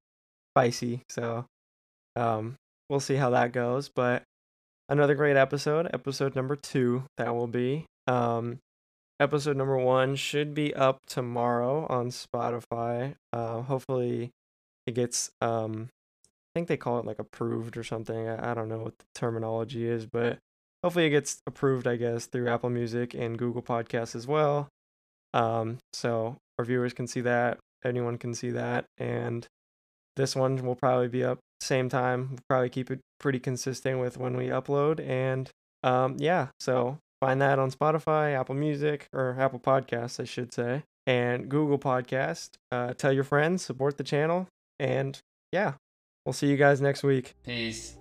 spicy. 0.53 1.03
So, 1.09 1.47
um, 2.17 2.57
we'll 2.89 3.01
see 3.01 3.17
how 3.17 3.31
that 3.31 3.53
goes. 3.53 3.89
But 3.89 4.23
another 4.89 5.15
great 5.15 5.37
episode, 5.37 5.89
episode 5.93 6.35
number 6.35 6.57
two, 6.57 7.05
that 7.17 7.35
will 7.35 7.47
be. 7.47 7.87
Um, 8.07 8.59
episode 9.21 9.57
number 9.57 9.77
one 9.77 10.17
should 10.17 10.55
be 10.55 10.75
up 10.75 10.99
tomorrow 11.07 11.87
on 11.89 12.09
Spotify. 12.09 13.15
Uh, 13.33 13.63
hopefully, 13.63 14.31
it 14.87 14.93
gets 14.95 15.31
um, 15.41 15.89
I 16.25 16.59
think 16.59 16.69
they 16.69 16.77
call 16.77 16.99
it 16.99 17.05
like 17.05 17.19
approved 17.19 17.77
or 17.77 17.85
something. 17.85 18.29
I, 18.29 18.51
I 18.51 18.55
don't 18.55 18.69
know 18.69 18.79
what 18.81 18.99
the 18.99 19.05
terminology 19.15 19.87
is, 19.87 20.07
but 20.07 20.39
hopefully 20.83 21.07
it 21.07 21.11
gets 21.11 21.43
approved 21.47 21.87
i 21.87 21.97
guess 21.97 22.27
through 22.27 22.49
apple 22.49 22.71
music 22.71 23.15
and 23.15 23.39
google 23.39 23.63
podcasts 23.63 24.15
as 24.15 24.27
well 24.27 24.69
um, 25.35 25.79
so 25.93 26.37
our 26.59 26.65
viewers 26.65 26.93
can 26.93 27.07
see 27.07 27.21
that 27.21 27.59
anyone 27.85 28.19
can 28.19 28.35
see 28.35 28.51
that 28.51 28.85
and 28.99 29.47
this 30.17 30.37
one 30.37 30.57
will 30.65 30.75
probably 30.75 31.09
be 31.09 31.25
up 31.25 31.39
same 31.61 31.89
time 31.89 32.29
we'll 32.31 32.39
probably 32.49 32.69
keep 32.69 32.91
it 32.91 33.01
pretty 33.19 33.39
consistent 33.39 34.01
with 34.01 34.17
when 34.17 34.37
we 34.37 34.47
upload 34.47 35.01
and 35.07 35.51
um, 35.83 36.17
yeah 36.19 36.49
so 36.59 36.99
find 37.21 37.41
that 37.41 37.59
on 37.59 37.71
spotify 37.71 38.39
apple 38.39 38.55
music 38.55 39.07
or 39.13 39.37
apple 39.39 39.61
podcasts 39.61 40.21
i 40.21 40.25
should 40.25 40.53
say 40.53 40.83
and 41.07 41.49
google 41.49 41.79
podcast 41.79 42.51
uh, 42.73 42.93
tell 42.95 43.13
your 43.13 43.25
friends 43.25 43.63
support 43.63 43.97
the 43.97 44.05
channel 44.05 44.47
and 44.79 45.19
yeah 45.53 45.75
we'll 46.25 46.33
see 46.33 46.49
you 46.49 46.57
guys 46.57 46.81
next 46.81 47.03
week 47.03 47.35
peace. 47.45 47.97